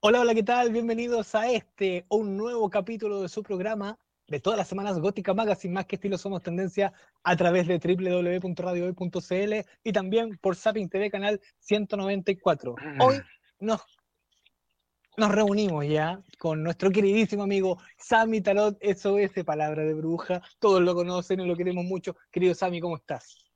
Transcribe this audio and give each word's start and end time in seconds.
Hola, 0.00 0.20
hola, 0.20 0.32
¿qué 0.32 0.44
tal? 0.44 0.70
Bienvenidos 0.70 1.34
a 1.34 1.50
este, 1.50 2.06
un 2.08 2.36
nuevo 2.36 2.70
capítulo 2.70 3.20
de 3.20 3.28
su 3.28 3.42
programa 3.42 3.98
de 4.28 4.38
todas 4.38 4.56
las 4.56 4.68
semanas 4.68 5.00
Gótica 5.00 5.34
Magazine, 5.34 5.74
más 5.74 5.86
que 5.86 5.96
estilo 5.96 6.16
somos 6.16 6.40
tendencia 6.40 6.92
a 7.24 7.36
través 7.36 7.66
de 7.66 7.80
www.radiohoy.cl 7.80 9.54
y 9.82 9.92
también 9.92 10.38
por 10.40 10.54
Zapping 10.54 10.88
TV 10.88 11.10
canal 11.10 11.40
194. 11.58 12.76
Hoy 13.00 13.16
nos, 13.58 13.80
nos 15.16 15.32
reunimos 15.32 15.84
ya 15.88 16.22
con 16.38 16.62
nuestro 16.62 16.92
queridísimo 16.92 17.42
amigo 17.42 17.78
Sami 17.96 18.40
Talot, 18.40 18.78
eso 18.78 19.18
es 19.18 19.32
palabra 19.44 19.82
de 19.82 19.94
bruja, 19.94 20.40
todos 20.60 20.80
lo 20.80 20.94
conocen 20.94 21.40
y 21.40 21.46
lo 21.48 21.56
queremos 21.56 21.84
mucho. 21.84 22.14
Querido 22.30 22.54
Sami, 22.54 22.80
¿cómo 22.80 22.98
estás? 22.98 23.47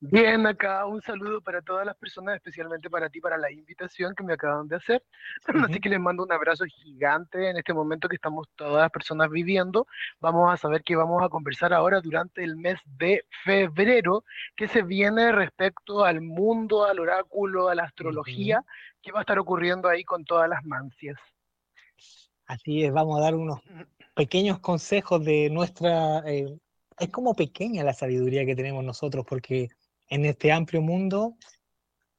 Bien, 0.00 0.46
acá 0.46 0.86
un 0.86 1.02
saludo 1.02 1.40
para 1.40 1.60
todas 1.60 1.84
las 1.84 1.96
personas, 1.96 2.36
especialmente 2.36 2.88
para 2.88 3.10
ti, 3.10 3.20
para 3.20 3.36
la 3.36 3.50
invitación 3.50 4.14
que 4.14 4.22
me 4.22 4.34
acaban 4.34 4.68
de 4.68 4.76
hacer. 4.76 5.02
Así 5.76 5.80
que 5.80 5.88
les 5.88 5.98
mando 5.98 6.22
un 6.22 6.30
abrazo 6.30 6.64
gigante 6.66 7.50
en 7.50 7.56
este 7.56 7.74
momento 7.74 8.08
que 8.08 8.14
estamos 8.14 8.46
todas 8.54 8.82
las 8.82 8.92
personas 8.92 9.28
viviendo. 9.28 9.88
Vamos 10.20 10.52
a 10.52 10.56
saber 10.56 10.84
que 10.84 10.94
vamos 10.94 11.20
a 11.24 11.28
conversar 11.28 11.72
ahora 11.72 12.00
durante 12.00 12.44
el 12.44 12.56
mes 12.56 12.78
de 12.84 13.24
febrero, 13.44 14.24
que 14.54 14.68
se 14.68 14.82
viene 14.82 15.32
respecto 15.32 16.04
al 16.04 16.20
mundo, 16.20 16.84
al 16.84 17.00
oráculo, 17.00 17.68
a 17.68 17.74
la 17.74 17.82
astrología, 17.82 18.64
que 19.02 19.10
va 19.10 19.18
a 19.18 19.22
estar 19.22 19.40
ocurriendo 19.40 19.88
ahí 19.88 20.04
con 20.04 20.24
todas 20.24 20.48
las 20.48 20.64
mancias. 20.64 21.18
Así 22.46 22.84
es, 22.84 22.92
vamos 22.92 23.18
a 23.18 23.22
dar 23.24 23.34
unos 23.34 23.60
pequeños 24.14 24.60
consejos 24.60 25.24
de 25.24 25.50
nuestra... 25.50 26.20
Eh, 26.24 26.56
es 27.00 27.10
como 27.10 27.34
pequeña 27.34 27.82
la 27.84 27.94
sabiduría 27.94 28.46
que 28.46 28.56
tenemos 28.56 28.84
nosotros, 28.84 29.24
porque 29.28 29.68
en 30.08 30.24
este 30.24 30.52
amplio 30.52 30.82
mundo, 30.82 31.36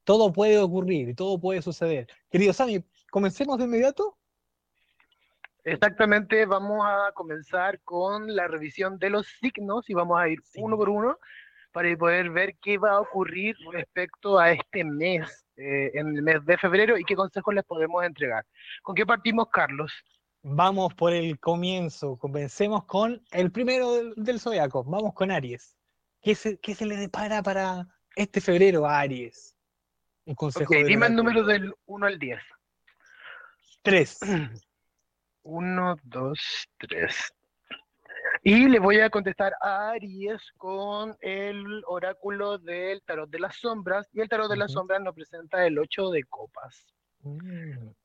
todo 0.04 0.32
puede 0.32 0.58
ocurrir, 0.58 1.14
todo 1.14 1.38
puede 1.38 1.62
suceder. 1.62 2.06
Querido 2.30 2.52
Sami, 2.52 2.84
comencemos 3.10 3.58
de 3.58 3.64
inmediato. 3.64 4.16
Exactamente, 5.64 6.46
vamos 6.46 6.84
a 6.86 7.12
comenzar 7.12 7.80
con 7.82 8.34
la 8.34 8.48
revisión 8.48 8.98
de 8.98 9.10
los 9.10 9.26
signos 9.40 9.88
y 9.90 9.94
vamos 9.94 10.18
a 10.18 10.28
ir 10.28 10.40
uno 10.56 10.76
por 10.76 10.88
uno 10.88 11.18
para 11.72 11.94
poder 11.96 12.30
ver 12.30 12.56
qué 12.60 12.78
va 12.78 12.92
a 12.92 13.00
ocurrir 13.00 13.56
respecto 13.70 14.38
a 14.38 14.52
este 14.52 14.82
mes, 14.84 15.46
eh, 15.56 15.90
en 15.94 16.16
el 16.16 16.22
mes 16.22 16.44
de 16.44 16.56
febrero 16.58 16.98
y 16.98 17.04
qué 17.04 17.14
consejos 17.14 17.54
les 17.54 17.64
podemos 17.64 18.02
entregar. 18.04 18.44
¿Con 18.82 18.94
qué 18.94 19.06
partimos, 19.06 19.48
Carlos? 19.50 19.92
Vamos 20.42 20.94
por 20.94 21.12
el 21.12 21.38
comienzo, 21.38 22.16
comencemos 22.16 22.84
con 22.86 23.22
el 23.30 23.52
primero 23.52 23.92
del, 23.92 24.14
del 24.16 24.40
zodiaco, 24.40 24.82
vamos 24.84 25.12
con 25.12 25.30
Aries. 25.30 25.76
¿Qué 26.22 26.34
se, 26.34 26.58
qué 26.58 26.74
se 26.74 26.86
le 26.86 26.96
depara 26.96 27.42
para 27.42 27.86
este 28.14 28.40
febrero 28.40 28.86
a 28.86 29.00
Aries? 29.00 29.56
Un 30.26 30.34
consejo. 30.34 30.74
dime 30.86 31.06
el 31.06 31.16
número 31.16 31.44
del 31.44 31.74
1 31.86 32.06
al 32.06 32.18
10. 32.18 32.40
3. 33.82 34.18
1, 35.42 35.96
2, 36.02 36.68
3. 36.78 37.34
Y 38.42 38.68
le 38.68 38.78
voy 38.78 39.00
a 39.00 39.10
contestar 39.10 39.54
a 39.62 39.90
Aries 39.90 40.40
con 40.56 41.16
el 41.20 41.82
oráculo 41.86 42.58
del 42.58 43.02
tarot 43.02 43.30
de 43.30 43.38
las 43.38 43.56
sombras. 43.56 44.08
Y 44.12 44.20
el 44.20 44.28
tarot 44.28 44.50
de 44.50 44.56
las 44.56 44.72
sombras 44.72 45.00
nos 45.00 45.14
presenta 45.14 45.66
el 45.66 45.78
8 45.78 46.10
de 46.10 46.24
copas. 46.24 46.86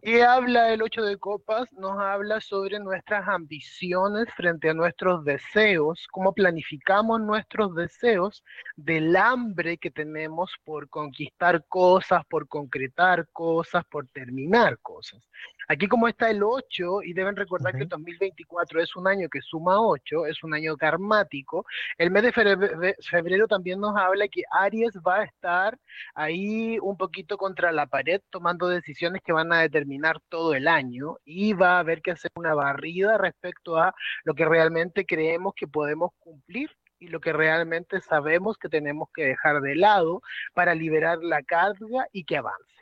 Y 0.02 0.20
habla 0.20 0.74
el 0.74 0.82
8 0.82 1.02
de 1.04 1.18
copas, 1.18 1.72
nos 1.72 1.98
habla 2.00 2.42
sobre 2.42 2.80
nuestras 2.80 3.28
ambiciones 3.28 4.26
frente 4.36 4.70
a 4.70 4.74
nuestros 4.74 5.24
deseos, 5.24 6.06
cómo 6.12 6.34
planificamos 6.34 7.22
nuestros 7.22 7.74
deseos, 7.76 8.44
del 8.76 9.16
hambre 9.16 9.78
que 9.78 9.90
tenemos 9.90 10.52
por 10.66 10.90
conquistar 10.90 11.66
cosas, 11.68 12.24
por 12.30 12.48
concretar 12.50 13.28
cosas, 13.32 13.86
por 13.86 14.08
terminar 14.08 14.80
cosas. 14.80 15.22
Aquí 15.68 15.88
como 15.88 16.08
está 16.08 16.30
el 16.30 16.44
8, 16.44 17.02
y 17.04 17.14
deben 17.14 17.36
recordar 17.36 17.76
que 17.76 17.84
el 17.84 17.90
2024 17.90 18.82
es 18.82 18.96
un 18.96 19.08
año 19.08 19.28
que 19.30 19.42
suma 19.42 19.82
8, 19.82 20.26
es 20.28 20.44
un 20.44 20.54
año 20.54 20.78
karmático, 20.78 21.66
el 21.98 22.12
mes 22.12 22.24
de 22.24 22.96
febrero, 23.02 23.48
también 23.48 23.80
nos 23.80 23.96
habla 23.98 24.28
que 24.28 24.44
Aries 24.52 24.94
va 25.06 25.22
a 25.22 25.24
estar 25.24 25.78
ahí 26.14 26.78
un 26.80 26.98
poquito 26.98 27.38
contra 27.38 27.72
la 27.72 27.88
pared 27.88 28.22
tomando 28.30 28.68
decisiones 28.68 29.22
que 29.24 29.34
van 29.34 29.52
a 29.54 29.62
determinar 29.62 30.20
todo 30.30 30.54
el 30.54 30.68
año 30.68 31.18
y 31.26 31.54
va 31.54 31.78
a 31.78 31.80
haber 31.80 32.02
que 32.02 32.12
hacer 32.12 32.32
una 32.36 32.54
barrida 32.54 33.18
respecto 33.18 33.78
a 33.78 33.94
lo 34.24 34.34
que 34.34 34.46
realmente 34.46 35.06
creemos 35.06 35.54
que 35.56 35.68
podemos 35.68 36.12
cumplir 36.20 36.70
y 37.00 37.08
lo 37.08 37.20
que 37.20 37.34
realmente 37.34 38.02
sabemos 38.02 38.58
que 38.58 38.70
tenemos 38.70 39.10
que 39.14 39.26
dejar 39.26 39.62
de 39.62 39.76
lado 39.76 40.22
para 40.54 40.76
liberar 40.76 41.20
la 41.22 41.44
carga 41.44 42.08
y 42.12 42.24
que 42.24 42.38
avance. 42.38 42.75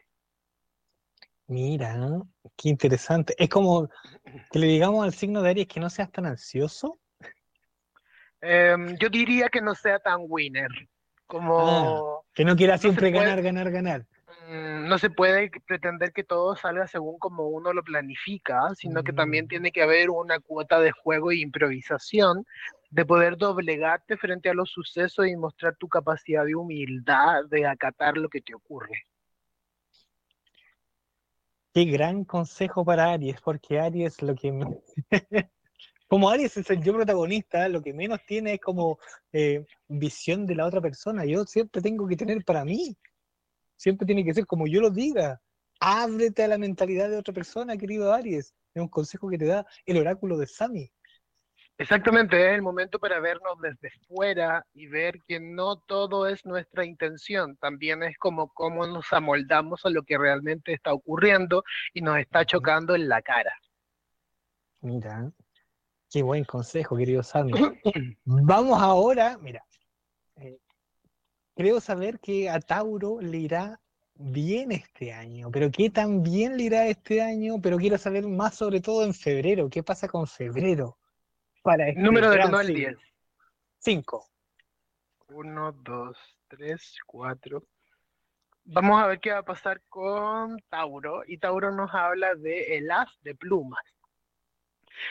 Mira, 1.48 1.96
qué 2.56 2.70
interesante. 2.70 3.36
Es 3.38 3.50
como 3.50 3.90
que 4.52 4.60
le 4.60 4.68
digamos 4.68 5.04
al 5.04 5.14
signo 5.14 5.42
de 5.42 5.50
Aries 5.50 5.68
que 5.68 5.80
no 5.80 5.90
seas 5.90 6.12
tan 6.12 6.26
ansioso. 6.26 7.00
Em, 8.42 8.98
yo 8.98 9.10
diría 9.10 9.50
que 9.50 9.62
no 9.62 9.76
sea 9.76 10.00
tan 10.00 10.26
winner, 10.28 10.70
como... 11.26 12.20
Ah, 12.20 12.28
que 12.34 12.44
no 12.44 12.56
quiera 12.56 12.78
siempre 12.78 13.12
ganar, 13.12 13.42
ganar, 13.42 13.72
ganar. 13.72 14.06
Mm, 14.48 14.88
no 14.88 14.98
se 14.98 15.10
puede 15.10 15.50
pretender 15.66 16.12
que 16.12 16.24
todo 16.24 16.56
salga 16.56 16.88
según 16.88 17.18
como 17.20 17.48
uno 17.48 17.72
lo 17.72 17.84
planifica, 17.84 18.74
sino 18.76 19.04
que 19.04 19.14
también 19.14 19.46
mm. 19.46 19.48
tiene 19.48 19.72
que 19.72 19.84
haber 19.84 20.10
una 20.10 20.40
cuota 20.40 20.80
de 20.80 20.92
juego 20.92 21.32
e 21.32 21.38
improvisación, 21.38 22.46
de 22.90 23.06
poder 23.06 23.38
doblegarte 23.38 24.18
frente 24.18 24.50
a 24.50 24.54
los 24.54 24.70
sucesos 24.72 25.28
y 25.28 25.36
mostrar 25.36 25.76
tu 25.78 25.88
capacidad 25.88 26.46
de 26.46 26.56
humildad, 26.56 27.46
de 27.50 27.66
acatar 27.66 28.18
lo 28.18 28.30
que 28.30 28.42
te 28.42 28.54
ocurre. 28.54 29.08
Qué 31.74 31.86
gran 31.86 32.24
consejo 32.24 32.86
para 32.86 33.12
Aries, 33.12 33.42
porque 33.42 33.80
Aries 33.80 34.22
lo 34.22 34.36
que... 34.36 34.54
como 36.08 36.30
Aries 36.30 36.56
es 36.58 36.70
el 36.70 36.84
yo 36.84 36.94
protagonista, 36.94 37.68
lo 37.68 37.82
que 37.82 37.94
menos 37.94 38.20
tiene 38.28 38.54
es 38.54 38.60
como 38.60 39.00
eh, 39.32 39.66
visión 39.88 40.46
de 40.46 40.54
la 40.54 40.68
otra 40.68 40.82
persona. 40.82 41.26
Yo 41.26 41.46
siempre 41.46 41.82
tengo 41.82 42.08
que 42.08 42.16
tener 42.16 42.46
para 42.46 42.64
mí. 42.64 42.96
Siempre 43.76 44.06
tiene 44.06 44.24
que 44.24 44.36
ser 44.36 44.46
como 44.46 44.68
yo 44.68 44.82
lo 44.82 44.92
diga. 44.92 45.42
Ábrete 45.80 46.44
a 46.44 46.48
la 46.48 46.60
mentalidad 46.60 47.10
de 47.10 47.18
otra 47.18 47.34
persona, 47.34 47.76
querido 47.76 48.14
Aries. 48.14 48.54
Es 48.76 48.82
un 48.82 48.88
consejo 48.88 49.28
que 49.28 49.40
te 49.40 49.46
da 49.46 49.66
el 49.88 49.98
oráculo 49.98 50.38
de 50.38 50.46
Sami. 50.46 50.92
Exactamente, 51.84 52.48
es 52.48 52.56
el 52.56 52.62
momento 52.62 52.98
para 52.98 53.20
vernos 53.20 53.60
desde 53.62 53.92
fuera 54.08 54.66
y 54.74 54.88
ver 54.88 55.20
que 55.28 55.42
no 55.42 55.76
todo 55.76 56.28
es 56.28 56.46
nuestra 56.46 56.86
intención, 56.86 57.58
también 57.58 58.04
es 58.04 58.18
como 58.18 58.48
cómo 58.54 58.88
nos 58.88 59.12
amoldamos 59.12 59.86
a 59.86 59.90
lo 59.90 60.04
que 60.04 60.18
realmente 60.18 60.72
está 60.72 60.94
ocurriendo 60.94 61.66
y 61.94 62.00
nos 62.00 62.20
está 62.20 62.46
chocando 62.46 62.96
en 62.96 63.10
la 63.10 63.22
cara. 63.22 63.52
Mira, 64.80 65.30
qué 66.10 66.24
buen 66.24 66.46
consejo, 66.46 66.96
querido 66.96 67.22
Sami. 67.22 67.52
Vamos 68.24 68.82
ahora, 68.82 69.38
mira, 69.42 69.62
eh, 70.38 70.60
creo 71.54 71.82
saber 71.82 72.18
que 72.22 72.50
a 72.50 72.62
Tauro 72.62 73.20
le 73.20 73.40
irá 73.40 73.82
bien 74.16 74.72
este 74.72 75.12
año, 75.12 75.52
pero 75.52 75.70
qué 75.70 75.90
tan 75.90 76.24
bien 76.24 76.56
le 76.56 76.64
irá 76.64 76.88
este 76.88 77.22
año, 77.22 77.60
pero 77.62 77.76
quiero 77.76 77.98
saber 77.98 78.26
más 78.26 78.56
sobre 78.56 78.80
todo 78.80 79.04
en 79.04 79.14
febrero, 79.14 79.70
¿qué 79.70 79.84
pasa 79.84 80.08
con 80.08 80.28
febrero? 80.28 80.98
Para 81.64 81.88
este 81.88 82.02
Número 82.02 82.30
de 82.30 82.46
1 82.46 82.58
al 82.58 82.68
10. 82.68 82.98
5. 83.80 84.30
1, 85.30 85.72
2, 85.72 86.18
3, 86.50 86.96
4. 87.08 87.64
Vamos 88.66 89.02
a 89.02 89.08
ver 89.08 89.20
qué 89.20 89.32
va 89.32 89.40
a 89.40 89.44
pasar 89.44 89.82
con 89.90 90.60
Tauro. 90.70 91.24
Y 91.26 91.38
Tauro 91.40 91.72
nos 91.72 91.94
habla 91.94 92.36
de 92.36 92.78
el 92.78 92.92
as 92.92 93.10
de 93.22 93.34
plumas. 93.34 93.84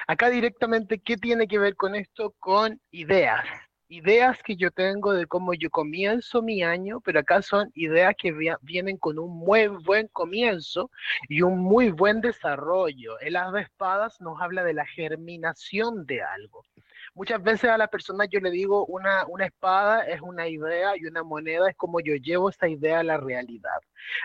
Acá 0.06 0.30
directamente, 0.30 1.00
¿qué 1.00 1.16
tiene 1.16 1.48
que 1.48 1.58
ver 1.58 1.74
con 1.74 1.96
esto? 1.96 2.34
Con 2.38 2.80
ideas 2.92 3.44
ideas 3.92 4.42
que 4.42 4.56
yo 4.56 4.70
tengo 4.70 5.12
de 5.12 5.26
cómo 5.26 5.52
yo 5.52 5.68
comienzo 5.68 6.40
mi 6.40 6.62
año, 6.62 7.00
pero 7.00 7.20
acá 7.20 7.42
son 7.42 7.70
ideas 7.74 8.14
que 8.16 8.32
vienen 8.62 8.96
con 8.96 9.18
un 9.18 9.36
muy 9.36 9.66
buen 9.66 10.08
comienzo 10.08 10.90
y 11.28 11.42
un 11.42 11.58
muy 11.58 11.90
buen 11.90 12.22
desarrollo. 12.22 13.18
El 13.20 13.36
as 13.36 13.52
de 13.52 13.60
espadas 13.60 14.18
nos 14.20 14.40
habla 14.40 14.64
de 14.64 14.72
la 14.72 14.86
germinación 14.86 16.06
de 16.06 16.22
algo. 16.22 16.64
Muchas 17.14 17.42
veces 17.42 17.68
a 17.68 17.76
la 17.76 17.88
persona 17.88 18.24
yo 18.24 18.40
le 18.40 18.50
digo, 18.50 18.86
una, 18.86 19.26
una 19.26 19.44
espada 19.44 20.00
es 20.06 20.22
una 20.22 20.48
idea 20.48 20.96
y 20.96 21.04
una 21.04 21.22
moneda 21.22 21.68
es 21.68 21.76
como 21.76 22.00
yo 22.00 22.14
llevo 22.14 22.48
esa 22.48 22.68
idea 22.68 23.00
a 23.00 23.02
la 23.02 23.18
realidad. 23.18 23.80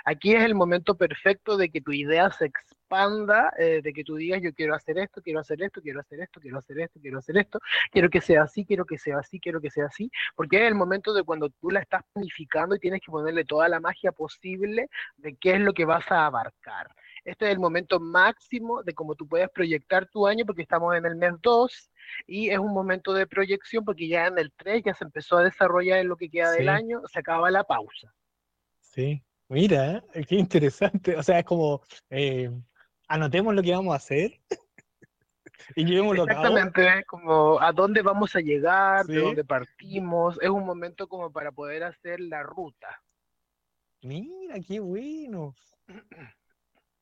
Aquí 0.06 0.34
es 0.34 0.44
el 0.44 0.56
momento 0.56 0.96
perfecto 0.96 1.58
de 1.58 1.70
que 1.70 1.82
tu 1.82 1.92
idea 1.92 2.32
se 2.32 2.46
expanda, 2.46 3.52
eh, 3.58 3.82
de 3.84 3.92
que 3.92 4.06
tú 4.06 4.16
digas, 4.16 4.42
yo 4.42 4.54
quiero 4.54 4.74
hacer 4.74 4.98
esto, 5.00 5.22
quiero 5.22 5.42
hacer 5.42 5.62
esto, 5.62 5.82
quiero 5.82 6.00
hacer 6.00 6.22
esto, 6.22 6.40
quiero 6.40 6.60
hacer 6.60 6.80
esto, 6.80 7.00
quiero 7.02 7.20
hacer 7.20 7.38
esto, 7.38 7.60
quiero 7.92 8.10
que 8.10 8.22
sea 8.22 8.44
así, 8.44 8.66
quiero 8.66 8.86
que 8.86 8.98
sea 8.98 9.20
así, 9.20 9.40
quiero 9.42 9.60
que 9.60 9.70
sea 9.70 9.88
así, 9.88 10.10
porque 10.36 10.58
es 10.58 10.64
el 10.64 10.76
momento 10.76 11.14
de 11.14 11.24
cuando 11.24 11.50
tú 11.50 11.70
la 11.72 11.82
estás 11.82 12.04
planificando 12.14 12.76
y 12.76 12.80
tienes 12.80 13.02
que 13.02 13.12
ponerle 13.12 13.44
toda 13.44 13.68
la 13.68 13.82
magia 13.82 14.14
posible 14.14 14.90
de 15.18 15.36
qué 15.36 15.56
es 15.56 15.60
lo 15.60 15.74
que 15.74 15.84
vas 15.84 16.10
a 16.10 16.26
abarcar. 16.26 16.88
Este 17.28 17.48
es 17.48 17.52
el 17.52 17.60
momento 17.60 18.00
máximo 18.00 18.84
de 18.84 18.94
cómo 18.94 19.14
tú 19.14 19.28
puedes 19.28 19.50
proyectar 19.50 20.08
tu 20.08 20.26
año, 20.26 20.46
porque 20.46 20.62
estamos 20.62 20.96
en 20.96 21.06
el 21.06 21.18
mes 21.18 21.34
2 21.42 21.92
y 22.26 22.52
es 22.52 22.58
un 22.58 22.72
momento 22.72 23.12
de 23.12 23.28
proyección, 23.28 23.84
porque 23.84 24.08
ya 24.08 24.28
en 24.28 24.40
el 24.40 24.54
3 24.54 24.84
ya 24.86 24.94
se 24.94 25.04
empezó 25.04 25.36
a 25.36 25.44
desarrollar 25.44 26.00
en 26.00 26.08
lo 26.08 26.16
que 26.16 26.30
queda 26.30 26.52
del 26.52 26.70
año, 26.70 27.02
se 27.12 27.20
acaba 27.20 27.52
la 27.52 27.66
pausa. 27.66 28.14
Sí, 28.80 29.22
mira, 29.50 30.02
qué 30.26 30.36
interesante. 30.36 31.18
O 31.18 31.22
sea, 31.22 31.40
es 31.40 31.46
como, 31.46 31.82
eh, 32.10 32.50
anotemos 33.10 33.54
lo 33.54 33.62
que 33.62 33.72
vamos 33.72 33.92
a 33.92 33.98
hacer 33.98 34.40
y 35.76 35.84
llevémoslo 35.84 36.24
a 36.24 36.28
cabo. 36.28 36.58
Exactamente, 36.58 37.04
como 37.08 37.60
a 37.60 37.74
dónde 37.74 38.04
vamos 38.04 38.38
a 38.38 38.40
llegar, 38.40 39.06
de 39.06 39.20
dónde 39.20 39.44
partimos. 39.44 40.40
Es 40.42 40.50
un 40.50 40.66
momento 40.66 41.10
como 41.10 41.30
para 41.30 41.52
poder 41.52 41.84
hacer 41.84 42.22
la 42.22 42.42
ruta. 42.42 43.04
Mira, 44.02 44.62
qué 44.66 44.80
bueno. 44.80 45.54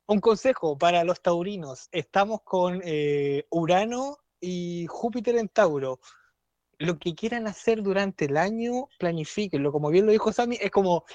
Un 0.07 0.19
consejo 0.19 0.78
para 0.78 1.04
los 1.04 1.19
taurinos. 1.19 1.90
Estamos 1.92 2.42
con 2.44 2.80
eh, 2.84 3.48
Urano 3.50 4.18
y 4.40 4.86
Júpiter 4.88 5.36
en 5.36 5.50
Tauro. 5.50 6.00
Lo 6.78 7.00
que 7.00 7.16
quieran 7.16 7.48
hacer 7.48 7.81
durante 7.81 8.25
el 8.25 8.38
año, 8.38 8.88
planifíquenlo. 9.00 9.72
Como 9.72 9.90
bien 9.90 10.06
lo 10.06 10.12
dijo 10.12 10.31
Sami, 10.31 10.60
es 10.62 10.69
como 10.69 11.06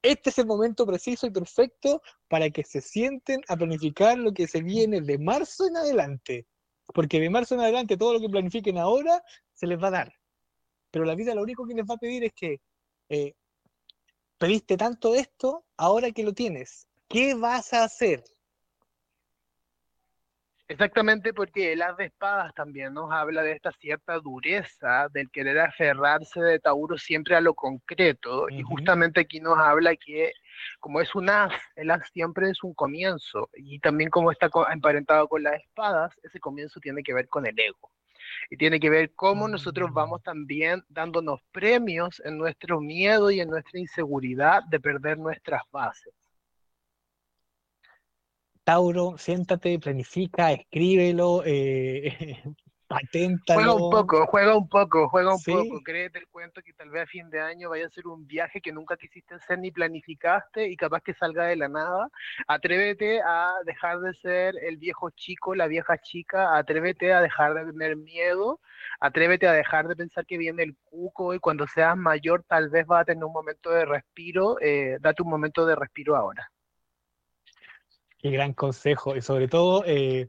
este 0.00 0.30
es 0.30 0.38
el 0.38 0.46
momento 0.46 0.86
preciso 0.86 1.26
y 1.26 1.30
perfecto 1.30 2.00
para 2.26 2.48
que 2.48 2.64
se 2.64 2.80
sienten 2.80 3.42
a 3.48 3.56
planificar 3.56 4.16
lo 4.16 4.32
que 4.32 4.46
se 4.46 4.62
viene 4.62 5.02
de 5.02 5.18
marzo 5.18 5.66
en 5.66 5.76
adelante. 5.76 6.46
Porque 6.94 7.20
de 7.20 7.28
marzo 7.28 7.54
en 7.54 7.60
adelante 7.60 7.98
todo 7.98 8.14
lo 8.14 8.20
que 8.20 8.30
planifiquen 8.30 8.78
ahora 8.78 9.22
se 9.52 9.66
les 9.66 9.78
va 9.78 9.88
a 9.88 9.90
dar. 9.90 10.14
Pero 10.90 11.04
la 11.04 11.14
vida 11.14 11.34
lo 11.34 11.42
único 11.42 11.66
que 11.66 11.74
les 11.74 11.84
va 11.84 11.96
a 11.96 11.98
pedir 11.98 12.24
es 12.24 12.32
que 12.32 12.62
eh, 13.10 13.34
pediste 14.38 14.78
tanto 14.78 15.14
esto, 15.14 15.66
ahora 15.76 16.12
que 16.12 16.24
lo 16.24 16.32
tienes, 16.32 16.88
¿qué 17.08 17.34
vas 17.34 17.74
a 17.74 17.84
hacer? 17.84 18.24
Exactamente 20.68 21.32
porque 21.32 21.72
el 21.72 21.80
as 21.80 21.96
de 21.96 22.04
espadas 22.04 22.52
también 22.54 22.92
nos 22.92 23.10
habla 23.10 23.42
de 23.42 23.52
esta 23.52 23.72
cierta 23.72 24.18
dureza 24.18 25.08
del 25.08 25.30
querer 25.30 25.58
aferrarse 25.60 26.42
de 26.42 26.58
Tauro 26.58 26.98
siempre 26.98 27.34
a 27.36 27.40
lo 27.40 27.54
concreto 27.54 28.50
y 28.50 28.62
justamente 28.62 29.20
aquí 29.20 29.40
nos 29.40 29.58
habla 29.58 29.96
que 29.96 30.32
como 30.78 31.00
es 31.00 31.14
un 31.14 31.30
as, 31.30 31.52
el 31.74 31.90
as 31.90 32.06
siempre 32.10 32.50
es 32.50 32.62
un 32.62 32.74
comienzo 32.74 33.48
y 33.54 33.78
también 33.78 34.10
como 34.10 34.30
está 34.30 34.50
emparentado 34.70 35.26
con 35.26 35.42
las 35.42 35.54
espadas, 35.54 36.12
ese 36.22 36.38
comienzo 36.38 36.80
tiene 36.80 37.02
que 37.02 37.14
ver 37.14 37.28
con 37.28 37.46
el 37.46 37.58
ego 37.58 37.90
y 38.50 38.58
tiene 38.58 38.78
que 38.78 38.90
ver 38.90 39.14
cómo 39.14 39.48
nosotros 39.48 39.90
mm. 39.90 39.94
vamos 39.94 40.22
también 40.22 40.84
dándonos 40.90 41.40
premios 41.50 42.20
en 42.26 42.36
nuestro 42.36 42.80
miedo 42.80 43.30
y 43.30 43.40
en 43.40 43.48
nuestra 43.48 43.80
inseguridad 43.80 44.62
de 44.64 44.80
perder 44.80 45.18
nuestras 45.18 45.62
bases. 45.72 46.12
Tauro, 48.68 49.16
siéntate, 49.16 49.78
planifica, 49.78 50.52
escríbelo, 50.52 51.42
eh, 51.46 52.12
paténtalo. 52.86 53.62
Juega 53.62 53.74
un 53.74 53.90
poco, 53.90 54.26
juega 54.26 54.56
un 54.58 54.68
poco, 54.68 55.08
juega 55.08 55.34
un 55.34 55.42
poco. 55.42 55.82
Créete 55.82 56.18
el 56.18 56.28
cuento 56.28 56.60
que 56.60 56.74
tal 56.74 56.90
vez 56.90 57.04
a 57.04 57.06
fin 57.06 57.30
de 57.30 57.40
año 57.40 57.70
vaya 57.70 57.86
a 57.86 57.88
ser 57.88 58.06
un 58.06 58.26
viaje 58.26 58.60
que 58.60 58.70
nunca 58.70 58.98
quisiste 58.98 59.36
hacer 59.36 59.58
ni 59.58 59.70
planificaste 59.70 60.68
y 60.68 60.76
capaz 60.76 61.00
que 61.00 61.14
salga 61.14 61.46
de 61.46 61.56
la 61.56 61.70
nada. 61.70 62.10
Atrévete 62.46 63.22
a 63.22 63.54
dejar 63.64 64.00
de 64.00 64.12
ser 64.20 64.54
el 64.60 64.76
viejo 64.76 65.08
chico, 65.12 65.54
la 65.54 65.66
vieja 65.66 65.96
chica. 65.96 66.54
Atrévete 66.58 67.14
a 67.14 67.22
dejar 67.22 67.54
de 67.54 67.72
tener 67.72 67.96
miedo. 67.96 68.60
Atrévete 69.00 69.48
a 69.48 69.52
dejar 69.52 69.88
de 69.88 69.96
pensar 69.96 70.26
que 70.26 70.36
viene 70.36 70.62
el 70.62 70.76
cuco 70.84 71.32
y 71.32 71.38
cuando 71.38 71.66
seas 71.66 71.96
mayor 71.96 72.44
tal 72.46 72.68
vez 72.68 72.86
vas 72.86 73.00
a 73.00 73.04
tener 73.06 73.24
un 73.24 73.32
momento 73.32 73.70
de 73.70 73.86
respiro. 73.86 74.58
Eh, 74.60 74.98
date 75.00 75.22
un 75.22 75.30
momento 75.30 75.64
de 75.64 75.74
respiro 75.74 76.16
ahora. 76.16 76.50
Qué 78.18 78.30
gran 78.30 78.52
consejo. 78.52 79.16
Y 79.16 79.22
sobre 79.22 79.48
todo, 79.48 79.84
eh, 79.86 80.28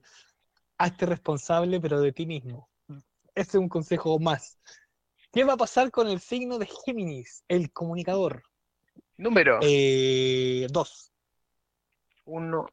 hazte 0.78 1.06
responsable, 1.06 1.80
pero 1.80 2.00
de 2.02 2.12
ti 2.12 2.26
mismo. 2.26 2.70
Ese 3.36 3.50
es 3.50 3.56
un 3.56 3.70
consejo 3.70 4.20
más. 4.20 4.60
¿Qué 5.32 5.44
va 5.44 5.54
a 5.54 5.58
pasar 5.58 5.92
con 5.92 6.08
el 6.08 6.20
signo 6.20 6.58
de 6.58 6.68
Géminis, 6.86 7.44
el 7.48 7.72
comunicador? 7.72 8.44
Número. 9.18 9.60
Eh, 9.62 10.66
dos. 10.72 11.12
Uno, 12.26 12.68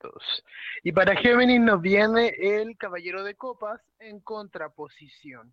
dos. 0.00 0.44
Y 0.82 0.92
para 0.92 1.16
Géminis 1.16 1.60
nos 1.60 1.80
viene 1.80 2.34
el 2.38 2.76
caballero 2.76 3.24
de 3.24 3.34
copas 3.34 3.80
en 3.98 4.20
contraposición. 4.20 5.52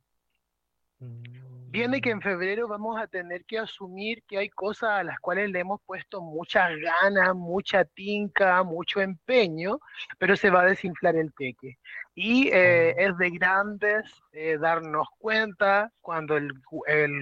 Viene 1.76 2.00
que 2.00 2.10
en 2.10 2.22
febrero 2.22 2.70
vamos 2.70 2.98
a 2.98 3.06
tener 3.06 3.44
que 3.44 3.60
asumir 3.60 4.24
que 4.30 4.38
hay 4.38 4.48
cosas 4.48 4.92
a 4.92 5.04
las 5.04 5.20
cuales 5.20 5.50
le 5.50 5.60
hemos 5.60 5.82
puesto 5.86 6.22
muchas 6.22 6.72
ganas, 6.78 7.36
mucha 7.36 7.84
tinca, 7.84 8.64
mucho 8.64 9.02
empeño, 9.02 9.80
pero 10.18 10.38
se 10.38 10.50
va 10.50 10.62
a 10.62 10.68
desinflar 10.68 11.18
el 11.18 11.34
teque. 11.34 11.78
Y 12.14 12.48
eh, 12.48 12.96
es 12.98 13.18
de 13.18 13.30
grandes 13.30 14.06
eh, 14.32 14.58
darnos 14.58 15.10
cuenta 15.18 15.92
cuando 16.00 16.38
el, 16.38 16.54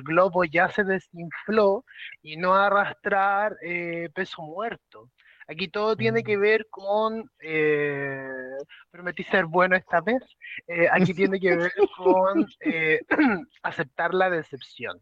globo 0.04 0.44
ya 0.44 0.70
se 0.70 0.84
desinfló 0.84 1.84
y 2.22 2.38
no 2.38 2.54
arrastrar 2.54 3.58
eh, 3.64 4.10
peso 4.14 4.44
muerto. 4.44 5.10
Aquí 5.48 5.68
todo 5.68 5.96
tiene 5.96 6.24
que 6.24 6.38
mm. 6.38 6.42
ver 6.42 6.68
con, 6.70 7.30
eh, 7.40 8.58
prometí 8.92 9.24
ser 9.24 9.46
bueno 9.46 9.76
esta 9.76 10.02
vez, 10.02 10.22
eh, 10.68 10.88
aquí 10.92 11.14
tiene 11.16 11.40
que 11.40 11.56
ver 11.56 11.74
con 11.98 12.48
eh, 12.62 13.00
aceptar 13.64 14.14
la 14.14 14.30
decepción. 14.30 15.02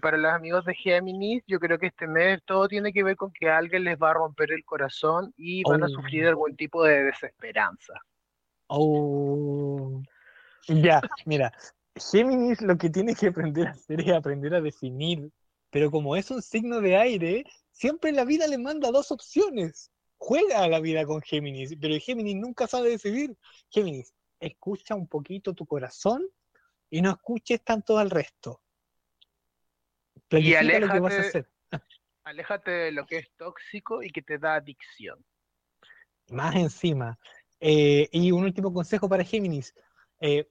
para 0.00 0.16
los 0.16 0.32
amigos 0.32 0.64
de 0.64 0.74
Géminis, 0.74 1.44
yo 1.46 1.60
creo 1.60 1.78
que 1.78 1.86
este 1.86 2.06
mes 2.06 2.40
todo 2.44 2.66
tiene 2.68 2.92
que 2.92 3.04
ver 3.04 3.16
con 3.16 3.32
que 3.32 3.48
alguien 3.48 3.84
les 3.84 3.96
va 3.98 4.10
a 4.10 4.14
romper 4.14 4.52
el 4.52 4.64
corazón 4.64 5.32
y 5.36 5.62
van 5.68 5.84
a 5.84 5.88
sufrir 5.88 6.26
oh. 6.26 6.30
algún 6.30 6.56
tipo 6.56 6.82
de 6.84 7.04
desesperanza. 7.04 7.94
Oh, 8.66 10.02
ya, 10.66 11.00
mira, 11.26 11.52
Géminis 11.96 12.60
lo 12.62 12.76
que 12.76 12.90
tiene 12.90 13.14
que 13.14 13.28
aprender 13.28 13.68
a 13.68 13.70
hacer 13.70 14.00
es 14.00 14.12
aprender 14.12 14.54
a 14.54 14.60
definir, 14.60 15.30
pero 15.70 15.90
como 15.90 16.16
es 16.16 16.30
un 16.30 16.42
signo 16.42 16.80
de 16.80 16.96
aire, 16.96 17.44
siempre 17.74 18.12
la 18.12 18.24
vida 18.24 18.46
le 18.46 18.56
manda 18.56 18.90
dos 18.90 19.10
opciones. 19.10 19.90
Juega 20.16 20.60
a 20.60 20.68
la 20.68 20.80
vida 20.80 21.04
con 21.04 21.20
Géminis, 21.20 21.76
pero 21.78 21.94
Géminis 22.00 22.36
nunca 22.36 22.66
sabe 22.66 22.88
decidir. 22.88 23.36
Géminis, 23.68 24.14
escucha 24.40 24.94
un 24.94 25.06
poquito 25.06 25.52
tu 25.52 25.66
corazón 25.66 26.26
y 26.88 27.02
no 27.02 27.10
escuches 27.10 27.62
tanto 27.62 27.98
al 27.98 28.10
resto. 28.10 28.62
y 30.30 30.54
aléjate, 30.54 30.86
lo 30.86 30.92
que 30.92 31.00
vas 31.00 31.14
a 31.14 31.20
hacer. 31.20 31.50
aléjate 32.24 32.70
de 32.70 32.92
lo 32.92 33.06
que 33.06 33.18
es 33.18 33.30
tóxico 33.36 34.02
y 34.02 34.10
que 34.10 34.22
te 34.22 34.38
da 34.38 34.54
adicción. 34.54 35.22
Más 36.30 36.54
encima. 36.54 37.18
Eh, 37.60 38.08
y 38.12 38.30
un 38.32 38.44
último 38.44 38.72
consejo 38.72 39.08
para 39.08 39.24
Géminis. 39.24 39.74
Eh, 40.20 40.48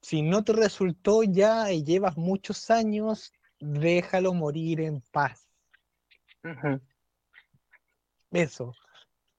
si 0.00 0.22
no 0.22 0.44
te 0.44 0.52
resultó 0.52 1.22
ya 1.24 1.72
y 1.72 1.82
llevas 1.82 2.16
muchos 2.16 2.70
años, 2.70 3.32
déjalo 3.58 4.32
morir 4.32 4.80
en 4.80 5.00
paz. 5.12 5.43
Eso. 8.30 8.74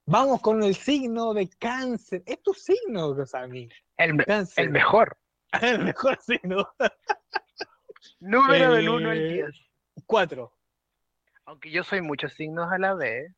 Vamos 0.06 0.42
con 0.42 0.64
el 0.64 0.76
signo 0.76 1.34
de 1.34 1.50
cáncer. 1.50 2.24
Es 2.26 2.42
tu 2.44 2.54
signo, 2.54 3.14
Rosami. 3.14 3.70
El, 3.98 4.24
el 4.58 4.70
mejor. 4.70 5.18
el 5.62 5.84
mejor 5.84 6.20
signo. 6.22 6.68
Número 8.20 8.74
del 8.74 8.90
1 8.90 9.10
al 9.10 9.30
10. 9.30 9.50
4. 10.06 10.54
Aunque 11.46 11.72
yo 11.72 11.84
soy 11.84 12.02
muchos 12.02 12.34
signos 12.34 12.72
a 12.72 12.78
la 12.78 12.94
vez. 12.94 13.34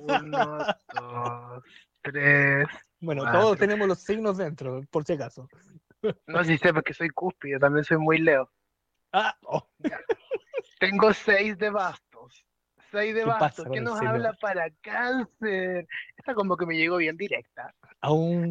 1, 0.00 0.56
2, 0.94 1.62
3. 2.02 2.66
Bueno, 3.00 3.30
todos 3.30 3.58
tenemos 3.58 3.86
los 3.86 4.00
signos 4.00 4.38
dentro, 4.38 4.82
por 4.90 5.04
si 5.04 5.14
acaso. 5.14 5.48
No, 6.28 6.44
si 6.44 6.56
sé, 6.58 6.72
porque 6.72 6.94
soy 6.94 7.08
cúspide, 7.08 7.58
también 7.58 7.82
soy 7.82 7.96
muy 7.96 8.18
leo. 8.18 8.48
Ah, 9.12 9.36
oh. 9.42 9.68
Tengo 10.78 11.12
6 11.12 11.58
de. 11.58 11.72
6 12.96 13.14
de 13.14 13.24
bastos, 13.24 13.66
¿qué 13.70 13.80
nos 13.82 14.00
habla 14.00 14.32
para 14.40 14.70
cáncer? 14.80 15.86
Esta 16.16 16.34
como 16.34 16.56
que 16.56 16.64
me 16.64 16.78
llegó 16.78 16.96
bien 16.96 17.14
directa. 17.18 17.74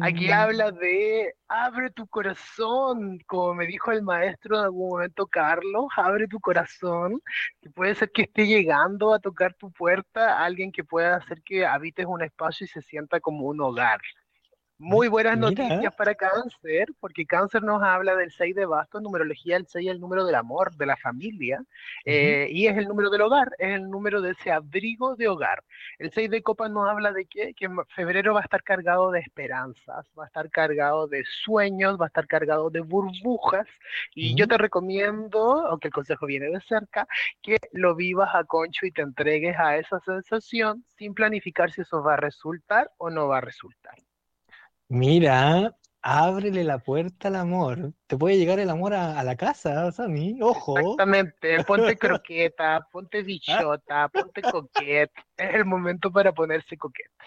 Aquí 0.02 0.30
habla 0.30 0.70
de 0.70 1.34
abre 1.48 1.90
tu 1.90 2.06
corazón, 2.06 3.18
como 3.26 3.54
me 3.54 3.66
dijo 3.66 3.90
el 3.90 4.02
maestro 4.02 4.58
en 4.58 4.64
algún 4.66 4.90
momento 4.90 5.26
Carlos, 5.26 5.86
abre 5.96 6.28
tu 6.28 6.38
corazón, 6.38 7.20
que 7.60 7.70
puede 7.70 7.96
ser 7.96 8.12
que 8.12 8.22
esté 8.22 8.46
llegando 8.46 9.12
a 9.12 9.18
tocar 9.18 9.54
tu 9.54 9.72
puerta 9.72 10.38
alguien 10.44 10.70
que 10.70 10.84
pueda 10.84 11.16
hacer 11.16 11.42
que 11.42 11.66
habites 11.66 12.06
un 12.06 12.22
espacio 12.22 12.66
y 12.66 12.68
se 12.68 12.82
sienta 12.82 13.18
como 13.18 13.46
un 13.46 13.60
hogar. 13.60 14.00
Muy 14.78 15.08
buenas 15.08 15.38
noticias 15.38 15.94
para 15.94 16.14
cáncer, 16.14 16.88
porque 17.00 17.24
cáncer 17.24 17.62
nos 17.62 17.82
habla 17.82 18.14
del 18.14 18.30
6 18.30 18.54
de 18.54 18.66
bastos, 18.66 19.00
numerología 19.00 19.56
el 19.56 19.66
6 19.66 19.86
es 19.86 19.92
el 19.94 20.00
número 20.00 20.26
del 20.26 20.34
amor, 20.34 20.76
de 20.76 20.84
la 20.84 20.98
familia, 20.98 21.64
eh, 22.04 22.48
y 22.50 22.66
es 22.66 22.76
el 22.76 22.86
número 22.86 23.08
del 23.08 23.22
hogar, 23.22 23.52
es 23.58 23.74
el 23.74 23.88
número 23.88 24.20
de 24.20 24.32
ese 24.32 24.52
abrigo 24.52 25.16
de 25.16 25.28
hogar. 25.28 25.64
El 25.98 26.10
6 26.12 26.28
de 26.28 26.42
copas 26.42 26.70
nos 26.70 26.86
habla 26.90 27.12
de 27.12 27.24
que, 27.24 27.54
que 27.54 27.70
febrero 27.94 28.34
va 28.34 28.40
a 28.40 28.42
estar 28.42 28.62
cargado 28.62 29.10
de 29.12 29.20
esperanzas, 29.20 30.06
va 30.18 30.24
a 30.24 30.26
estar 30.26 30.50
cargado 30.50 31.08
de 31.08 31.24
sueños, 31.24 31.98
va 31.98 32.04
a 32.04 32.08
estar 32.08 32.26
cargado 32.26 32.68
de 32.68 32.80
burbujas, 32.80 33.66
y 34.14 34.34
yo 34.34 34.46
te 34.46 34.58
recomiendo, 34.58 35.66
aunque 35.68 35.88
el 35.88 35.94
consejo 35.94 36.26
viene 36.26 36.50
de 36.50 36.60
cerca, 36.60 37.08
que 37.40 37.56
lo 37.72 37.94
vivas 37.94 38.28
a 38.34 38.44
concho 38.44 38.84
y 38.84 38.92
te 38.92 39.00
entregues 39.00 39.56
a 39.58 39.78
esa 39.78 40.00
sensación 40.00 40.84
sin 40.98 41.14
planificar 41.14 41.72
si 41.72 41.80
eso 41.80 42.02
va 42.02 42.12
a 42.12 42.18
resultar 42.18 42.90
o 42.98 43.08
no 43.08 43.26
va 43.26 43.38
a 43.38 43.40
resultar. 43.40 43.94
Mira, 44.88 45.76
ábrele 46.00 46.62
la 46.62 46.78
puerta 46.78 47.28
al 47.28 47.36
amor. 47.36 47.92
Te 48.06 48.16
puede 48.16 48.38
llegar 48.38 48.60
el 48.60 48.70
amor 48.70 48.94
a, 48.94 49.22
la 49.24 49.36
casa, 49.36 49.90
Sammy. 49.90 50.38
Ojo. 50.40 50.78
Exactamente. 50.78 51.64
Ponte 51.64 51.96
croqueta, 51.98 52.86
ponte 52.92 53.22
bichota, 53.22 54.08
ponte 54.08 54.42
coquete. 54.42 55.12
Es 55.36 55.54
el 55.54 55.64
momento 55.64 56.10
para 56.12 56.32
ponerse 56.32 56.76
coqueta. 56.76 57.24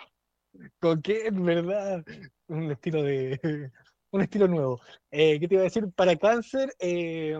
Coquet, 0.79 1.33
¿verdad? 1.33 2.03
Un 2.47 2.71
estilo 2.71 3.03
de. 3.03 3.39
Un 4.11 4.21
estilo 4.21 4.47
nuevo. 4.47 4.81
Eh, 5.11 5.39
¿Qué 5.39 5.47
te 5.47 5.53
iba 5.53 5.61
a 5.61 5.65
decir? 5.65 5.87
Para 5.95 6.15
cáncer, 6.15 6.73
eh, 6.79 7.37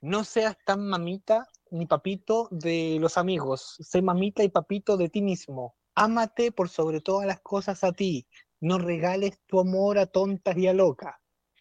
no 0.00 0.24
seas 0.24 0.56
tan 0.64 0.88
mamita 0.88 1.46
ni 1.70 1.84
papito 1.84 2.48
de 2.50 2.96
los 3.00 3.18
amigos. 3.18 3.76
Sé 3.80 4.00
mamita 4.00 4.42
y 4.42 4.48
papito 4.48 4.96
de 4.96 5.10
ti 5.10 5.20
mismo. 5.20 5.74
Ámate 5.94 6.52
por 6.52 6.70
sobre 6.70 7.00
todas 7.00 7.26
las 7.26 7.40
cosas 7.40 7.84
a 7.84 7.92
ti. 7.92 8.26
No 8.60 8.78
regales 8.78 9.38
tu 9.46 9.60
amor 9.60 9.98
a 9.98 10.06
tontas 10.06 10.56
y 10.56 10.66
a 10.66 10.72
locas. 10.72 11.14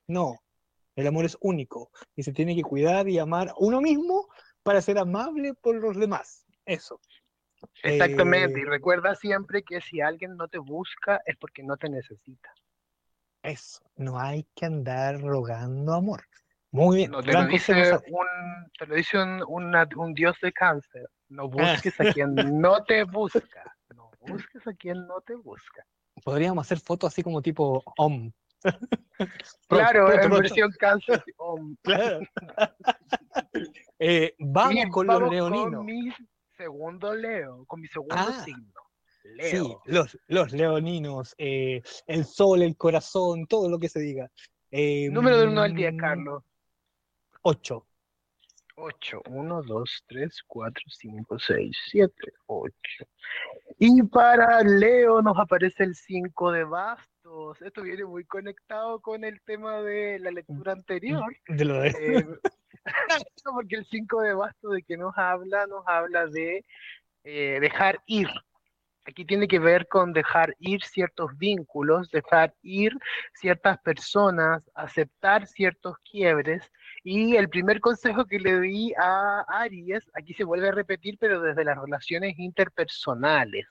No. 0.08 0.36
El 0.96 1.08
amor 1.08 1.26
es 1.26 1.38
único 1.42 1.92
y 2.16 2.24
se 2.24 2.32
tiene 2.32 2.56
que 2.56 2.62
cuidar 2.64 3.10
y 3.10 3.20
amar 3.20 3.50
a 3.50 3.54
uno 3.58 3.82
mismo 3.82 4.28
para 4.64 4.82
ser 4.82 4.98
amable 4.98 5.54
por 5.54 5.76
los 5.76 5.98
demás. 5.98 6.46
Eso. 6.66 7.00
Exactamente, 7.84 8.60
y 8.60 8.64
Eh, 8.64 8.66
recuerda 8.68 9.16
siempre 9.16 9.64
que 9.64 9.82
si 9.82 10.00
alguien 10.00 10.38
no 10.38 10.48
te 10.48 10.58
busca 10.58 11.22
es 11.26 11.36
porque 11.38 11.64
no 11.64 11.76
te 11.78 11.90
necesita. 11.90 12.54
eso. 13.44 13.84
No 13.96 14.20
hay 14.20 14.44
que 14.56 14.66
andar 14.66 15.22
rogando 15.22 15.94
amor. 15.94 16.24
Muy 16.72 16.98
bien. 16.98 17.12
No, 17.12 17.22
te 17.22 17.32
lo 17.32 17.46
dice 17.46 17.74
un, 18.08 18.72
te 18.78 18.86
lo 18.88 18.96
dice 18.96 19.18
un, 19.22 19.44
una- 19.48 19.88
un 19.98 20.14
dios 20.14 20.36
de 20.42 20.52
cáncer. 20.52 21.08
No 21.30 21.44
Ah. 21.44 21.48
busques 21.48 22.00
a 22.02 22.12
quien 22.12 22.34
no 22.60 22.84
te 22.86 23.04
busca. 23.04 23.76
No 23.96 24.10
busques 24.22 24.66
a 24.68 24.74
quien 24.74 25.06
no 25.08 25.22
te 25.22 25.36
busca. 25.36 25.86
Podríamos 26.24 26.66
hacer 26.66 26.80
fotos 26.80 27.12
así 27.14 27.24
como 27.24 27.42
tipo 27.42 27.84
OM. 27.98 28.32
Claro, 29.70 30.06
Pronto, 30.08 30.12
en 30.14 30.20
pronto. 30.20 30.38
versión 30.40 30.72
cáncer. 30.78 31.24
um, 31.38 31.76
Claro. 31.82 32.20
Eh, 34.00 34.36
vamos 34.40 34.76
y 34.86 34.90
con 34.90 35.08
vamos 35.08 35.22
los 35.24 35.32
leoninos. 35.32 35.74
Con 35.76 35.86
mi 35.86 36.12
segundo 36.58 37.14
Leo, 37.16 37.64
con 37.66 37.80
mi 37.82 37.88
segundo 37.88 38.16
Ah, 38.18 38.42
signo. 38.44 38.74
Sí, 39.40 39.58
Leo. 39.58 39.82
los, 39.86 40.18
los 40.28 40.52
leoninos, 40.52 41.34
eh, 41.38 41.82
el 42.08 42.26
sol, 42.26 42.62
el 42.62 42.76
corazón, 42.76 43.48
todo 43.48 43.70
lo 43.70 43.80
que 43.80 43.88
se 43.90 44.00
diga. 44.00 44.30
Eh, 44.72 45.10
Número 45.12 45.38
del 45.40 45.50
1 45.50 45.62
al 45.62 45.74
10, 45.74 45.94
mm, 45.94 45.98
Carlos. 45.98 46.44
Ocho. 47.44 47.88
8, 48.76 49.22
1, 49.30 49.64
2, 49.64 50.04
3, 50.08 50.44
4, 50.48 50.84
5, 50.90 51.40
6, 51.40 51.78
7, 51.92 52.14
8. 52.48 52.74
Y 53.80 54.04
para 54.04 54.62
Leo 54.64 55.22
nos 55.22 55.38
aparece 55.40 55.84
el 55.84 55.96
5 55.96 56.52
de 56.52 56.64
bastos. 56.66 57.62
Esto 57.62 57.82
viene 57.82 58.06
muy 58.06 58.26
conectado 58.26 59.00
con 59.00 59.24
el 59.24 59.42
tema 59.42 59.82
de 59.82 60.20
la 60.20 60.32
lectura 60.32 60.74
anterior. 60.74 61.34
De 61.48 61.66
lo 61.66 61.80
de- 61.80 61.90
eh, 61.90 62.28
porque 63.54 63.76
el 63.78 63.86
5 63.86 64.22
de 64.22 64.34
bastos 64.34 64.74
de 64.74 64.84
que 64.84 64.98
nos 64.98 65.18
habla, 65.18 65.66
nos 65.68 65.88
habla 65.88 66.28
de 66.28 66.66
eh, 67.24 67.58
dejar 67.62 68.00
ir. 68.06 68.28
Aquí 69.08 69.24
tiene 69.24 69.48
que 69.48 69.60
ver 69.60 69.88
con 69.88 70.14
dejar 70.14 70.56
ir 70.60 70.84
ciertos 70.84 71.38
vínculos, 71.38 72.10
dejar 72.10 72.54
ir 72.64 72.92
ciertas 73.36 73.78
personas, 73.82 74.64
aceptar 74.74 75.46
ciertos 75.48 75.96
quiebres. 76.00 76.72
Y 77.08 77.36
el 77.36 77.50
primer 77.50 77.82
consejo 77.82 78.26
que 78.26 78.40
le 78.40 78.60
di 78.62 78.92
a 78.98 79.46
Aries, 79.48 80.10
aquí 80.16 80.34
se 80.34 80.44
vuelve 80.44 80.70
a 80.70 80.72
repetir, 80.72 81.18
pero 81.20 81.40
desde 81.40 81.64
las 81.64 81.78
relaciones 81.78 82.40
interpersonales, 82.40 83.68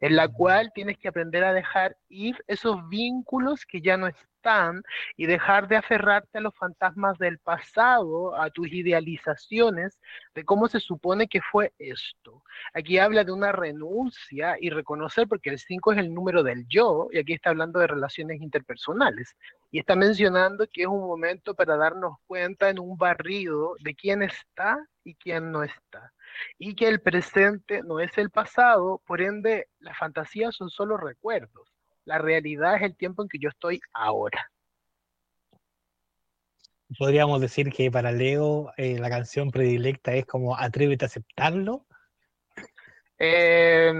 en 0.00 0.16
la 0.16 0.28
cual 0.28 0.72
tienes 0.74 0.98
que 0.98 1.08
aprender 1.08 1.44
a 1.44 1.52
dejar 1.52 1.96
ir 2.08 2.36
esos 2.46 2.88
vínculos 2.88 3.64
que 3.66 3.80
ya 3.80 3.96
no 3.96 4.06
están 4.06 4.82
y 5.16 5.26
dejar 5.26 5.68
de 5.68 5.76
aferrarte 5.76 6.38
a 6.38 6.40
los 6.40 6.54
fantasmas 6.54 7.18
del 7.18 7.38
pasado, 7.38 8.34
a 8.34 8.50
tus 8.50 8.68
idealizaciones 8.72 10.00
de 10.34 10.44
cómo 10.44 10.66
se 10.68 10.80
supone 10.80 11.28
que 11.28 11.40
fue 11.40 11.72
esto. 11.78 12.42
Aquí 12.74 12.98
habla 12.98 13.24
de 13.24 13.32
una 13.32 13.52
renuncia 13.52 14.56
y 14.60 14.70
reconocer, 14.70 15.28
porque 15.28 15.50
el 15.50 15.58
5 15.58 15.92
es 15.92 15.98
el 15.98 16.12
número 16.12 16.42
del 16.42 16.66
yo, 16.68 17.08
y 17.12 17.18
aquí 17.18 17.34
está 17.34 17.50
hablando 17.50 17.78
de 17.78 17.86
relaciones 17.86 18.40
interpersonales. 18.40 19.36
Y 19.70 19.78
está 19.78 19.94
mencionando 19.96 20.66
que 20.72 20.82
es 20.82 20.88
un 20.88 21.00
momento 21.00 21.54
para 21.54 21.76
darnos 21.76 22.16
cuenta 22.26 22.68
en 22.68 22.78
un 22.78 22.96
barrido 22.96 23.76
de 23.80 23.94
quién 23.94 24.22
está 24.22 24.78
y 25.04 25.14
quién 25.14 25.52
no 25.52 25.62
está. 25.62 26.12
Y 26.58 26.74
que 26.74 26.88
el 26.88 27.00
presente 27.00 27.82
no 27.82 28.00
es 28.00 28.16
el 28.18 28.30
pasado, 28.30 29.02
por 29.06 29.20
ende 29.20 29.68
las 29.78 29.96
fantasías 29.96 30.54
son 30.54 30.70
solo 30.70 30.96
recuerdos. 30.96 31.68
La 32.04 32.18
realidad 32.18 32.76
es 32.76 32.82
el 32.82 32.96
tiempo 32.96 33.22
en 33.22 33.28
que 33.28 33.38
yo 33.38 33.48
estoy 33.48 33.80
ahora. 33.92 34.50
Podríamos 36.98 37.40
decir 37.40 37.70
que 37.72 37.90
para 37.90 38.12
Leo 38.12 38.72
eh, 38.76 38.98
la 38.98 39.08
canción 39.08 39.50
predilecta 39.50 40.12
es 40.14 40.26
como 40.26 40.56
Atrévete 40.56 41.04
a 41.04 41.06
aceptarlo. 41.06 41.86
Eh, 43.18 43.92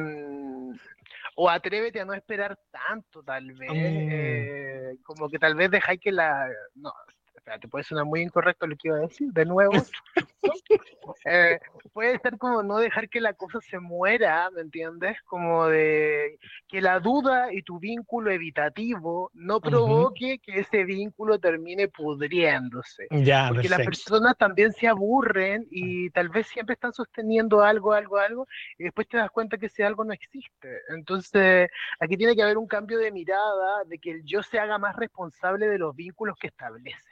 o 1.35 1.49
atrévete 1.49 2.01
a 2.01 2.05
no 2.05 2.13
esperar 2.13 2.59
tanto, 2.71 3.23
tal 3.23 3.53
vez. 3.53 3.71
Mm. 3.71 3.75
eh, 3.77 4.97
como 5.03 5.29
que 5.29 5.39
tal 5.39 5.55
vez 5.55 5.71
dejáis 5.71 6.01
que 6.01 6.13
la. 6.13 6.49
No, 6.75 6.93
espérate, 7.43 7.67
puede 7.67 7.83
sonar 7.83 8.05
muy 8.05 8.23
incorrecto 8.23 8.69
lo 8.69 8.77
que 8.77 8.89
iba 8.89 8.99
a 8.99 9.01
decir, 9.01 9.33
de 9.33 9.45
nuevo. 9.45 9.73
Eh, 11.25 11.59
puede 11.93 12.19
ser 12.21 12.39
como 12.39 12.63
no 12.63 12.79
dejar 12.79 13.09
que 13.09 13.21
la 13.21 13.33
cosa 13.33 13.61
se 13.61 13.81
muera, 13.81 14.49
¿me 14.51 14.61
entiendes? 14.61 15.21
Como 15.23 15.67
de 15.67 16.39
que 16.69 16.81
la 16.81 17.01
duda 17.01 17.53
y 17.53 17.63
tu 17.63 17.81
vínculo 17.81 18.31
evitativo 18.31 19.31
no 19.35 19.61
provoque 19.61 20.39
que 20.39 20.61
ese 20.61 20.85
vínculo 20.85 21.41
termine 21.41 21.89
pudriéndose. 21.89 23.09
Ya, 23.11 23.49
Porque 23.49 23.69
las 23.69 23.79
perfecto. 23.79 23.91
personas 23.91 24.37
también 24.37 24.73
se 24.73 24.87
aburren 24.87 25.67
y 25.71 26.11
tal 26.11 26.29
vez 26.29 26.47
siempre 26.47 26.75
están 26.75 26.93
sosteniendo 26.93 27.63
algo, 27.63 27.93
algo, 27.93 28.19
algo, 28.19 28.47
y 28.79 28.85
después 28.85 29.09
te 29.09 29.17
das 29.17 29.31
cuenta 29.31 29.59
que 29.59 29.67
ese 29.67 29.85
algo 29.85 30.05
no 30.05 30.13
existe. 30.13 30.83
Entonces, 30.89 31.69
aquí 31.99 32.17
tiene 32.17 32.37
que 32.37 32.43
haber 32.43 32.59
un 32.59 32.69
cambio 32.69 32.99
de 32.99 33.11
mirada, 33.11 33.85
de 33.87 33.99
que 33.99 34.13
el 34.13 34.25
yo 34.25 34.43
se 34.43 34.59
haga 34.59 34.79
más 34.79 34.95
responsable 34.97 35.69
de 35.69 35.79
los 35.79 35.95
vínculos 35.97 36.37
que 36.39 36.47
establece. 36.49 37.12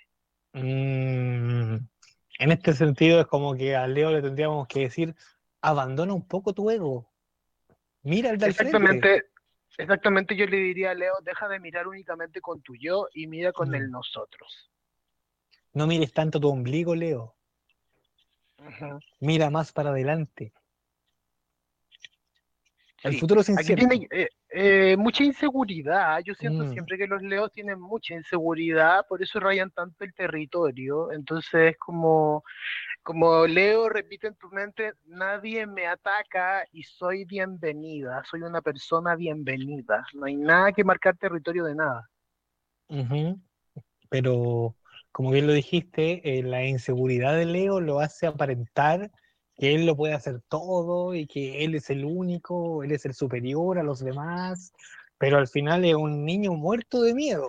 Mm, 0.52 1.76
en 2.38 2.52
este 2.52 2.72
sentido 2.74 3.20
es 3.20 3.26
como 3.26 3.54
que 3.54 3.76
a 3.76 3.86
Leo 3.86 4.10
le 4.10 4.22
tendríamos 4.22 4.66
que 4.66 4.80
decir, 4.80 5.14
abandona 5.60 6.12
un 6.12 6.26
poco 6.26 6.52
tu 6.52 6.70
ego. 6.70 7.08
Mira 8.02 8.30
el 8.30 8.38
del 8.38 8.54
frente. 8.54 8.76
Exactamente, 8.76 9.24
exactamente 9.78 10.36
yo 10.36 10.46
le 10.46 10.56
diría 10.56 10.90
a 10.90 10.94
Leo, 10.94 11.14
deja 11.22 11.48
de 11.48 11.60
mirar 11.60 11.86
únicamente 11.86 12.40
con 12.40 12.62
tu 12.62 12.74
yo 12.74 13.08
y 13.14 13.26
mira 13.26 13.52
con 13.52 13.74
el 13.74 13.88
Mm. 13.88 13.92
nosotros. 13.92 14.70
No 15.72 15.86
mires 15.86 16.12
tanto 16.12 16.40
tu 16.40 16.48
ombligo, 16.48 16.94
Leo. 16.94 17.36
Mira 19.20 19.50
más 19.50 19.72
para 19.72 19.90
adelante. 19.90 20.52
El 23.02 23.12
Sí. 23.14 23.20
futuro 23.20 23.40
es 23.40 23.48
Aquí 23.48 23.72
incierto. 23.72 23.88
tiene 23.88 24.08
eh, 24.10 24.28
eh, 24.50 24.96
mucha 24.98 25.24
inseguridad. 25.24 26.20
Yo 26.22 26.34
siento 26.34 26.64
Mm. 26.64 26.72
siempre 26.72 26.98
que 26.98 27.06
los 27.06 27.22
leos 27.22 27.50
tienen 27.50 27.80
mucha 27.80 28.14
inseguridad, 28.14 29.06
por 29.08 29.22
eso 29.22 29.40
rayan 29.40 29.70
tanto 29.70 30.04
el 30.04 30.12
territorio. 30.12 31.10
Entonces, 31.12 31.76
como, 31.78 32.44
como 33.02 33.46
Leo 33.46 33.88
repite 33.88 34.26
en 34.26 34.34
tu 34.34 34.48
mente, 34.50 34.92
nadie 35.06 35.66
me 35.66 35.86
ataca 35.86 36.64
y 36.72 36.82
soy 36.82 37.24
bienvenida, 37.24 38.22
soy 38.30 38.42
una 38.42 38.60
persona 38.60 39.16
bienvenida. 39.16 40.04
No 40.12 40.26
hay 40.26 40.36
nada 40.36 40.72
que 40.72 40.84
marcar 40.84 41.16
territorio 41.16 41.64
de 41.64 41.74
nada. 41.74 42.10
Pero, 44.10 44.76
como 45.12 45.30
bien 45.30 45.46
lo 45.46 45.52
dijiste, 45.54 46.38
eh, 46.38 46.42
la 46.42 46.64
inseguridad 46.66 47.34
de 47.34 47.46
Leo 47.46 47.80
lo 47.80 48.00
hace 48.00 48.26
aparentar 48.26 49.10
que 49.60 49.74
él 49.74 49.84
lo 49.84 49.94
puede 49.94 50.14
hacer 50.14 50.40
todo 50.48 51.14
y 51.14 51.26
que 51.26 51.62
él 51.62 51.74
es 51.74 51.90
el 51.90 52.06
único, 52.06 52.82
él 52.82 52.92
es 52.92 53.04
el 53.04 53.12
superior 53.12 53.78
a 53.78 53.82
los 53.82 54.02
demás, 54.02 54.72
pero 55.18 55.36
al 55.36 55.48
final 55.48 55.84
es 55.84 55.94
un 55.94 56.24
niño 56.24 56.54
muerto 56.54 57.02
de 57.02 57.12
miedo. 57.12 57.46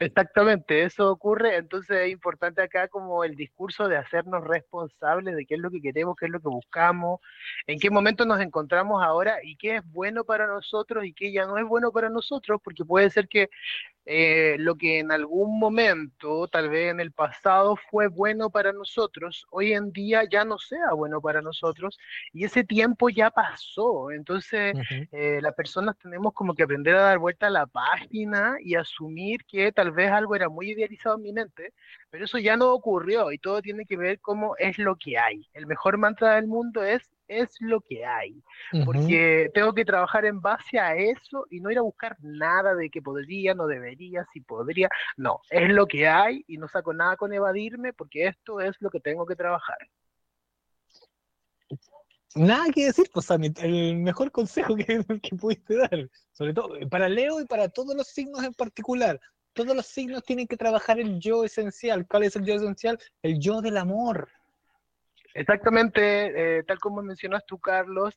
Exactamente, 0.00 0.82
eso 0.82 1.10
ocurre, 1.10 1.56
entonces 1.56 1.96
es 1.98 2.10
importante 2.10 2.60
acá 2.60 2.88
como 2.88 3.24
el 3.24 3.36
discurso 3.36 3.88
de 3.88 3.96
hacernos 3.96 4.44
responsables 4.44 5.34
de 5.34 5.46
qué 5.46 5.54
es 5.54 5.60
lo 5.60 5.70
que 5.70 5.80
queremos, 5.80 6.14
qué 6.18 6.26
es 6.26 6.32
lo 6.32 6.40
que 6.40 6.48
buscamos, 6.48 7.20
en 7.66 7.78
qué 7.78 7.88
momento 7.88 8.26
nos 8.26 8.40
encontramos 8.40 9.02
ahora 9.02 9.38
y 9.42 9.56
qué 9.56 9.76
es 9.76 9.82
bueno 9.92 10.24
para 10.24 10.46
nosotros 10.46 11.06
y 11.06 11.14
qué 11.14 11.32
ya 11.32 11.46
no 11.46 11.56
es 11.56 11.64
bueno 11.64 11.90
para 11.90 12.10
nosotros, 12.10 12.60
porque 12.62 12.84
puede 12.84 13.08
ser 13.08 13.28
que 13.28 13.48
eh, 14.06 14.56
lo 14.58 14.76
que 14.76 14.98
en 14.98 15.12
algún 15.12 15.58
momento, 15.58 16.46
tal 16.48 16.68
vez 16.68 16.90
en 16.90 17.00
el 17.00 17.12
pasado, 17.12 17.76
fue 17.76 18.08
bueno 18.08 18.50
para 18.50 18.72
nosotros, 18.72 19.46
hoy 19.50 19.72
en 19.72 19.92
día 19.92 20.22
ya 20.30 20.44
no 20.44 20.58
sea 20.58 20.92
bueno 20.94 21.20
para 21.20 21.40
nosotros 21.42 21.98
y 22.32 22.44
ese 22.44 22.64
tiempo 22.64 23.08
ya 23.08 23.30
pasó, 23.30 24.10
entonces 24.10 24.74
Ujú. 24.74 25.08
eh, 25.12 25.40
las 25.42 25.54
personas 25.54 25.96
tenemos 25.98 26.34
como 26.34 26.54
que 26.54 26.64
aprender 26.64 26.94
a 26.96 27.02
dar 27.02 27.18
vuelta 27.18 27.46
a 27.46 27.50
la 27.50 27.66
página 27.66 28.56
y 28.60 28.74
asumir 28.74 29.44
que 29.46 29.72
tal 29.72 29.92
vez 29.92 30.10
algo 30.10 30.34
era 30.36 30.48
muy 30.48 30.70
idealizado 30.72 31.16
en 31.16 31.22
mi 31.22 31.32
mente, 31.32 31.72
pero 32.10 32.24
eso 32.24 32.38
ya 32.38 32.56
no 32.56 32.72
ocurrió 32.72 33.32
y 33.32 33.38
todo 33.38 33.62
tiene 33.62 33.86
que 33.86 33.96
ver 33.96 34.20
cómo 34.20 34.54
es 34.58 34.78
lo 34.78 34.96
que 34.96 35.18
hay. 35.18 35.48
El 35.54 35.66
mejor 35.66 35.98
mantra 35.98 36.34
del 36.36 36.46
mundo 36.46 36.82
es 36.84 37.13
es 37.40 37.56
lo 37.60 37.80
que 37.80 38.04
hay, 38.04 38.42
porque 38.84 39.50
tengo 39.54 39.72
que 39.74 39.84
trabajar 39.84 40.24
en 40.24 40.40
base 40.40 40.78
a 40.78 40.96
eso 40.96 41.46
y 41.50 41.60
no 41.60 41.70
ir 41.70 41.78
a 41.78 41.82
buscar 41.82 42.16
nada 42.20 42.74
de 42.74 42.90
que 42.90 43.02
podría, 43.02 43.54
no 43.54 43.66
debería, 43.66 44.26
si 44.32 44.40
podría, 44.40 44.88
no, 45.16 45.40
es 45.50 45.68
lo 45.70 45.86
que 45.86 46.08
hay 46.08 46.44
y 46.46 46.58
no 46.58 46.68
saco 46.68 46.92
nada 46.92 47.16
con 47.16 47.32
evadirme 47.32 47.92
porque 47.92 48.26
esto 48.26 48.60
es 48.60 48.74
lo 48.80 48.90
que 48.90 49.00
tengo 49.00 49.26
que 49.26 49.36
trabajar. 49.36 49.78
Nada 52.34 52.64
que 52.74 52.86
decir, 52.86 53.08
pues 53.12 53.26
Sammy, 53.26 53.52
el 53.62 53.96
mejor 53.96 54.32
consejo 54.32 54.74
que, 54.76 55.04
que 55.22 55.36
pudiste 55.36 55.76
dar, 55.76 56.10
sobre 56.32 56.52
todo 56.52 56.74
para 56.90 57.08
Leo 57.08 57.40
y 57.40 57.46
para 57.46 57.68
todos 57.68 57.94
los 57.94 58.08
signos 58.08 58.42
en 58.42 58.54
particular. 58.54 59.20
Todos 59.52 59.76
los 59.76 59.86
signos 59.86 60.24
tienen 60.24 60.48
que 60.48 60.56
trabajar 60.56 60.98
el 60.98 61.20
yo 61.20 61.44
esencial. 61.44 62.08
¿Cuál 62.08 62.24
es 62.24 62.34
el 62.34 62.44
yo 62.44 62.54
esencial? 62.54 62.98
El 63.22 63.38
yo 63.38 63.60
del 63.60 63.76
amor. 63.76 64.28
Exactamente, 65.34 66.58
eh, 66.58 66.62
tal 66.62 66.78
como 66.78 67.02
mencionas 67.02 67.44
tú, 67.46 67.58
Carlos, 67.58 68.14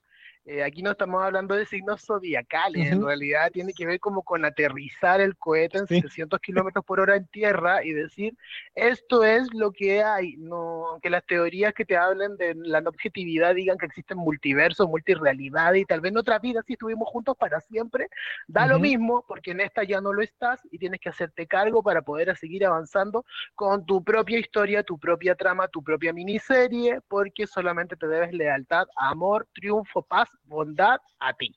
eh, 0.50 0.64
aquí 0.64 0.82
no 0.82 0.92
estamos 0.92 1.22
hablando 1.22 1.56
de 1.56 1.66
signos 1.66 2.06
zodiacales, 2.06 2.90
en 2.90 3.06
realidad 3.06 3.52
tiene 3.52 3.74
que 3.74 3.86
ver 3.86 4.00
como 4.00 4.24
con 4.24 4.46
aterrizar 4.46 5.20
el 5.20 5.36
cohete 5.36 5.80
en 5.80 5.88
700 5.88 6.40
kilómetros 6.40 6.86
por 6.86 7.02
hora 7.02 7.18
en 7.18 7.28
tierra 7.28 7.84
y 7.84 7.92
decir, 7.92 8.34
esto 8.74 9.26
es 9.26 9.54
lo 9.54 9.74
que 9.74 10.02
hay, 10.02 10.38
no, 10.38 10.88
aunque 10.88 11.10
las 11.10 11.26
teorías 11.26 11.74
que 11.74 11.84
te 11.84 11.98
hablen 11.98 12.38
de 12.38 12.56
la 12.56 12.80
no 12.80 12.92
objetividad 12.92 13.56
digan 13.56 13.78
que 13.78 13.88
existen 13.88 14.18
multiversos, 14.18 14.88
multirealidad 14.88 15.74
y 15.74 15.84
tal 15.84 16.00
vez 16.00 16.14
en 16.14 16.18
otra 16.18 16.40
vida 16.40 16.62
si 16.66 16.74
estuvimos 16.74 17.10
juntos 17.10 17.36
para 17.36 17.60
siempre, 17.60 18.08
da 18.48 18.66
lo 18.68 18.80
mismo 18.80 19.26
porque 19.28 19.52
en 19.52 19.60
esta 19.60 19.84
ya 19.84 20.00
no 20.00 20.14
lo 20.14 20.22
estás 20.22 20.62
y 20.72 20.78
tienes 20.78 21.02
que 21.02 21.10
hacerte 21.10 21.46
cargo 21.46 21.84
para 21.84 22.04
poder 22.04 22.34
seguir 22.38 22.66
avanzando 22.66 23.26
con 23.54 23.86
tu 23.86 24.02
propia 24.02 24.40
historia, 24.40 24.82
tu 24.82 24.98
propia 24.98 25.36
trama, 25.36 25.68
tu 25.68 25.84
propia 25.84 26.14
miniserie, 26.14 27.02
porque 27.10 27.48
solamente 27.48 27.98
te 27.98 28.08
debes 28.08 28.32
lealtad, 28.32 28.88
amor, 28.96 29.46
triunfo, 29.54 30.04
paz 30.04 30.30
bondad 30.44 31.00
a 31.20 31.34
ti. 31.34 31.56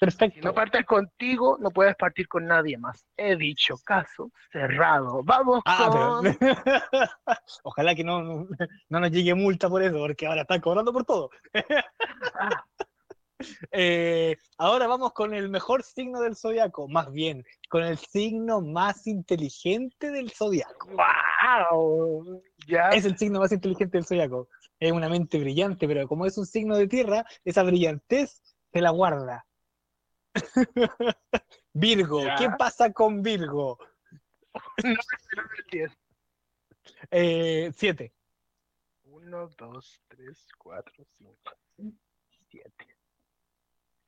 Perfecto. 0.00 0.40
Si 0.40 0.46
no 0.46 0.54
partes 0.54 0.86
contigo, 0.86 1.58
no 1.60 1.70
puedes 1.70 1.94
partir 1.94 2.26
con 2.26 2.46
nadie 2.46 2.78
más. 2.78 3.04
He 3.18 3.36
dicho, 3.36 3.74
caso 3.84 4.32
cerrado. 4.50 5.22
Vamos 5.22 5.60
ah, 5.66 6.22
con... 6.22 6.38
Ojalá 7.64 7.94
que 7.94 8.02
no, 8.02 8.46
no, 8.88 9.00
nos 9.00 9.10
llegue 9.10 9.34
multa 9.34 9.68
por 9.68 9.82
eso, 9.82 9.98
porque 9.98 10.26
ahora 10.26 10.42
están 10.42 10.62
cobrando 10.62 10.92
por 10.92 11.04
todo. 11.04 11.30
Ah. 12.34 12.64
Eh, 13.72 14.36
ahora 14.58 14.86
vamos 14.86 15.14
con 15.14 15.32
el 15.32 15.48
mejor 15.48 15.82
signo 15.82 16.20
del 16.20 16.36
zodiaco, 16.36 16.88
más 16.88 17.10
bien, 17.10 17.42
con 17.70 17.82
el 17.82 17.96
signo 17.96 18.60
más 18.60 19.06
inteligente 19.06 20.10
del 20.10 20.30
zodiaco. 20.30 20.90
¡Wow! 20.90 22.42
¿Ya? 22.66 22.90
Es 22.90 23.06
el 23.06 23.16
signo 23.16 23.40
más 23.40 23.50
inteligente 23.50 23.96
del 23.96 24.04
zodiaco 24.04 24.46
es 24.80 24.92
una 24.92 25.08
mente 25.10 25.38
brillante, 25.38 25.86
pero 25.86 26.08
como 26.08 26.24
es 26.24 26.38
un 26.38 26.46
signo 26.46 26.76
de 26.76 26.88
tierra, 26.88 27.24
esa 27.44 27.62
brillantez 27.62 28.42
se 28.72 28.80
la 28.80 28.90
guarda. 28.90 29.46
Virgo, 31.72 32.22
¿qué 32.38 32.48
pasa 32.58 32.92
con 32.92 33.22
Virgo? 33.22 33.78
Eh, 37.10 37.70
siete. 37.76 38.12
Uno, 39.04 39.48
dos, 39.56 40.02
tres, 40.08 40.48
cuatro, 40.58 41.04
cinco, 41.16 41.52
siete. 42.50 42.96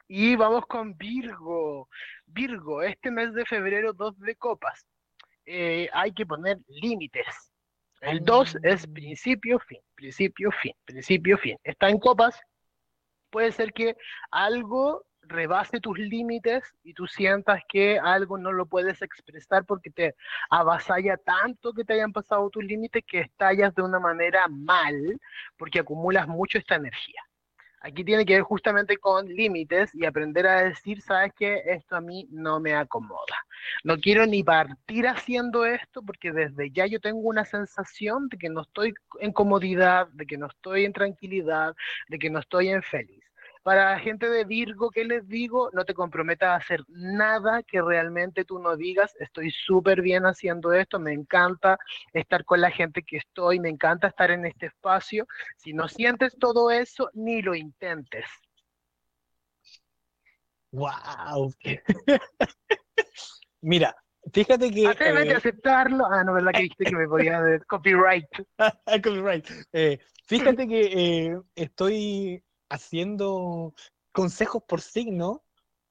Y 0.09 0.35
vamos 0.37 0.67
con 0.67 0.97
Virgo. 0.97 1.88
Virgo, 2.26 2.83
este 2.83 3.11
mes 3.11 3.33
de 3.35 3.45
febrero, 3.45 3.93
dos 3.93 4.19
de 4.19 4.35
copas. 4.37 4.85
Eh, 5.47 5.88
hay 5.93 6.12
que 6.12 6.26
poner 6.26 6.59
límites 6.67 7.51
el 8.02 8.25
2 8.25 8.59
es 8.62 8.87
principio, 8.88 9.59
fin, 9.61 9.80
principio, 9.94 10.50
fin, 10.50 10.73
principio, 10.85 11.38
fin. 11.38 11.56
Está 11.62 11.88
en 11.88 11.99
copas. 11.99 12.38
Puede 13.30 13.52
ser 13.52 13.73
que 13.73 13.97
algo 14.30 15.06
rebase 15.23 15.80
tus 15.80 15.99
límites 15.99 16.64
y 16.82 16.94
tú 16.94 17.06
sientas 17.06 17.62
que 17.68 17.99
algo 17.99 18.38
no 18.38 18.52
lo 18.52 18.66
puedes 18.66 19.00
expresar 19.02 19.64
porque 19.64 19.90
te 19.90 20.16
avasalla 20.50 21.16
tanto 21.16 21.73
que 21.73 21.85
te 21.85 21.94
hayan 21.94 22.12
pasado 22.12 22.50
tus 22.50 22.64
límites 22.64 23.04
que 23.06 23.21
estallas 23.21 23.75
de 23.75 23.82
una 23.82 24.00
manera 24.00 24.49
mal 24.49 25.21
porque 25.56 25.78
acumulas 25.78 26.26
mucho 26.26 26.59
esta 26.59 26.75
energía. 26.75 27.23
Aquí 27.85 28.05
tiene 28.05 28.25
que 28.25 28.35
ver 28.35 28.43
justamente 28.43 28.97
con 28.97 29.27
límites 29.27 29.93
y 29.95 30.05
aprender 30.07 30.47
a 30.47 30.62
decir, 30.62 31.01
sabes 31.03 31.33
que 31.35 31.62
esto 31.67 31.97
a 31.97 32.01
mí 32.01 32.29
no 32.31 32.61
me 32.61 32.75
acomoda. 32.75 33.37
No 33.83 33.99
quiero 33.99 34.25
ni 34.25 34.45
partir 34.45 35.09
haciendo 35.09 35.65
esto 35.65 36.00
porque 36.02 36.33
desde 36.33 36.71
ya 36.71 36.87
yo 36.87 37.00
tengo 37.00 37.19
una 37.21 37.45
sensación 37.45 38.28
de 38.28 38.39
que 38.39 38.49
no 38.49 38.63
estoy 38.63 38.95
en 39.19 39.33
comodidad, 39.33 40.06
de 40.13 40.26
que 40.26 40.39
no 40.39 40.47
estoy 40.47 40.85
en 40.85 40.93
tranquilidad, 40.93 41.75
de 42.09 42.19
que 42.19 42.30
no 42.30 42.39
estoy 42.39 42.69
en 42.69 42.83
feliz. 42.83 43.25
Para 43.63 43.93
la 43.93 44.01
gente 44.01 44.29
de 44.29 44.45
Virgo, 44.45 44.91
¿qué 44.91 45.05
les 45.05 45.29
digo? 45.29 45.71
No 45.73 45.85
te 45.85 45.95
comprometas 45.95 46.49
a 46.49 46.57
hacer 46.57 46.83
nada 46.89 47.63
que 47.63 47.81
realmente 47.81 48.45
tú 48.45 48.59
no 48.59 48.77
digas, 48.77 49.15
estoy 49.21 49.53
súper 49.53 50.03
bien 50.03 50.25
haciendo 50.25 50.73
esto, 50.73 50.99
me 50.99 51.13
encanta 51.13 51.79
estar 52.13 52.45
con 52.45 52.61
la 52.61 52.73
gente 52.73 53.03
que 53.03 53.19
estoy, 53.19 53.61
me 53.61 53.69
encanta 53.69 54.09
estar 54.09 54.33
en 54.33 54.47
este 54.47 54.67
espacio. 54.67 55.29
Si 55.57 55.73
no 55.73 55.87
sientes 55.87 56.37
todo 56.39 56.73
eso, 56.73 57.09
ni 57.15 57.41
lo 57.41 57.55
intentes. 57.55 58.27
¡Wow! 60.73 61.53
Mira, 63.61 63.95
fíjate 64.33 64.73
que. 64.73 64.89
Atrévete 64.89 65.31
a 65.31 65.35
eh, 65.35 65.37
aceptarlo. 65.37 66.07
Ah, 66.07 66.25
no, 66.25 66.33
¿verdad 66.33 66.51
que 66.53 66.63
dijiste 66.63 66.85
que 66.87 66.97
me 66.97 67.07
podía 67.07 67.41
copyright? 67.69 68.27
copyright. 69.05 69.49
Eh, 69.73 70.01
fíjate 70.27 70.67
que 70.67 70.81
eh, 70.81 71.41
estoy 71.55 72.43
haciendo 72.73 73.75
consejos 74.13 74.63
por 74.67 74.80
signo 74.80 75.43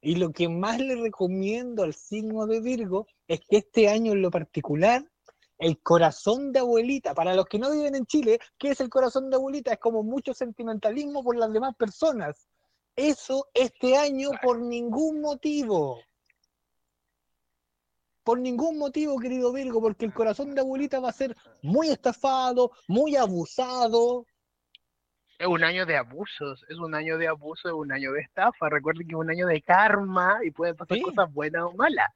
y 0.01 0.15
lo 0.15 0.31
que 0.31 0.49
más 0.49 0.79
le 0.79 0.95
recomiendo 0.95 1.83
al 1.83 1.93
signo 1.93 2.47
de 2.47 2.59
Virgo 2.59 3.07
es 3.27 3.39
que 3.41 3.57
este 3.57 3.87
año 3.87 4.13
en 4.13 4.21
lo 4.21 4.31
particular 4.31 5.05
el 5.59 5.79
corazón 5.79 6.51
de 6.51 6.59
abuelita, 6.59 7.13
para 7.13 7.35
los 7.35 7.45
que 7.45 7.59
no 7.59 7.69
viven 7.69 7.93
en 7.93 8.07
Chile, 8.07 8.39
¿qué 8.57 8.69
es 8.69 8.81
el 8.81 8.89
corazón 8.89 9.29
de 9.29 9.35
abuelita? 9.35 9.71
Es 9.71 9.77
como 9.77 10.01
mucho 10.01 10.33
sentimentalismo 10.33 11.23
por 11.23 11.37
las 11.37 11.53
demás 11.53 11.75
personas. 11.75 12.47
Eso 12.95 13.47
este 13.53 13.95
año 13.95 14.31
por 14.41 14.59
ningún 14.59 15.21
motivo. 15.21 15.99
Por 18.23 18.39
ningún 18.39 18.79
motivo, 18.79 19.19
querido 19.19 19.53
Virgo, 19.53 19.79
porque 19.81 20.05
el 20.05 20.13
corazón 20.15 20.55
de 20.55 20.61
abuelita 20.61 20.99
va 20.99 21.09
a 21.09 21.13
ser 21.13 21.37
muy 21.61 21.89
estafado, 21.89 22.71
muy 22.87 23.15
abusado, 23.15 24.25
es 25.41 25.47
un 25.47 25.63
año 25.63 25.87
de 25.87 25.97
abusos, 25.97 26.63
es 26.69 26.77
un 26.77 26.93
año 26.93 27.17
de 27.17 27.27
abuso, 27.27 27.67
es 27.67 27.73
un 27.73 27.91
año 27.91 28.11
de 28.11 28.21
estafa. 28.21 28.69
Recuerden 28.69 29.07
que 29.07 29.15
es 29.15 29.19
un 29.19 29.31
año 29.31 29.47
de 29.47 29.59
karma 29.61 30.37
y 30.43 30.51
pueden 30.51 30.75
pasar 30.75 31.01
cosas 31.01 31.33
buenas 31.33 31.63
o 31.63 31.73
malas. 31.73 32.11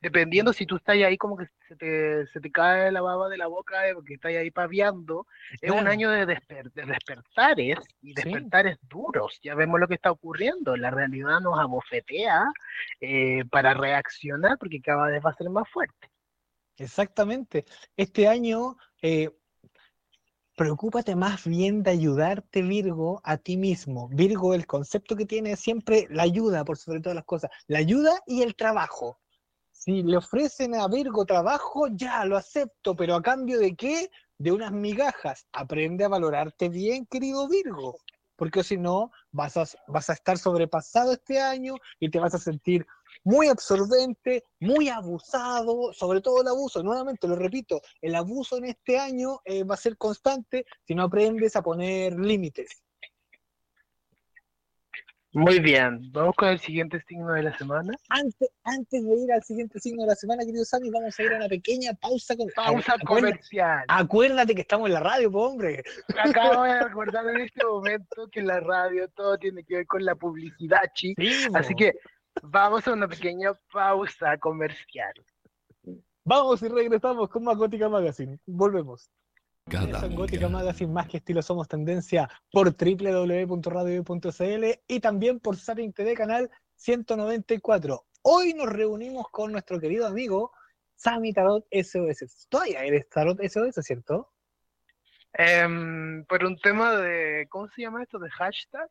Dependiendo 0.00 0.52
si 0.52 0.66
tú 0.66 0.76
estás 0.76 0.96
ahí 0.96 1.16
como 1.16 1.36
que 1.36 1.46
se 1.68 1.76
te, 1.76 2.26
se 2.26 2.40
te 2.40 2.50
cae 2.50 2.90
la 2.90 3.00
baba 3.00 3.28
de 3.28 3.36
la 3.36 3.46
boca 3.46 3.88
eh, 3.88 3.94
porque 3.94 4.14
estás 4.14 4.32
ahí 4.32 4.50
paviando, 4.50 5.26
es 5.60 5.70
un 5.70 5.86
año 5.86 6.10
de, 6.10 6.26
despertares 6.26 7.78
y 8.02 8.12
despertares 8.12 8.76
duros. 8.82 9.38
Ya 9.40 9.54
vemos 9.54 9.78
lo 9.78 9.86
que 9.86 9.94
está 9.94 10.10
ocurriendo. 10.10 10.76
La 10.76 10.90
realidad 10.90 11.38
nos 11.40 11.60
abofetea 11.60 12.44
eh, 13.00 13.44
para 13.52 13.72
reaccionar 13.74 14.58
porque 14.58 14.80
cada 14.80 15.06
vez 15.06 15.24
va 15.24 15.30
a 15.30 15.36
ser 15.36 15.48
más 15.48 15.68
fuerte. 15.68 16.10
Exactamente. 16.76 17.64
Este 17.96 18.26
año 18.26 18.76
eh, 19.00 19.30
preocúpate 20.58 21.14
más 21.14 21.46
bien 21.46 21.84
de 21.84 21.92
ayudarte, 21.92 22.62
Virgo, 22.62 23.20
a 23.22 23.36
ti 23.36 23.56
mismo. 23.56 24.08
Virgo, 24.08 24.54
el 24.54 24.66
concepto 24.66 25.14
que 25.14 25.24
tiene 25.24 25.52
es 25.52 25.60
siempre 25.60 26.08
la 26.10 26.24
ayuda, 26.24 26.64
por 26.64 26.76
sobre 26.76 27.00
todas 27.00 27.14
las 27.14 27.24
cosas, 27.24 27.50
la 27.68 27.78
ayuda 27.78 28.20
y 28.26 28.42
el 28.42 28.56
trabajo. 28.56 29.20
Si 29.70 30.02
le 30.02 30.16
ofrecen 30.16 30.74
a 30.74 30.88
Virgo 30.88 31.24
trabajo, 31.24 31.86
ya 31.92 32.24
lo 32.24 32.36
acepto, 32.36 32.96
pero 32.96 33.14
a 33.14 33.22
cambio 33.22 33.60
de 33.60 33.76
qué? 33.76 34.10
De 34.36 34.50
unas 34.50 34.72
migajas. 34.72 35.46
Aprende 35.52 36.04
a 36.04 36.08
valorarte 36.08 36.68
bien, 36.68 37.06
querido 37.06 37.48
Virgo, 37.48 37.96
porque 38.38 38.62
si 38.62 38.78
no, 38.78 39.10
vas 39.32 39.56
a, 39.56 39.64
vas 39.88 40.08
a 40.08 40.12
estar 40.12 40.38
sobrepasado 40.38 41.12
este 41.12 41.40
año 41.40 41.74
y 41.98 42.08
te 42.08 42.20
vas 42.20 42.34
a 42.34 42.38
sentir 42.38 42.86
muy 43.24 43.48
absorbente, 43.48 44.44
muy 44.60 44.88
abusado, 44.88 45.92
sobre 45.92 46.20
todo 46.20 46.42
el 46.42 46.48
abuso, 46.48 46.82
nuevamente 46.82 47.26
lo 47.26 47.34
repito, 47.34 47.80
el 48.00 48.14
abuso 48.14 48.56
en 48.56 48.66
este 48.66 48.98
año 48.98 49.40
eh, 49.44 49.64
va 49.64 49.74
a 49.74 49.78
ser 49.78 49.98
constante 49.98 50.64
si 50.86 50.94
no 50.94 51.02
aprendes 51.02 51.56
a 51.56 51.62
poner 51.62 52.14
límites. 52.14 52.84
Muy 55.38 55.60
bien, 55.60 56.12
vamos 56.12 56.34
con 56.36 56.48
el 56.48 56.58
siguiente 56.58 57.00
signo 57.06 57.32
de 57.32 57.44
la 57.44 57.56
semana. 57.56 57.94
Antes, 58.08 58.50
antes 58.64 59.04
de 59.04 59.14
ir 59.14 59.32
al 59.32 59.42
siguiente 59.42 59.78
signo 59.80 60.02
de 60.02 60.08
la 60.08 60.14
semana, 60.14 60.44
querido 60.44 60.64
Sammy, 60.64 60.90
vamos 60.90 61.18
a 61.18 61.22
ir 61.22 61.32
a 61.32 61.36
una 61.36 61.48
pequeña 61.48 61.92
pausa. 61.94 62.36
Con... 62.36 62.48
Pausa 62.54 62.96
comercial. 63.06 63.84
Acuérdate 63.88 64.54
que 64.54 64.62
estamos 64.62 64.88
en 64.88 64.94
la 64.94 65.00
radio, 65.00 65.30
po, 65.30 65.46
hombre. 65.48 65.82
Acabo 66.18 66.64
de 66.64 66.80
recordar 66.84 67.28
en 67.28 67.40
este 67.40 67.64
momento 67.64 68.28
que 68.30 68.40
en 68.40 68.48
la 68.48 68.60
radio 68.60 69.08
todo 69.08 69.38
tiene 69.38 69.64
que 69.64 69.76
ver 69.76 69.86
con 69.86 70.04
la 70.04 70.14
publicidad, 70.14 70.82
chicos. 70.94 71.24
Así 71.54 71.74
que 71.74 71.94
Vamos 72.42 72.86
a 72.86 72.92
una 72.92 73.08
pequeña 73.08 73.52
pausa 73.72 74.36
comercial. 74.38 75.12
Vamos 76.24 76.62
y 76.62 76.68
regresamos 76.68 77.28
con 77.28 77.44
más 77.44 77.56
Gótica 77.56 77.88
Magazine. 77.88 78.38
Volvemos. 78.46 79.10
Cada 79.68 80.06
Gótica 80.08 80.48
Magazine, 80.48 80.90
más 80.92 81.08
que 81.08 81.18
estilo 81.18 81.42
somos 81.42 81.68
tendencia 81.68 82.28
por 82.50 82.74
www.radio.cl 82.74 84.64
y 84.88 85.00
también 85.00 85.40
por 85.40 85.56
Sapin 85.56 85.92
TV 85.92 86.14
canal 86.14 86.50
194. 86.76 88.06
Hoy 88.22 88.54
nos 88.54 88.68
reunimos 88.70 89.28
con 89.30 89.52
nuestro 89.52 89.78
querido 89.78 90.06
amigo 90.06 90.52
Sammy 90.94 91.34
Tarot 91.34 91.66
SOS. 91.70 92.46
Todavía 92.48 92.82
eres 92.84 93.10
Tarot 93.10 93.38
SOS, 93.42 93.84
¿cierto? 93.84 94.32
Em, 95.34 96.24
por 96.24 96.44
un 96.44 96.56
tema 96.58 96.96
de, 96.96 97.46
¿cómo 97.50 97.68
se 97.68 97.82
llama 97.82 98.02
esto? 98.02 98.18
De 98.18 98.30
hashtag. 98.30 98.88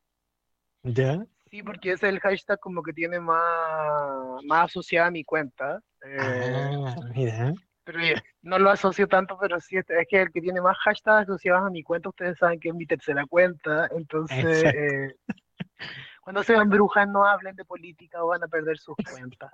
¿Ya? 0.83 1.25
Sí, 1.49 1.63
porque 1.63 1.93
es 1.93 2.03
el 2.03 2.19
hashtag 2.19 2.59
como 2.59 2.83
que 2.83 2.93
tiene 2.93 3.19
más, 3.19 4.43
más 4.45 4.65
asociada 4.65 5.07
a 5.07 5.11
mi 5.11 5.23
cuenta. 5.23 5.81
Eh, 6.05 6.17
Ah, 6.19 6.95
mira. 7.15 7.53
Pero 7.87 7.99
no 8.41 8.59
lo 8.59 8.69
asocio 8.69 9.07
tanto, 9.07 9.37
pero 9.39 9.61
sí, 9.61 9.77
es 9.77 9.85
es 9.89 10.07
que 10.09 10.21
el 10.23 10.31
que 10.31 10.41
tiene 10.41 10.59
más 10.59 10.77
hashtags 10.79 11.29
asociados 11.29 11.65
a 11.65 11.69
mi 11.69 11.83
cuenta, 11.83 12.09
ustedes 12.09 12.37
saben 12.37 12.59
que 12.59 12.67
es 12.67 12.75
mi 12.75 12.85
tercera 12.85 13.25
cuenta. 13.25 13.87
Entonces, 13.95 14.65
eh, 14.65 15.15
cuando 16.21 16.43
sean 16.43 16.69
brujas, 16.69 17.07
no 17.07 17.25
hablen 17.25 17.55
de 17.55 17.63
política 17.63 18.21
o 18.21 18.27
van 18.27 18.43
a 18.43 18.47
perder 18.49 18.77
sus 18.77 18.95
cuentas. 19.09 19.49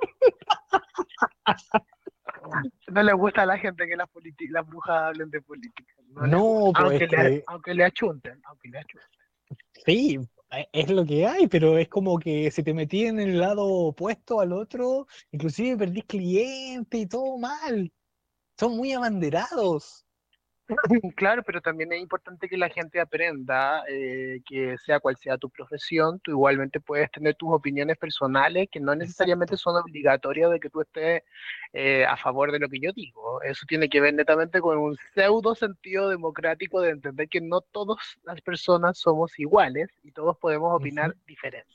No 2.87 3.03
les 3.03 3.15
gusta 3.15 3.43
a 3.43 3.45
la 3.45 3.57
gente 3.57 3.87
que 3.87 3.95
las, 3.95 4.09
las 4.49 4.67
brujas 4.67 5.03
hablen 5.03 5.29
de 5.29 5.41
política. 5.41 5.93
No 6.07 6.27
No, 6.27 6.71
pues 6.73 6.83
aunque, 6.83 7.07
le, 7.07 7.09
que 7.09 7.43
aunque 7.47 7.73
le 7.75 7.85
achunten, 7.85 8.41
aunque 8.45 8.69
le 8.69 8.79
achunten. 8.79 9.09
sí, 9.85 10.19
es 10.71 10.89
lo 10.89 11.05
que 11.05 11.27
hay, 11.27 11.47
pero 11.47 11.77
es 11.77 11.87
como 11.87 12.17
que 12.17 12.49
si 12.49 12.63
te 12.63 12.73
metí 12.73 13.05
en 13.05 13.19
el 13.19 13.39
lado 13.39 13.65
opuesto 13.65 14.39
al 14.39 14.53
otro, 14.53 15.05
inclusive 15.31 15.77
perdís 15.77 16.05
cliente 16.05 16.97
y 16.97 17.05
todo 17.05 17.37
mal. 17.37 17.91
Son 18.63 18.77
muy 18.77 18.93
abanderados. 18.93 20.05
Claro, 21.17 21.43
pero 21.43 21.59
también 21.59 21.91
es 21.91 21.99
importante 21.99 22.47
que 22.47 22.55
la 22.55 22.69
gente 22.69 23.01
aprenda 23.01 23.83
eh, 23.89 24.39
que 24.47 24.77
sea 24.77 25.01
cual 25.01 25.17
sea 25.17 25.37
tu 25.37 25.49
profesión, 25.49 26.21
tú 26.21 26.31
igualmente 26.31 26.79
puedes 26.79 27.11
tener 27.11 27.35
tus 27.35 27.49
opiniones 27.51 27.97
personales 27.97 28.69
que 28.71 28.79
no 28.79 28.95
necesariamente 28.95 29.57
son 29.57 29.75
obligatorias 29.75 30.49
de 30.49 30.61
que 30.61 30.69
tú 30.69 30.79
estés 30.79 31.23
eh, 31.73 32.05
a 32.05 32.15
favor 32.15 32.53
de 32.53 32.59
lo 32.59 32.69
que 32.69 32.79
yo 32.79 32.93
digo. 32.93 33.41
Eso 33.41 33.65
tiene 33.67 33.89
que 33.89 33.99
ver 33.99 34.13
netamente 34.13 34.61
con 34.61 34.77
un 34.77 34.97
pseudo 35.13 35.55
sentido 35.55 36.07
democrático 36.07 36.79
de 36.79 36.91
entender 36.91 37.27
que 37.27 37.41
no 37.41 37.59
todas 37.59 37.97
las 38.23 38.39
personas 38.39 38.97
somos 38.97 39.37
iguales 39.37 39.89
y 40.03 40.13
todos 40.13 40.37
podemos 40.37 40.73
opinar 40.73 41.13
diferente. 41.27 41.67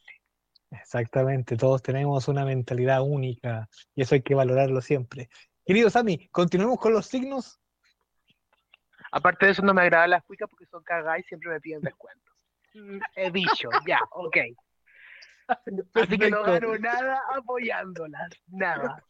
Exactamente, 0.70 1.58
todos 1.58 1.82
tenemos 1.82 2.28
una 2.28 2.46
mentalidad 2.46 3.02
única 3.02 3.68
y 3.94 4.00
eso 4.00 4.14
hay 4.14 4.22
que 4.22 4.34
valorarlo 4.34 4.80
siempre. 4.80 5.28
Querido 5.68 5.90
Sammy, 5.90 6.26
continuemos 6.28 6.80
con 6.80 6.94
los 6.94 7.04
signos. 7.04 7.60
Aparte 9.12 9.44
de 9.44 9.52
eso, 9.52 9.60
no 9.60 9.74
me 9.74 9.82
agrada 9.82 10.06
las 10.06 10.24
cuicas 10.24 10.48
porque 10.48 10.64
son 10.64 10.82
cagadas 10.82 11.20
y 11.20 11.24
siempre 11.24 11.50
me 11.50 11.60
piden 11.60 11.82
descuentos. 11.82 12.34
Mm, 12.72 12.98
He 13.14 13.30
dicho, 13.30 13.68
ya, 13.86 14.00
ok. 14.12 14.36
Así 15.92 16.18
que 16.18 16.30
no 16.30 16.42
gano 16.42 16.78
nada 16.78 17.20
apoyándolas, 17.36 18.30
nada. 18.46 19.04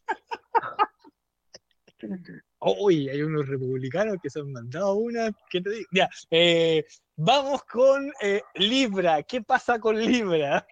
Uy, 2.58 3.08
hay 3.08 3.22
unos 3.22 3.46
republicanos 3.46 4.16
que 4.20 4.28
se 4.28 4.40
han 4.40 4.50
mandado 4.50 4.94
una. 4.94 5.30
¿qué 5.50 5.60
te 5.60 5.70
digo? 5.70 5.88
Ya, 5.92 6.10
eh, 6.28 6.84
vamos 7.14 7.62
con 7.62 8.10
eh, 8.20 8.42
Libra. 8.56 9.22
¿Qué 9.22 9.42
pasa 9.42 9.78
con 9.78 9.96
Libra? 9.96 10.66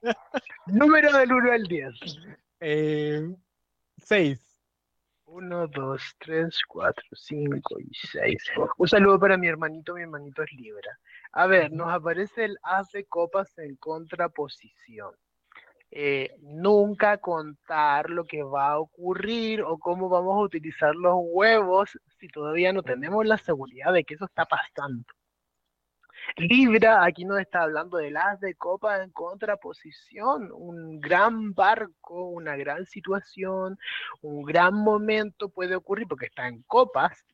Número 0.66 1.16
del 1.16 1.32
1 1.32 1.52
al 1.52 1.62
10. 1.62 1.94
Eh, 2.58 3.36
seis. 3.98 4.45
1, 5.36 5.66
2, 5.68 6.16
3, 6.18 6.60
4, 6.66 7.04
5 7.12 7.80
y 7.80 7.94
6. 7.94 8.36
Un 8.78 8.88
saludo 8.88 9.20
para 9.20 9.36
mi 9.36 9.48
hermanito, 9.48 9.94
mi 9.94 10.00
hermanito 10.00 10.42
es 10.42 10.50
Libra. 10.52 10.98
A 11.32 11.46
ver, 11.46 11.70
nos 11.72 11.92
aparece 11.92 12.46
el 12.46 12.56
as 12.62 12.90
de 12.92 13.04
copas 13.04 13.58
en 13.58 13.76
contraposición. 13.76 15.10
Eh, 15.90 16.34
nunca 16.40 17.18
contar 17.18 18.08
lo 18.08 18.24
que 18.24 18.42
va 18.42 18.70
a 18.70 18.78
ocurrir 18.78 19.62
o 19.62 19.78
cómo 19.78 20.08
vamos 20.08 20.36
a 20.36 20.46
utilizar 20.46 20.94
los 20.94 21.16
huevos 21.18 21.98
si 22.18 22.28
todavía 22.28 22.72
no 22.72 22.82
tenemos 22.82 23.26
la 23.26 23.36
seguridad 23.36 23.92
de 23.92 24.04
que 24.04 24.14
eso 24.14 24.24
está 24.24 24.46
pasando. 24.46 25.04
Libra, 26.36 27.04
aquí 27.04 27.24
nos 27.24 27.40
está 27.40 27.62
hablando 27.62 27.98
del 27.98 28.16
as 28.16 28.40
de 28.40 28.54
copa 28.54 29.02
en 29.02 29.10
contraposición, 29.10 30.50
un 30.52 31.00
gran 31.00 31.54
barco, 31.54 32.28
una 32.28 32.56
gran 32.56 32.84
situación, 32.86 33.78
un 34.22 34.42
gran 34.44 34.74
momento 34.74 35.48
puede 35.48 35.76
ocurrir 35.76 36.06
porque 36.08 36.26
está 36.26 36.48
en 36.48 36.62
copas 36.64 37.24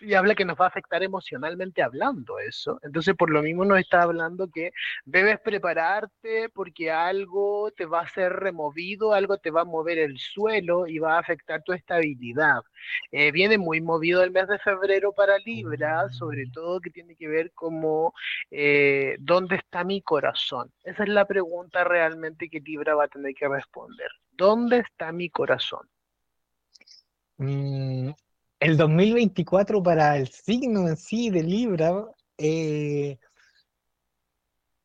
y 0.00 0.14
habla 0.14 0.34
que 0.34 0.44
nos 0.44 0.58
va 0.58 0.66
a 0.66 0.68
afectar 0.68 1.02
emocionalmente 1.02 1.82
hablando 1.82 2.38
eso. 2.38 2.78
Entonces, 2.82 3.14
por 3.16 3.30
lo 3.30 3.42
mismo 3.42 3.64
nos 3.64 3.78
está 3.78 4.02
hablando 4.02 4.48
que 4.48 4.70
debes 5.04 5.40
prepararte 5.40 6.48
porque 6.50 6.90
algo 6.90 7.70
te 7.72 7.86
va 7.86 8.00
a 8.00 8.08
ser 8.08 8.32
removido, 8.32 9.12
algo 9.12 9.38
te 9.38 9.50
va 9.50 9.62
a 9.62 9.64
mover 9.64 9.98
el 9.98 10.18
suelo 10.18 10.86
y 10.86 10.98
va 10.98 11.16
a 11.16 11.20
afectar 11.20 11.62
tu 11.62 11.72
estabilidad. 11.72 12.62
Eh, 13.10 13.32
viene 13.32 13.58
muy 13.58 13.80
movido 13.80 14.22
el 14.22 14.30
mes 14.30 14.48
de 14.48 14.58
febrero 14.58 15.12
para 15.12 15.38
Libra, 15.38 16.08
sobre 16.10 16.46
todo 16.52 16.80
que 16.80 16.90
tiene 16.90 17.16
que 17.16 17.28
ver 17.28 17.52
como 17.52 18.14
eh, 18.50 19.16
¿dónde 19.20 19.56
está 19.56 19.84
mi 19.84 20.02
corazón? 20.02 20.72
Esa 20.84 21.02
es 21.02 21.08
la 21.08 21.26
pregunta 21.26 21.84
realmente 21.84 22.48
que 22.48 22.60
Libra 22.60 22.94
va 22.94 23.04
a 23.04 23.08
tener 23.08 23.34
que 23.34 23.48
responder. 23.48 24.10
¿Dónde 24.32 24.78
está 24.78 25.12
mi 25.12 25.30
corazón? 25.30 25.88
Mm, 27.38 28.10
el 28.60 28.76
2024 28.76 29.82
para 29.82 30.16
el 30.16 30.28
signo 30.28 30.88
en 30.88 30.96
sí 30.96 31.30
de 31.30 31.42
Libra, 31.42 32.04
eh, 32.38 33.18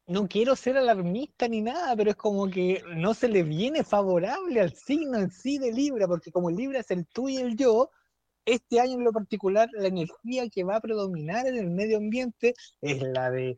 no 0.06 0.28
quiero 0.28 0.56
ser 0.56 0.78
alarmista 0.78 1.48
ni 1.48 1.62
nada, 1.62 1.96
pero 1.96 2.12
es 2.12 2.16
como 2.16 2.50
que 2.50 2.84
no 2.96 3.14
se 3.14 3.30
le 3.30 3.44
viene 3.44 3.84
favorable 3.84 4.60
al 4.60 4.74
signo 4.74 5.18
en 5.18 5.32
sí 5.32 5.58
de 5.58 5.72
Libra, 5.72 6.08
porque 6.08 6.32
como 6.32 6.52
Libra 6.52 6.80
es 6.80 6.92
el 6.92 7.08
tú 7.08 7.30
y 7.30 7.38
el 7.38 7.56
yo, 7.56 7.90
este 8.46 8.80
año 8.80 8.94
en 8.94 9.06
lo 9.06 9.14
particular, 9.14 9.70
la 9.72 9.88
energía 9.88 10.50
que 10.50 10.64
va 10.64 10.76
a 10.76 10.82
predominar 10.82 11.48
en 11.48 11.56
el 11.56 11.70
medio 11.70 11.98
ambiente 11.98 12.54
es 12.82 13.02
la 13.02 13.32
de 13.32 13.58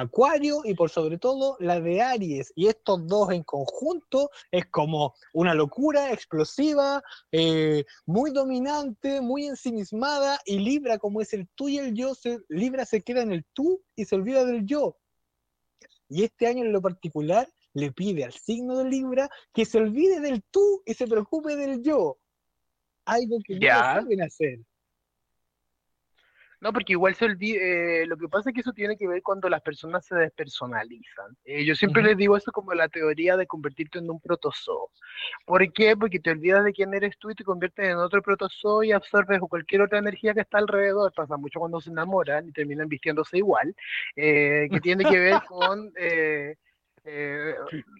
Acuario 0.00 0.62
y 0.64 0.72
por 0.74 0.88
sobre 0.88 1.18
todo 1.18 1.56
la 1.60 1.78
de 1.78 2.00
Aries. 2.00 2.50
Y 2.56 2.68
estos 2.68 3.06
dos 3.06 3.30
en 3.30 3.42
conjunto 3.42 4.30
es 4.50 4.64
como 4.66 5.14
una 5.34 5.52
locura 5.54 6.12
explosiva, 6.12 7.02
eh, 7.30 7.84
muy 8.06 8.30
dominante, 8.30 9.20
muy 9.20 9.46
ensimismada, 9.46 10.40
y 10.46 10.58
Libra, 10.60 10.96
como 10.98 11.20
es 11.20 11.34
el 11.34 11.46
tú 11.54 11.68
y 11.68 11.76
el 11.78 11.92
yo, 11.94 12.14
se, 12.14 12.38
Libra 12.48 12.86
se 12.86 13.02
queda 13.02 13.20
en 13.20 13.32
el 13.32 13.44
tú 13.52 13.82
y 13.94 14.06
se 14.06 14.14
olvida 14.14 14.46
del 14.46 14.64
yo. 14.64 14.96
Y 16.08 16.24
este 16.24 16.46
año 16.46 16.64
en 16.64 16.72
lo 16.72 16.80
particular 16.80 17.46
le 17.74 17.92
pide 17.92 18.24
al 18.24 18.32
signo 18.32 18.78
de 18.78 18.84
Libra 18.88 19.28
que 19.52 19.64
se 19.66 19.78
olvide 19.78 20.20
del 20.20 20.42
tú 20.50 20.82
y 20.86 20.94
se 20.94 21.06
preocupe 21.06 21.54
del 21.56 21.82
yo. 21.82 22.18
Algo 23.04 23.38
que 23.44 23.54
no 23.54 23.60
lo 23.60 23.66
Ya. 23.66 23.94
saben 23.94 24.22
hacer. 24.22 24.58
No, 26.62 26.72
porque 26.72 26.92
igual 26.92 27.16
se 27.16 27.24
olvida, 27.24 27.58
eh, 27.60 28.06
lo 28.06 28.16
que 28.16 28.28
pasa 28.28 28.50
es 28.50 28.54
que 28.54 28.60
eso 28.60 28.72
tiene 28.72 28.96
que 28.96 29.08
ver 29.08 29.20
cuando 29.20 29.48
las 29.48 29.62
personas 29.62 30.06
se 30.06 30.14
despersonalizan. 30.14 31.36
Eh, 31.44 31.64
yo 31.64 31.74
siempre 31.74 32.04
les 32.04 32.16
digo 32.16 32.36
eso 32.36 32.52
como 32.52 32.72
la 32.72 32.88
teoría 32.88 33.36
de 33.36 33.48
convertirte 33.48 33.98
en 33.98 34.08
un 34.08 34.20
protozoo. 34.20 34.92
¿Por 35.44 35.72
qué? 35.72 35.96
Porque 35.96 36.20
te 36.20 36.30
olvidas 36.30 36.62
de 36.62 36.72
quién 36.72 36.94
eres 36.94 37.18
tú 37.18 37.32
y 37.32 37.34
te 37.34 37.42
conviertes 37.42 37.88
en 37.88 37.96
otro 37.96 38.22
protozoo 38.22 38.84
y 38.84 38.92
absorbes 38.92 39.40
cualquier 39.40 39.82
otra 39.82 39.98
energía 39.98 40.34
que 40.34 40.42
está 40.42 40.58
alrededor. 40.58 41.12
Pasa 41.12 41.36
mucho 41.36 41.58
cuando 41.58 41.80
se 41.80 41.90
enamoran 41.90 42.48
y 42.48 42.52
terminan 42.52 42.86
vistiéndose 42.86 43.38
igual, 43.38 43.74
eh, 44.14 44.68
que 44.70 44.80
tiene 44.80 45.04
que 45.04 45.18
ver 45.18 45.42
con... 45.48 45.92
eh, 45.98 46.54
eh, 47.04 47.56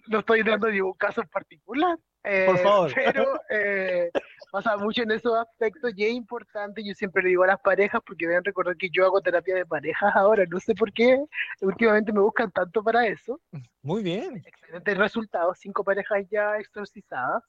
no 0.07 0.19
estoy 0.19 0.41
dando 0.43 0.71
ningún 0.71 0.93
caso 0.93 1.21
en 1.21 1.27
particular, 1.27 1.97
eh, 2.23 2.45
Por 2.45 2.57
favor. 2.59 2.91
pero 2.95 3.39
eh, 3.49 4.09
pasa 4.51 4.77
mucho 4.77 5.03
en 5.03 5.11
esos 5.11 5.35
aspectos 5.35 5.91
y 5.95 6.05
es 6.05 6.11
importante, 6.13 6.83
yo 6.83 6.93
siempre 6.93 7.23
le 7.23 7.29
digo 7.29 7.43
a 7.43 7.47
las 7.47 7.59
parejas, 7.59 8.01
porque 8.05 8.27
deben 8.27 8.43
recordar 8.43 8.77
que 8.77 8.89
yo 8.89 9.05
hago 9.05 9.21
terapia 9.21 9.55
de 9.55 9.65
parejas 9.65 10.15
ahora, 10.15 10.45
no 10.49 10.59
sé 10.59 10.75
por 10.75 10.91
qué, 10.93 11.23
últimamente 11.61 12.13
me 12.13 12.21
buscan 12.21 12.51
tanto 12.51 12.83
para 12.83 13.05
eso, 13.07 13.39
Muy 13.81 14.03
bien. 14.03 14.41
excelentes 14.45 14.97
resultados, 14.97 15.57
cinco 15.59 15.83
parejas 15.83 16.25
ya 16.29 16.57
exorcizadas, 16.57 17.43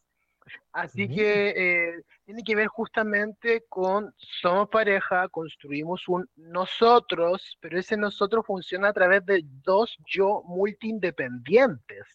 así 0.72 1.08
que 1.08 1.54
eh, 1.56 2.02
tiene 2.24 2.42
que 2.42 2.56
ver 2.56 2.68
justamente 2.68 3.64
con 3.68 4.14
somos 4.16 4.68
pareja, 4.70 5.28
construimos 5.28 6.08
un 6.08 6.26
nosotros, 6.36 7.58
pero 7.60 7.78
ese 7.78 7.96
nosotros 7.96 8.46
funciona 8.46 8.88
a 8.88 8.92
través 8.92 9.24
de 9.26 9.42
dos 9.62 9.96
yo 10.06 10.42
multiindependientes. 10.46 12.06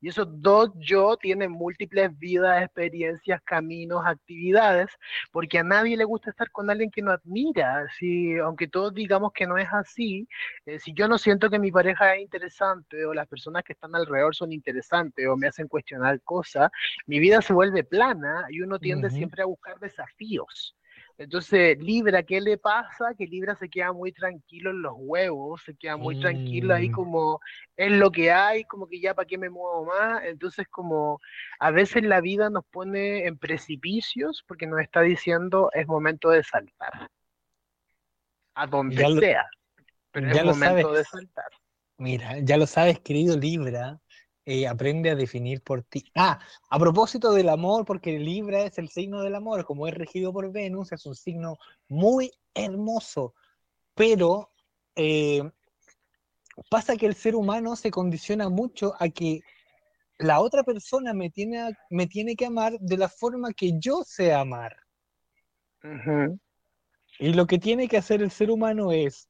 Y 0.00 0.08
esos 0.08 0.28
dos 0.40 0.70
yo 0.76 1.16
tienen 1.16 1.50
múltiples 1.50 2.16
vidas, 2.18 2.62
experiencias, 2.62 3.40
caminos, 3.42 4.02
actividades, 4.06 4.90
porque 5.32 5.58
a 5.58 5.64
nadie 5.64 5.96
le 5.96 6.04
gusta 6.04 6.30
estar 6.30 6.50
con 6.50 6.70
alguien 6.70 6.90
que 6.90 7.02
no 7.02 7.10
admira. 7.10 7.88
Si, 7.98 8.36
aunque 8.38 8.68
todos 8.68 8.94
digamos 8.94 9.32
que 9.32 9.46
no 9.46 9.56
es 9.58 9.68
así, 9.72 10.28
eh, 10.66 10.78
si 10.78 10.92
yo 10.92 11.08
no 11.08 11.18
siento 11.18 11.50
que 11.50 11.58
mi 11.58 11.72
pareja 11.72 12.14
es 12.14 12.22
interesante 12.22 13.04
o 13.06 13.14
las 13.14 13.26
personas 13.26 13.64
que 13.64 13.72
están 13.72 13.94
alrededor 13.96 14.34
son 14.34 14.52
interesantes 14.52 15.26
o 15.26 15.36
me 15.36 15.48
hacen 15.48 15.68
cuestionar 15.68 16.20
cosas, 16.22 16.70
mi 17.06 17.18
vida 17.18 17.40
se 17.42 17.52
vuelve 17.52 17.82
plana 17.82 18.46
y 18.50 18.60
uno 18.60 18.78
tiende 18.78 19.08
Ujú. 19.08 19.16
siempre 19.16 19.42
a 19.42 19.46
buscar 19.54 19.78
desafíos. 19.80 20.76
Entonces, 21.18 21.78
Libra, 21.78 22.22
¿qué 22.22 22.40
le 22.40 22.56
pasa? 22.58 23.14
Que 23.16 23.26
Libra 23.26 23.54
se 23.56 23.68
queda 23.68 23.92
muy 23.92 24.12
tranquilo 24.12 24.70
en 24.70 24.82
los 24.82 24.94
huevos, 24.96 25.62
se 25.64 25.74
queda 25.76 25.96
muy 25.96 26.18
tranquilo 26.20 26.74
ahí 26.74 26.88
Mm. 26.88 26.92
como 26.92 27.40
es 27.76 27.90
lo 27.92 28.10
que 28.10 28.30
hay, 28.32 28.64
como 28.64 28.86
que 28.88 29.00
ya 29.00 29.14
para 29.14 29.26
qué 29.26 29.38
me 29.38 29.50
muevo 29.50 29.84
más. 29.86 30.24
Entonces, 30.24 30.66
como 30.68 31.20
a 31.60 31.70
veces 31.70 32.02
la 32.04 32.20
vida 32.20 32.50
nos 32.50 32.64
pone 32.66 33.26
en 33.26 33.38
precipicios 33.38 34.44
porque 34.46 34.66
nos 34.66 34.80
está 34.80 35.02
diciendo 35.02 35.70
es 35.72 35.86
momento 35.86 36.30
de 36.30 36.42
saltar. 36.42 37.08
A 38.54 38.66
donde 38.66 38.96
Ya 38.96 39.08
lo- 39.08 39.20
sea. 39.20 39.46
Pero 40.12 40.32
ya 40.32 40.40
es 40.42 40.46
momento 40.46 40.92
de 40.92 41.04
saltar. 41.04 41.46
Mira, 41.96 42.38
ya 42.40 42.56
lo 42.56 42.66
sabes, 42.66 43.00
querido 43.00 43.36
Libra, 43.36 44.00
eh, 44.46 44.66
aprende 44.68 45.10
a 45.10 45.14
definir 45.14 45.62
por 45.62 45.82
ti. 45.82 46.04
Ah, 46.14 46.38
a 46.68 46.78
propósito 46.78 47.32
del 47.32 47.48
amor, 47.48 47.84
porque 47.84 48.18
Libra 48.18 48.62
es 48.62 48.78
el 48.78 48.90
signo 48.90 49.22
del 49.22 49.34
amor, 49.34 49.64
como 49.64 49.86
es 49.88 49.94
regido 49.94 50.32
por 50.32 50.52
Venus, 50.52 50.92
es 50.92 51.06
un 51.06 51.14
signo 51.14 51.56
muy 51.88 52.30
hermoso, 52.54 53.34
pero 53.94 54.50
eh, 54.96 55.42
pasa 56.68 56.96
que 56.96 57.06
el 57.06 57.14
ser 57.14 57.34
humano 57.36 57.74
se 57.74 57.90
condiciona 57.90 58.48
mucho 58.48 58.94
a 58.98 59.08
que 59.08 59.40
la 60.18 60.40
otra 60.40 60.62
persona 60.62 61.14
me 61.14 61.30
tiene, 61.30 61.76
me 61.90 62.06
tiene 62.06 62.36
que 62.36 62.46
amar 62.46 62.78
de 62.80 62.98
la 62.98 63.08
forma 63.08 63.52
que 63.52 63.72
yo 63.78 64.04
sé 64.04 64.32
amar. 64.32 64.76
Y 67.18 67.32
lo 67.32 67.46
que 67.46 67.58
tiene 67.58 67.88
que 67.88 67.96
hacer 67.96 68.22
el 68.22 68.30
ser 68.30 68.50
humano 68.50 68.92
es 68.92 69.28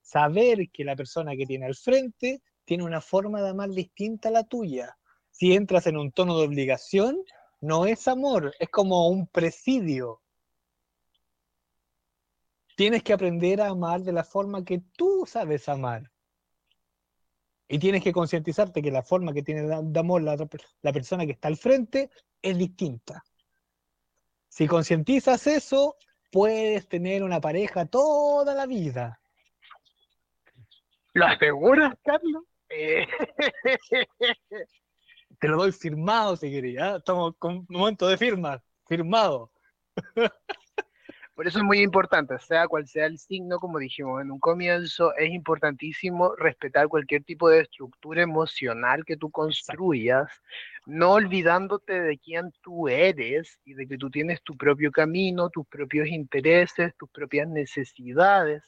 saber 0.00 0.70
que 0.72 0.84
la 0.84 0.96
persona 0.96 1.36
que 1.36 1.46
tiene 1.46 1.66
al 1.66 1.74
frente 1.74 2.40
tiene 2.68 2.84
una 2.84 3.00
forma 3.00 3.40
de 3.40 3.48
amar 3.48 3.70
distinta 3.70 4.28
a 4.28 4.32
la 4.32 4.44
tuya. 4.44 4.98
Si 5.30 5.54
entras 5.54 5.86
en 5.86 5.96
un 5.96 6.12
tono 6.12 6.38
de 6.38 6.46
obligación, 6.46 7.16
no 7.62 7.86
es 7.86 8.06
amor, 8.06 8.54
es 8.60 8.68
como 8.68 9.08
un 9.08 9.26
presidio. 9.26 10.20
Tienes 12.76 13.02
que 13.02 13.14
aprender 13.14 13.62
a 13.62 13.68
amar 13.68 14.02
de 14.02 14.12
la 14.12 14.22
forma 14.22 14.66
que 14.66 14.82
tú 14.98 15.24
sabes 15.26 15.66
amar. 15.70 16.12
Y 17.68 17.78
tienes 17.78 18.04
que 18.04 18.12
concientizarte 18.12 18.82
que 18.82 18.90
la 18.90 19.02
forma 19.02 19.32
que 19.32 19.42
tiene 19.42 19.62
de 19.62 19.98
amor 19.98 20.20
la, 20.22 20.36
la 20.82 20.92
persona 20.92 21.24
que 21.24 21.32
está 21.32 21.48
al 21.48 21.56
frente 21.56 22.10
es 22.42 22.58
distinta. 22.58 23.24
Si 24.50 24.66
concientizas 24.66 25.46
eso, 25.46 25.96
puedes 26.30 26.86
tener 26.86 27.22
una 27.22 27.40
pareja 27.40 27.86
toda 27.86 28.54
la 28.54 28.66
vida. 28.66 29.22
¿Lo 31.14 31.24
aseguras, 31.24 31.94
Carlos? 32.04 32.44
Eh, 32.70 33.06
Te 35.40 35.48
lo 35.48 35.56
doy 35.56 35.72
firmado 35.72 36.36
si 36.36 36.50
quería. 36.50 36.96
Estamos 36.96 37.34
con 37.38 37.58
un 37.58 37.66
momento 37.68 38.08
de 38.08 38.16
firma. 38.16 38.62
Firmado. 38.86 39.50
Por 41.38 41.46
eso 41.46 41.58
es 41.58 41.64
muy 41.64 41.78
importante, 41.82 42.36
sea 42.40 42.66
cual 42.66 42.88
sea 42.88 43.06
el 43.06 43.16
signo, 43.16 43.60
como 43.60 43.78
dijimos 43.78 44.20
en 44.20 44.32
un 44.32 44.40
comienzo, 44.40 45.14
es 45.14 45.30
importantísimo 45.30 46.34
respetar 46.34 46.88
cualquier 46.88 47.22
tipo 47.22 47.48
de 47.48 47.60
estructura 47.60 48.22
emocional 48.22 49.04
que 49.04 49.16
tú 49.16 49.30
construyas, 49.30 50.28
no 50.84 51.12
olvidándote 51.12 52.00
de 52.00 52.18
quién 52.18 52.50
tú 52.60 52.88
eres 52.88 53.56
y 53.64 53.74
de 53.74 53.86
que 53.86 53.96
tú 53.96 54.10
tienes 54.10 54.42
tu 54.42 54.56
propio 54.56 54.90
camino, 54.90 55.48
tus 55.48 55.64
propios 55.68 56.08
intereses, 56.08 56.92
tus 56.96 57.08
propias 57.10 57.46
necesidades. 57.46 58.64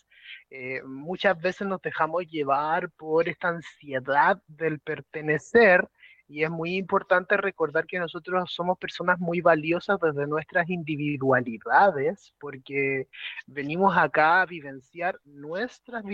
Eh, 0.50 0.82
muchas 0.84 1.40
veces 1.40 1.66
nos 1.68 1.80
dejamos 1.80 2.26
llevar 2.26 2.90
por 2.90 3.28
esta 3.28 3.48
ansiedad 3.48 4.42
del 4.48 4.80
pertenecer 4.80 5.88
y 6.26 6.44
es 6.44 6.50
muy 6.50 6.76
importante 6.76 7.36
recordar 7.36 7.86
que 7.86 7.98
nosotros 7.98 8.52
somos 8.52 8.78
personas 8.78 9.18
muy 9.18 9.40
valiosas 9.40 9.98
desde 10.00 10.26
nuestras 10.28 10.68
individualidades, 10.70 12.32
porque 12.38 13.08
venimos 13.46 13.96
acá 13.96 14.42
a 14.42 14.46
vivenciar 14.46 15.18
nuestras 15.24 16.04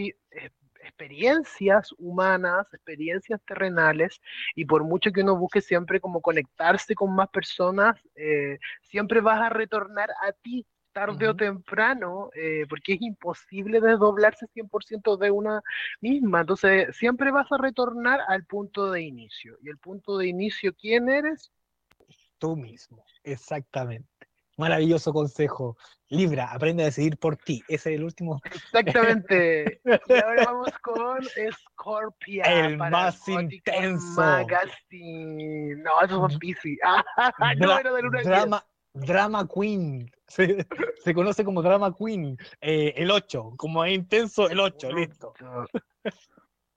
experiencias 0.82 1.90
humanas, 1.98 2.66
experiencias 2.72 3.40
terrenales, 3.46 4.20
y 4.54 4.64
por 4.64 4.84
mucho 4.84 5.12
que 5.12 5.20
uno 5.20 5.36
busque 5.36 5.60
siempre 5.60 6.00
como 6.00 6.22
conectarse 6.22 6.94
con 6.94 7.14
más 7.14 7.28
personas, 7.28 7.96
eh, 8.14 8.58
siempre 8.82 9.20
vas 9.20 9.40
a 9.40 9.50
retornar 9.50 10.10
a 10.22 10.32
ti 10.32 10.66
tarde 10.96 11.28
o 11.28 11.36
temprano, 11.36 12.30
eh, 12.34 12.64
porque 12.70 12.94
es 12.94 13.02
imposible 13.02 13.82
desdoblarse 13.82 14.46
100% 14.54 15.18
de 15.18 15.30
una 15.30 15.60
misma. 16.00 16.40
Entonces, 16.40 16.96
siempre 16.96 17.30
vas 17.30 17.52
a 17.52 17.58
retornar 17.58 18.20
al 18.26 18.46
punto 18.46 18.90
de 18.90 19.02
inicio. 19.02 19.58
¿Y 19.62 19.68
el 19.68 19.76
punto 19.76 20.16
de 20.16 20.28
inicio 20.28 20.72
quién 20.74 21.10
eres? 21.10 21.52
Tú 22.38 22.56
mismo, 22.56 23.04
exactamente. 23.24 24.08
Maravilloso 24.56 25.12
consejo. 25.12 25.76
Libra, 26.08 26.50
aprende 26.50 26.84
a 26.84 26.86
decidir 26.86 27.18
por 27.18 27.36
ti. 27.36 27.62
Ese 27.68 27.90
es 27.90 27.96
el 27.98 28.04
último. 28.04 28.40
Exactamente. 28.44 29.82
y 29.84 30.12
ahora 30.14 30.44
vamos 30.46 30.70
con 30.80 31.18
Scorpia. 31.52 32.44
El 32.44 32.78
más 32.78 33.28
intenso. 33.28 34.22
Magazine. 34.22 35.76
No, 35.76 36.00
eso 36.02 36.26
es 36.26 36.38
Pisces. 36.38 36.78
no, 37.58 37.78
era 37.78 37.92
de 37.92 38.02
luna 38.02 38.22
drama, 38.22 38.66
Drama 38.96 39.46
Queen. 39.46 40.10
Se, 40.28 41.14
conoce 41.14 41.44
como 41.44 41.62
Drama 41.62 41.94
Queen. 41.96 42.36
Eh, 42.60 42.94
el 42.96 43.10
8. 43.10 43.54
Como 43.56 43.84
es 43.84 43.94
intenso, 43.94 44.48
el 44.48 44.60
8. 44.60 44.92
listo. 44.92 45.32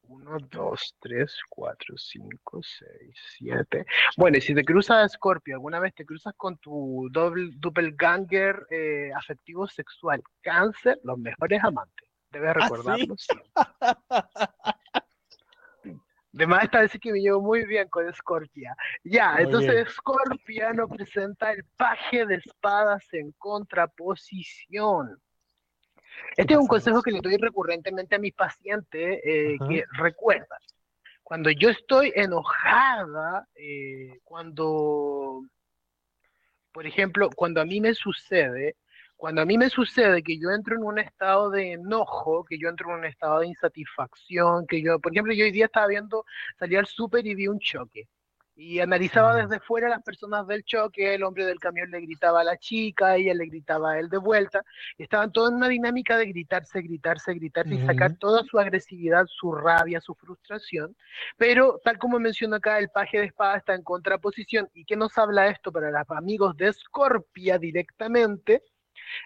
1, 0.10 0.38
2, 0.52 0.96
3, 1.00 1.40
4, 1.50 1.98
5, 1.98 2.62
6, 2.64 2.90
7. 3.38 3.86
Bueno, 4.18 4.38
y 4.38 4.42
si 4.42 4.56
te 4.56 4.66
cruzas 4.66 5.12
Scorpio, 5.12 5.56
alguna 5.56 5.80
vez 5.80 5.94
te 5.94 6.06
cruzas 6.06 6.34
con 6.36 6.58
tu 6.58 7.08
doble, 7.12 7.52
doppelganger 7.58 8.66
eh, 8.72 9.12
afectivo 9.16 9.68
sexual, 9.68 10.24
cáncer, 10.42 11.00
los 11.04 11.18
mejores 11.20 11.64
amantes. 11.64 12.10
Debes 12.32 12.50
¿Ah, 12.50 12.54
recordarlo 12.54 13.16
De 16.32 16.46
más 16.46 16.64
esta 16.64 16.82
vez 16.82 16.92
que 17.02 17.12
me 17.12 17.20
llevo 17.20 17.42
muy 17.42 17.66
bien 17.66 17.88
con 17.90 18.12
Scorpia. 18.14 18.76
Ya, 19.04 19.38
entonces 19.40 19.90
Scorpia 19.90 20.74
nos 20.74 20.90
presenta 20.90 21.52
el 21.52 21.64
paje 21.76 22.26
de 22.26 22.36
espadas 22.36 23.04
en 23.14 23.32
contraposición. 23.34 25.20
Este 26.38 26.54
es 26.54 26.60
un 26.60 26.68
consejo 26.68 27.02
que 27.02 27.12
le 27.12 27.22
doy 27.22 27.38
recurrentemente 27.38 28.16
a 28.16 28.20
mis 28.20 28.34
pacientes 28.34 29.20
eh, 29.24 29.58
que 29.68 29.84
recuerdan. 29.98 30.60
Cuando 31.24 31.50
yo 31.50 31.70
estoy 31.70 32.12
enojada, 32.16 33.48
eh, 33.56 34.20
cuando, 34.24 35.44
por 36.72 36.86
ejemplo, 36.86 37.30
cuando 37.36 37.62
a 37.62 37.66
mí 37.66 37.82
me 37.82 37.94
sucede 37.94 38.76
cuando 39.20 39.42
a 39.42 39.46
mí 39.46 39.58
me 39.58 39.70
sucede 39.70 40.24
que 40.24 40.40
yo 40.40 40.50
entro 40.50 40.78
en 40.78 40.84
un 40.84 40.98
estado 40.98 41.50
de 41.50 41.74
enojo, 41.74 42.46
que 42.46 42.58
yo 42.58 42.70
entro 42.70 42.90
en 42.90 43.00
un 43.00 43.06
estado 43.06 43.42
de 43.42 43.48
insatisfacción, 43.48 44.66
que 44.66 44.82
yo, 44.82 44.98
por 44.98 45.12
ejemplo, 45.12 45.34
yo 45.34 45.44
hoy 45.44 45.52
día 45.52 45.66
estaba 45.66 45.88
viendo, 45.88 46.24
salí 46.58 46.78
al 46.78 46.86
súper 46.86 47.28
y 47.28 47.36
vi 47.36 47.50
un 47.50 47.60
choque. 47.60 48.08
Y 48.56 48.80
analizaba 48.80 49.36
desde 49.36 49.60
fuera 49.60 49.90
las 49.90 50.04
personas 50.04 50.48
del 50.48 50.64
choque, 50.64 51.16
el 51.16 51.24
hombre 51.24 51.46
del 51.46 51.60
camión 51.60 51.92
le 51.92 52.00
gritaba 52.00 52.40
a 52.40 52.44
la 52.46 52.56
chica, 52.56 53.18
ella 53.18 53.34
le 53.34 53.48
gritaba 53.48 53.92
a 53.92 54.00
él 54.00 54.08
de 54.08 54.20
vuelta, 54.20 54.64
y 54.98 55.04
estaban 55.04 55.34
todos 55.34 55.50
en 55.50 55.58
una 55.58 55.68
dinámica 55.68 56.18
de 56.18 56.28
gritarse, 56.28 56.82
gritarse, 56.82 57.34
gritarse 57.34 57.76
y 57.76 57.86
sacar 57.86 58.14
toda 58.16 58.44
su 58.46 58.58
agresividad, 58.58 59.26
su 59.28 59.52
rabia, 59.52 60.00
su 60.00 60.16
frustración. 60.16 60.96
Pero 61.36 61.82
tal 61.84 61.98
como 61.98 62.20
menciono 62.20 62.56
acá, 62.56 62.80
el 62.80 62.88
paje 62.88 63.20
de 63.20 63.26
espada 63.26 63.58
está 63.58 63.76
en 63.76 63.84
contraposición. 63.84 64.70
¿Y 64.74 64.86
qué 64.86 64.96
nos 64.96 65.18
habla 65.18 65.50
esto 65.50 65.74
para 65.74 65.92
los 65.92 66.10
amigos 66.10 66.56
de 66.56 66.72
Scorpia 66.72 67.58
directamente? 67.58 68.64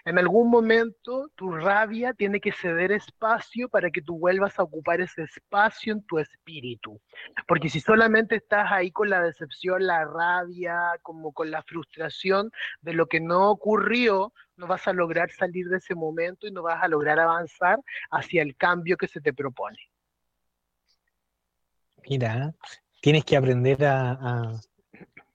En 0.04 0.18
algún 0.18 0.50
momento 0.50 1.30
tu 1.34 1.50
rabia 1.50 2.14
tiene 2.14 2.40
que 2.40 2.52
ceder 2.52 2.92
espacio 2.92 3.68
para 3.68 3.90
que 3.90 4.02
tú 4.02 4.18
vuelvas 4.18 4.58
a 4.58 4.62
ocupar 4.62 5.00
ese 5.00 5.22
espacio 5.22 5.92
en 5.92 6.02
tu 6.02 6.18
espíritu. 6.18 7.00
Porque 7.46 7.68
si 7.68 7.80
solamente 7.80 8.36
estás 8.36 8.70
ahí 8.70 8.90
con 8.90 9.10
la 9.10 9.22
decepción, 9.22 9.86
la 9.86 10.04
rabia, 10.04 10.98
como 11.02 11.32
con 11.32 11.50
la 11.50 11.62
frustración 11.62 12.50
de 12.80 12.92
lo 12.94 13.06
que 13.06 13.20
no 13.20 13.50
ocurrió, 13.50 14.32
no 14.56 14.66
vas 14.66 14.86
a 14.86 14.92
lograr 14.92 15.30
salir 15.30 15.68
de 15.68 15.78
ese 15.78 15.94
momento 15.94 16.46
y 16.46 16.52
no 16.52 16.62
vas 16.62 16.82
a 16.82 16.88
lograr 16.88 17.18
avanzar 17.18 17.78
hacia 18.10 18.42
el 18.42 18.56
cambio 18.56 18.96
que 18.96 19.08
se 19.08 19.20
te 19.20 19.32
propone. 19.32 19.78
Mira, 22.08 22.54
tienes 23.00 23.24
que 23.24 23.36
aprender 23.36 23.84
a, 23.84 24.52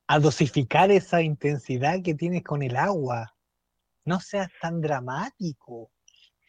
a 0.07 0.19
dosificar 0.19 0.89
esa 0.89 1.21
intensidad 1.21 2.01
que 2.03 2.15
tienes 2.15 2.43
con 2.43 2.63
el 2.63 2.75
agua 2.75 3.35
no 4.09 4.19
seas 4.19 4.49
tan 4.59 4.81
dramático. 4.81 5.91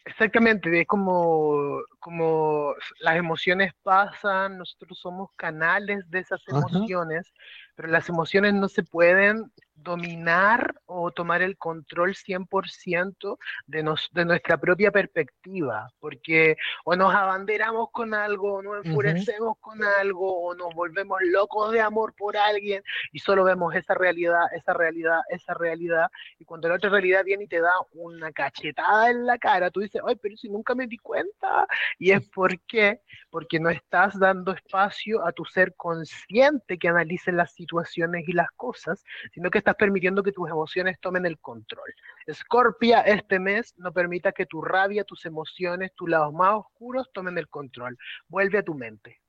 Exactamente, 0.03 0.81
es 0.81 0.87
como, 0.87 1.79
como 1.99 2.73
las 3.01 3.17
emociones 3.17 3.71
pasan, 3.83 4.57
nosotros 4.57 4.97
somos 4.99 5.29
canales 5.35 6.09
de 6.09 6.19
esas 6.19 6.41
emociones, 6.47 7.31
pero 7.75 7.87
las 7.87 8.09
emociones 8.09 8.55
no 8.55 8.67
se 8.67 8.81
pueden 8.81 9.51
dominar 9.83 10.75
o 10.85 11.11
tomar 11.11 11.41
el 11.41 11.57
control 11.57 12.15
100% 12.15 13.37
de, 13.67 13.83
nos, 13.83 14.09
de 14.11 14.25
nuestra 14.25 14.57
propia 14.57 14.91
perspectiva, 14.91 15.89
porque 15.99 16.57
o 16.83 16.95
nos 16.95 17.13
abanderamos 17.13 17.89
con 17.91 18.13
algo, 18.13 18.55
o 18.55 18.61
nos 18.61 18.85
enfurecemos 18.85 19.57
con 19.59 19.83
algo, 19.83 20.47
o 20.47 20.55
nos 20.55 20.73
volvemos 20.73 21.19
locos 21.23 21.71
de 21.71 21.81
amor 21.81 22.13
por 22.15 22.37
alguien 22.37 22.83
y 23.11 23.19
solo 23.19 23.43
vemos 23.43 23.75
esa 23.75 23.93
realidad, 23.93 24.45
esa 24.55 24.73
realidad, 24.73 25.21
esa 25.29 25.53
realidad, 25.53 26.09
y 26.39 26.45
cuando 26.45 26.69
la 26.69 26.75
otra 26.75 26.89
realidad 26.89 27.23
viene 27.23 27.45
y 27.45 27.47
te 27.47 27.61
da 27.61 27.73
una 27.93 28.31
cachetada 28.31 29.09
en 29.09 29.25
la 29.25 29.37
cara, 29.37 29.71
tú 29.71 29.79
dices, 29.79 30.01
ay, 30.05 30.15
pero 30.21 30.35
si 30.37 30.49
nunca 30.49 30.75
me 30.75 30.87
di 30.87 30.97
cuenta, 30.97 31.67
y 31.97 32.11
es 32.11 32.27
porque, 32.29 33.01
porque 33.29 33.59
no 33.59 33.69
estás 33.69 34.17
dando 34.19 34.51
espacio 34.51 35.25
a 35.25 35.31
tu 35.31 35.45
ser 35.45 35.75
consciente 35.75 36.77
que 36.77 36.87
analice 36.87 37.31
las 37.31 37.53
situaciones 37.53 38.27
y 38.27 38.33
las 38.33 38.49
cosas, 38.51 39.03
sino 39.33 39.49
que 39.49 39.59
estás 39.59 39.70
estás 39.71 39.75
permitiendo 39.85 40.23
que 40.23 40.31
tus 40.31 40.49
emociones 40.49 40.99
tomen 40.99 41.25
el 41.25 41.39
control. 41.39 41.93
Escorpia, 42.25 43.01
este 43.01 43.39
mes 43.39 43.73
no 43.77 43.91
permita 43.91 44.31
que 44.31 44.45
tu 44.45 44.61
rabia, 44.61 45.03
tus 45.03 45.25
emociones, 45.25 45.93
tus 45.95 46.09
lados 46.09 46.33
más 46.33 46.55
oscuros 46.55 47.09
tomen 47.13 47.37
el 47.37 47.47
control. 47.47 47.97
Vuelve 48.27 48.59
a 48.59 48.63
tu 48.63 48.73
mente. 48.73 49.21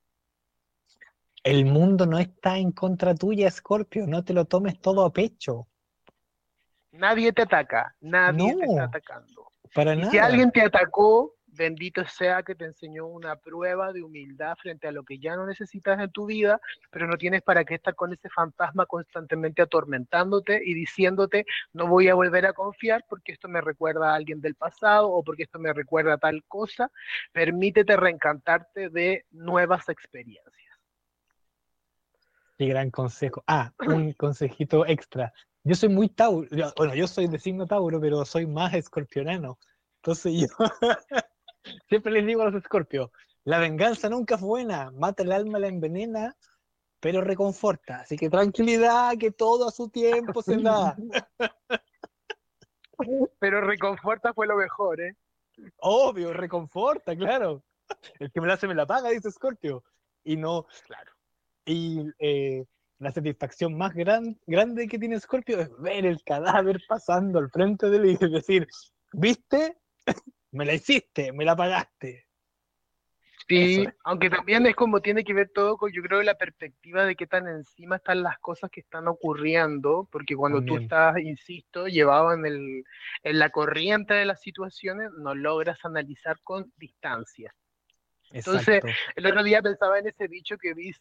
El 1.45 1.65
mundo 1.67 2.07
no 2.07 2.19
está 2.19 2.57
en 2.57 2.73
contra 2.73 3.15
tuya, 3.15 3.49
Escorpio, 3.49 4.07
no 4.07 4.25
te 4.25 4.33
lo 4.33 4.45
tomes 4.45 4.81
todo 4.81 5.05
a 5.05 5.13
pecho. 5.13 5.67
Nadie 6.93 7.33
te 7.33 7.43
ataca, 7.43 7.95
nadie 8.01 8.55
te 8.57 8.65
está 8.65 8.85
atacando. 8.85 9.51
Para 9.75 9.97
nada. 9.97 10.11
Si 10.11 10.19
alguien 10.19 10.51
te 10.51 10.61
atacó, 10.61 11.35
bendito 11.53 12.05
sea 12.07 12.43
que 12.43 12.55
te 12.55 12.65
enseñó 12.65 13.07
una 13.07 13.37
prueba 13.37 13.93
de 13.93 14.03
humildad 14.03 14.57
frente 14.61 14.89
a 14.89 14.93
lo 14.93 15.05
que 15.05 15.19
ya 15.19 15.37
no 15.37 15.47
necesitas 15.47 16.01
en 16.01 16.11
tu 16.11 16.27
vida, 16.27 16.61
pero 16.91 17.07
no 17.07 17.17
tienes 17.17 17.43
para 17.43 17.65
qué 17.65 17.75
estar 17.75 17.95
con 17.95 18.13
ese 18.13 18.29
fantasma 18.31 18.87
constantemente 18.87 19.63
atormentándote 19.63 20.61
y 20.65 20.75
diciéndote, 20.75 21.47
no 21.73 21.87
voy 21.87 22.09
a 22.09 22.15
volver 22.15 22.47
a 22.47 22.53
confiar 22.53 23.05
porque 23.09 23.33
esto 23.33 23.49
me 23.49 23.61
recuerda 23.61 24.13
a 24.13 24.15
alguien 24.15 24.41
del 24.41 24.55
pasado 24.55 25.11
o 25.11 25.23
porque 25.23 25.45
esto 25.45 25.59
me 25.59 25.73
recuerda 25.73 26.15
a 26.15 26.19
tal 26.19 26.43
cosa. 26.45 26.91
Permítete 27.33 27.97
reencantarte 27.97 28.89
de 28.89 29.27
nuevas 29.31 29.89
experiencias. 29.89 30.53
Qué 32.59 32.67
gran 32.67 32.91
consejo. 32.91 33.43
Ah, 33.47 33.73
un 33.87 34.13
consejito 34.15 34.87
extra. 34.87 35.33
Yo 35.65 35.75
soy 35.75 35.91
muy 35.91 36.09
Tauro, 36.09 36.49
bueno, 36.77 36.95
yo 36.95 37.07
soy 37.07 37.29
de 37.29 37.39
signo 37.39 37.67
Tauro, 37.67 38.01
pero 38.01 38.25
soy 38.25 38.47
más 38.47 38.75
escorpionano. 38.75 39.59
Entonces 40.03 40.33
yo 40.33 40.47
siempre 41.89 42.13
les 42.13 42.27
digo 42.27 42.43
a 42.43 42.47
los 42.47 42.55
escorpios, 42.55 43.11
la 43.45 43.59
venganza 43.59 44.09
nunca 44.09 44.39
fue 44.39 44.49
buena, 44.49 44.91
mata 44.93 45.23
el 45.23 45.33
alma, 45.33 45.59
la 45.59 45.69
envenena, 45.69 46.37
pero 47.01 47.21
reconforta. 47.21 48.01
Así 48.01 48.17
que 48.17 48.31
tranquilidad, 48.31 49.19
que 49.19 49.33
todo 49.33 49.69
a 49.69 49.73
su 49.73 49.89
tiempo 49.89 50.43
se 50.43 50.57
da. 50.59 50.97
Pero 53.41 53.61
reconforta 53.63 54.33
fue 54.33 54.47
lo 54.47 54.55
mejor, 54.55 55.01
¿eh? 55.01 55.17
Obvio, 55.79 56.33
reconforta, 56.33 57.17
claro. 57.17 57.65
El 58.21 58.31
que 58.31 58.41
me 58.41 58.47
la 58.47 58.55
hace 58.55 58.69
me 58.69 58.77
la 58.77 58.87
paga, 58.87 59.11
dice 59.11 59.33
Scorpio. 59.33 59.83
Y 60.23 60.37
no, 60.37 60.67
claro. 60.87 61.11
Y 61.65 62.05
eh, 62.21 62.65
la 62.99 63.11
satisfacción 63.11 63.77
más 63.77 63.93
gran, 63.95 64.39
grande 64.47 64.87
que 64.87 64.99
tiene 64.99 65.19
Scorpio 65.19 65.61
es 65.61 65.77
ver 65.79 66.07
el 66.07 66.23
cadáver 66.23 66.81
pasando 66.89 67.41
al 67.41 67.51
frente 67.51 67.91
de 67.91 67.97
él 67.97 68.07
y 68.07 68.29
decir, 68.29 68.69
¿viste? 69.13 69.82
Me 70.53 70.65
la 70.65 70.75
hiciste, 70.75 71.33
me 71.33 71.45
la 71.45 71.57
pagaste. 71.57 72.27
Sí, 73.49 73.87
aunque 74.05 74.31
también 74.31 74.67
es 74.67 74.77
como 74.77 75.01
tiene 75.01 75.25
que 75.25 75.35
ver 75.35 75.51
todo 75.53 75.77
con, 75.77 75.91
yo 75.93 76.01
creo, 76.03 76.23
la 76.23 76.37
perspectiva 76.37 77.05
de 77.05 77.17
qué 77.17 77.27
tan 77.27 77.49
encima 77.49 77.97
están 77.97 78.23
las 78.23 78.39
cosas 78.39 78.71
que 78.71 78.81
están 78.81 79.09
ocurriendo, 79.09 80.09
porque 80.11 80.37
cuando 80.37 80.63
tú 80.63 80.77
estás, 80.77 81.19
insisto, 81.19 81.89
llevado 81.89 82.33
en, 82.33 82.47
el, 82.47 82.85
en 83.25 83.39
la 83.39 83.51
corriente 83.51 84.15
de 84.15 84.25
las 84.25 84.41
situaciones, 84.41 85.11
no 85.19 85.35
logras 85.35 85.85
analizar 85.85 86.39
con 86.43 86.73
distancia. 86.77 87.55
Entonces, 88.31 88.81
el 89.17 89.27
otro 89.27 89.43
día 89.43 89.61
pensaba 89.61 89.99
en 89.99 90.07
ese 90.07 90.29
dicho 90.29 90.57
que 90.57 90.73
dice, 90.73 91.01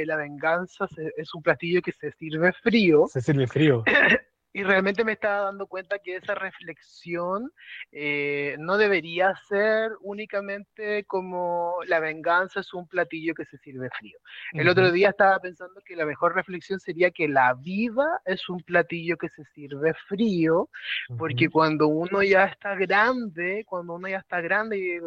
eh, 0.00 0.06
la 0.06 0.16
venganza 0.16 0.86
es 1.16 1.34
un 1.34 1.42
platillo 1.42 1.82
que 1.82 1.92
se 1.92 2.12
sirve 2.12 2.52
frío. 2.52 3.06
Se 3.08 3.20
sirve 3.20 3.46
frío. 3.46 3.82
y 4.52 4.62
realmente 4.62 5.04
me 5.04 5.12
estaba 5.12 5.46
dando 5.46 5.66
cuenta 5.66 5.98
que 5.98 6.16
esa 6.16 6.34
reflexión 6.34 7.50
eh, 7.90 8.56
no 8.58 8.76
debería 8.76 9.34
ser 9.48 9.92
únicamente 10.00 11.04
como 11.04 11.76
la 11.86 12.00
venganza 12.00 12.60
es 12.60 12.74
un 12.74 12.86
platillo 12.86 13.34
que 13.34 13.46
se 13.46 13.56
sirve 13.58 13.88
frío. 13.98 14.18
El 14.52 14.68
otro 14.68 14.92
día 14.92 15.10
estaba 15.10 15.38
pensando 15.38 15.80
que 15.84 15.96
la 15.96 16.04
mejor 16.04 16.34
reflexión 16.34 16.80
sería 16.80 17.10
que 17.10 17.28
la 17.28 17.54
vida 17.54 18.20
es 18.26 18.48
un 18.48 18.60
platillo 18.60 19.16
que 19.16 19.28
se 19.28 19.44
sirve 19.54 19.94
frío, 20.08 20.68
porque 21.16 21.48
cuando 21.48 21.88
uno 21.88 22.22
ya 22.22 22.44
está 22.44 22.74
grande, 22.74 23.64
cuando 23.66 23.94
uno 23.94 24.08
ya 24.08 24.18
está 24.18 24.40
grande 24.40 24.78
y 24.78 24.98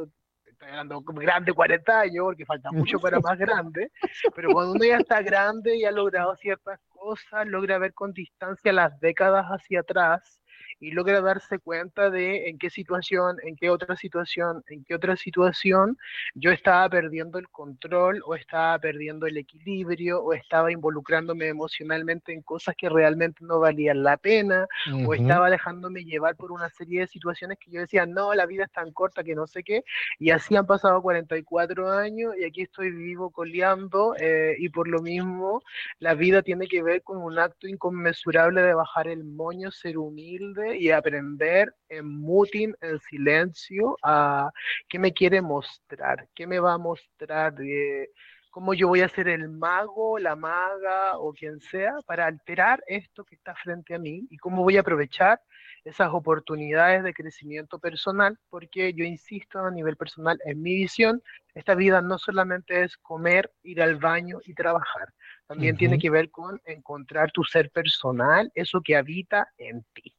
estoy 0.56 0.70
hablando 0.70 1.02
grande 1.02 1.54
40 1.54 2.00
años, 2.00 2.24
porque 2.24 2.46
falta 2.46 2.72
mucho 2.72 3.00
para 3.00 3.20
más 3.20 3.38
grande, 3.38 3.92
pero 4.36 4.50
cuando 4.52 4.74
uno 4.74 4.86
ya 4.86 4.98
está 4.98 5.22
grande 5.22 5.76
y 5.76 5.86
ha 5.86 5.92
logrado 5.92 6.36
ciertas 6.38 6.80
cosas, 6.88 7.46
logra 7.48 7.78
ver 7.78 7.94
con 7.94 8.14
distancia 8.14 8.74
las 8.74 9.00
décadas 9.00 9.46
hacia 9.46 9.82
atrás 9.82 10.42
y 10.80 10.92
logra 10.92 11.22
darse 11.22 11.60
cuenta 11.60 12.10
de 12.10 12.50
en 12.50 12.58
qué 12.58 12.70
situación, 12.70 13.38
en 13.44 13.56
qué 13.56 13.70
otra 13.70 13.96
situación, 13.96 14.64
en 14.68 14.84
qué 14.84 14.96
otra 14.96 15.16
situación 15.16 15.98
yo 16.34 16.52
estaba 16.52 16.90
perdiendo 16.90 17.40
el 17.40 17.50
control 17.50 18.22
o 18.26 18.36
estaba 18.36 18.78
perdiendo 18.80 19.26
el 19.26 19.38
equilibrio 19.38 20.22
o 20.22 20.34
estaba 20.34 20.72
involucrándome 20.72 21.48
emocionalmente 21.48 22.34
en 22.34 22.42
cosas 22.42 22.76
que 22.78 22.90
realmente 22.90 23.44
no 23.46 23.60
valían 23.60 24.04
la 24.04 24.18
pena 24.18 24.68
o 25.06 25.14
estaba 25.14 25.50
dejándome 25.50 26.04
llevar 26.04 26.36
por 26.36 26.52
una 26.52 26.70
serie 26.70 27.02
de 27.02 27.08
situaciones 27.08 27.58
que 27.60 27.72
yo 27.72 27.80
decía, 27.80 28.06
no, 28.06 28.34
la 28.34 28.46
vida 28.46 28.66
es 28.66 28.72
tan 28.72 28.92
corta 28.92 29.24
que 29.24 29.36
no 29.36 29.48
sé 29.48 29.64
qué, 29.64 29.84
y 30.20 30.32
así 30.32 30.56
han 30.56 30.66
pasado 30.66 31.02
44 31.02 31.92
años 31.92 32.34
y 32.38 32.44
aquí 32.44 32.62
estoy 32.62 32.92
vivo 32.92 33.30
coleando 33.32 34.16
eh, 34.20 34.56
y 34.58 34.70
por 34.70 34.88
lo 34.88 35.02
mismo 35.02 35.62
la 36.00 36.14
vida 36.14 36.42
tiene 36.42 36.68
que 36.68 36.84
ver 36.84 37.02
con 37.02 37.18
un 37.18 37.40
acto 37.40 37.68
inconmensurable 37.68 38.62
de 38.62 38.74
bajar 38.74 39.08
el 39.08 39.24
moño, 39.24 39.72
ser 39.72 39.98
humilde 39.98 40.65
y 40.74 40.92
aprender 40.92 41.74
en 41.90 42.08
muting, 42.08 42.74
en 42.82 43.00
silencio, 43.00 43.98
a 44.02 44.50
qué 44.90 44.98
me 44.98 45.14
quiere 45.14 45.42
mostrar, 45.42 46.28
qué 46.34 46.48
me 46.48 46.60
va 46.60 46.74
a 46.74 46.78
mostrar, 46.78 47.54
de 47.54 48.10
cómo 48.56 48.74
yo 48.74 48.88
voy 48.88 49.02
a 49.02 49.10
ser 49.10 49.28
el 49.28 49.50
mago, 49.50 50.18
la 50.18 50.38
maga 50.38 51.18
o 51.18 51.34
quien 51.34 51.60
sea 51.60 51.94
para 52.06 52.26
alterar 52.26 52.82
esto 52.88 53.26
que 53.26 53.36
está 53.36 53.54
frente 53.54 53.94
a 53.94 54.00
mí 54.00 54.26
y 54.30 54.38
cómo 54.38 54.64
voy 54.64 54.78
a 54.78 54.80
aprovechar 54.80 55.42
esas 55.84 56.10
oportunidades 56.14 57.04
de 57.04 57.14
crecimiento 57.14 57.80
personal, 57.80 58.40
porque 58.50 58.94
yo 58.94 59.04
insisto 59.04 59.60
a 59.60 59.72
nivel 59.72 59.98
personal, 59.98 60.40
en 60.46 60.62
mi 60.62 60.74
visión, 60.74 61.22
esta 61.54 61.76
vida 61.76 62.02
no 62.02 62.18
solamente 62.18 62.84
es 62.84 62.96
comer, 62.96 63.52
ir 63.64 63.82
al 63.82 63.98
baño 63.98 64.40
y 64.46 64.54
trabajar, 64.54 65.10
también 65.48 65.76
tiene 65.76 66.00
que 66.00 66.10
ver 66.10 66.32
con 66.32 66.62
encontrar 66.64 67.34
tu 67.34 67.44
ser 67.44 67.70
personal, 67.72 68.50
eso 68.56 68.80
que 68.82 68.96
habita 68.96 69.50
en 69.58 69.86
ti 69.94 70.16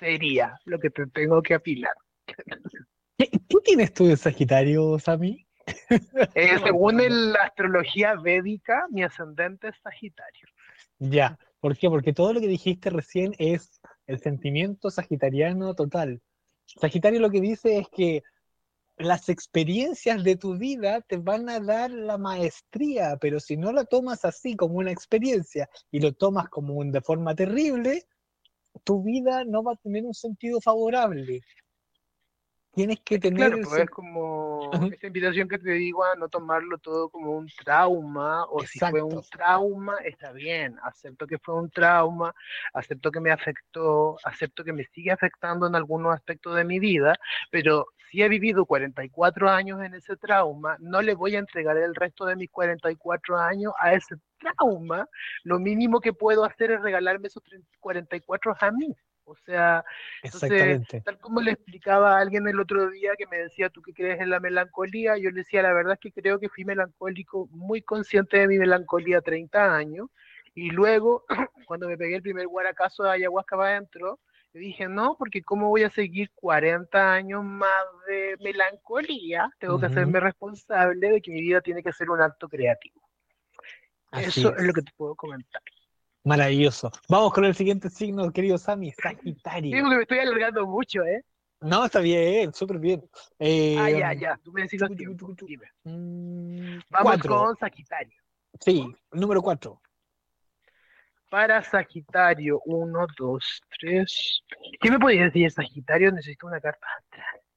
sería 0.00 0.58
lo 0.64 0.80
que 0.80 0.90
te 0.90 1.06
tengo 1.06 1.40
que 1.42 1.54
apilar. 1.54 1.94
¿Qué, 3.16 3.30
tienes 3.64 3.92
tú 3.92 4.06
de 4.06 4.16
Sagitario, 4.16 4.98
Sami? 4.98 5.46
Eh, 6.34 6.58
según 6.64 6.96
la 7.32 7.44
astrología 7.44 8.16
védica, 8.16 8.86
mi 8.90 9.04
ascendente 9.04 9.68
es 9.68 9.76
Sagitario. 9.82 10.48
Ya, 10.98 11.38
¿por 11.60 11.76
qué? 11.76 11.88
Porque 11.88 12.12
todo 12.12 12.32
lo 12.32 12.40
que 12.40 12.48
dijiste 12.48 12.90
recién 12.90 13.34
es 13.38 13.80
el 14.06 14.18
sentimiento 14.18 14.90
sagitariano 14.90 15.74
total. 15.74 16.20
Sagitario 16.66 17.20
lo 17.20 17.30
que 17.30 17.40
dice 17.40 17.78
es 17.78 17.88
que 17.88 18.22
las 18.96 19.28
experiencias 19.28 20.22
de 20.24 20.36
tu 20.36 20.56
vida 20.56 21.00
te 21.02 21.16
van 21.16 21.48
a 21.48 21.60
dar 21.60 21.90
la 21.90 22.18
maestría, 22.18 23.16
pero 23.20 23.40
si 23.40 23.56
no 23.56 23.72
la 23.72 23.84
tomas 23.84 24.24
así 24.24 24.56
como 24.56 24.74
una 24.74 24.92
experiencia 24.92 25.68
y 25.90 26.00
lo 26.00 26.12
tomas 26.12 26.48
como 26.48 26.84
de 26.84 27.00
forma 27.00 27.34
terrible, 27.34 28.06
tu 28.84 29.02
vida 29.02 29.44
no 29.44 29.62
va 29.62 29.72
a 29.72 29.76
tener 29.76 30.04
un 30.04 30.14
sentido 30.14 30.60
favorable. 30.60 31.42
Tienes 32.72 33.00
que 33.00 33.18
tener... 33.18 33.50
Claro, 33.50 33.62
pues 33.68 33.82
es 33.82 33.90
como 33.90 34.70
esta 34.92 35.08
invitación 35.08 35.48
que 35.48 35.58
te 35.58 35.72
digo 35.72 36.04
a 36.04 36.14
no 36.14 36.28
tomarlo 36.28 36.78
todo 36.78 37.08
como 37.08 37.32
un 37.32 37.48
trauma, 37.48 38.44
o 38.44 38.60
si 38.60 38.78
fue 38.78 39.02
un 39.02 39.22
trauma, 39.28 39.96
está 40.04 40.32
bien, 40.32 40.76
acepto 40.84 41.26
que 41.26 41.38
fue 41.38 41.54
un 41.54 41.70
trauma, 41.70 42.32
acepto 42.72 43.10
que 43.10 43.20
me 43.20 43.32
afectó, 43.32 44.16
acepto 44.24 44.62
que 44.62 44.72
me 44.72 44.84
sigue 44.84 45.10
afectando 45.10 45.66
en 45.66 45.74
algunos 45.74 46.14
aspectos 46.14 46.54
de 46.54 46.64
mi 46.64 46.78
vida, 46.78 47.18
pero 47.50 47.86
si 48.10 48.22
he 48.22 48.28
vivido 48.28 48.66
44 48.66 49.50
años 49.50 49.82
en 49.82 49.94
ese 49.94 50.16
trauma, 50.16 50.76
no 50.80 51.02
le 51.02 51.14
voy 51.14 51.36
a 51.36 51.40
entregar 51.40 51.76
el 51.76 51.94
resto 51.94 52.24
de 52.26 52.36
mis 52.36 52.50
44 52.50 53.36
años 53.38 53.72
a 53.80 53.94
ese 53.94 54.16
trauma, 54.38 55.08
lo 55.42 55.58
mínimo 55.58 56.00
que 56.00 56.12
puedo 56.12 56.44
hacer 56.44 56.70
es 56.70 56.82
regalarme 56.82 57.28
esos 57.28 57.42
44 57.80 58.56
a 58.60 58.70
mí. 58.70 58.94
O 59.30 59.36
sea, 59.46 59.84
entonces, 60.24 60.82
tal 61.04 61.18
como 61.20 61.40
le 61.40 61.52
explicaba 61.52 62.16
a 62.16 62.20
alguien 62.20 62.48
el 62.48 62.58
otro 62.58 62.90
día 62.90 63.12
que 63.16 63.28
me 63.28 63.38
decía, 63.38 63.70
¿tú 63.70 63.80
qué 63.80 63.92
crees 63.92 64.20
en 64.20 64.28
la 64.28 64.40
melancolía? 64.40 65.16
Yo 65.18 65.30
le 65.30 65.42
decía, 65.42 65.62
la 65.62 65.72
verdad 65.72 65.92
es 65.92 66.00
que 66.00 66.10
creo 66.10 66.40
que 66.40 66.48
fui 66.48 66.64
melancólico, 66.64 67.46
muy 67.52 67.80
consciente 67.80 68.38
de 68.38 68.48
mi 68.48 68.58
melancolía 68.58 69.18
a 69.18 69.22
30 69.22 69.76
años. 69.76 70.08
Y 70.52 70.70
luego, 70.70 71.24
cuando 71.66 71.86
me 71.86 71.96
pegué 71.96 72.16
el 72.16 72.22
primer 72.22 72.48
guaracazo 72.48 73.04
de 73.04 73.12
ayahuasca 73.12 73.56
para 73.56 73.70
adentro, 73.70 74.18
dije, 74.52 74.88
no, 74.88 75.14
porque 75.16 75.42
¿cómo 75.42 75.68
voy 75.68 75.84
a 75.84 75.90
seguir 75.90 76.32
40 76.34 77.12
años 77.12 77.44
más 77.44 77.84
de 78.08 78.36
melancolía? 78.40 79.48
Tengo 79.60 79.78
que 79.78 79.86
hacerme 79.86 80.18
responsable 80.18 81.08
de 81.08 81.20
que 81.20 81.30
mi 81.30 81.40
vida 81.40 81.60
tiene 81.60 81.84
que 81.84 81.92
ser 81.92 82.10
un 82.10 82.20
acto 82.20 82.48
creativo. 82.48 83.00
Eso 84.10 84.56
es. 84.56 84.62
lo 84.64 84.72
que 84.72 84.82
te 84.82 84.90
puedo 84.96 85.14
comentar. 85.14 85.62
Maravilloso. 86.24 86.90
Vamos 87.08 87.32
con 87.32 87.44
el 87.44 87.54
siguiente 87.54 87.88
signo, 87.88 88.30
querido 88.30 88.58
Sammy, 88.58 88.92
Sagitario. 88.92 89.74
Digo 89.74 89.88
que 89.88 89.96
me 89.96 90.02
estoy 90.02 90.18
alargando 90.18 90.66
mucho, 90.66 91.02
¿eh? 91.04 91.24
No, 91.62 91.84
está 91.84 92.00
bien, 92.00 92.52
súper 92.54 92.78
bien. 92.78 93.02
Eh, 93.38 93.76
ah, 93.78 93.90
ya, 93.90 94.12
ya, 94.14 94.40
tú 94.42 94.52
me 94.52 94.62
decís 94.62 94.80
mm, 95.84 96.78
Vamos 96.90 97.18
con 97.18 97.56
Sagitario. 97.56 98.20
Sí, 98.58 98.86
número 99.12 99.42
cuatro. 99.42 99.80
para 101.30 101.62
Sagitario, 101.62 102.60
uno, 102.64 103.06
dos, 103.18 103.62
tres. 103.78 104.42
¿Qué 104.80 104.90
me 104.90 104.98
podéis 104.98 105.22
decir 105.22 105.44
de 105.44 105.50
Sagitario? 105.50 106.12
Necesito 106.12 106.46
una 106.46 106.60
carta. 106.60 106.86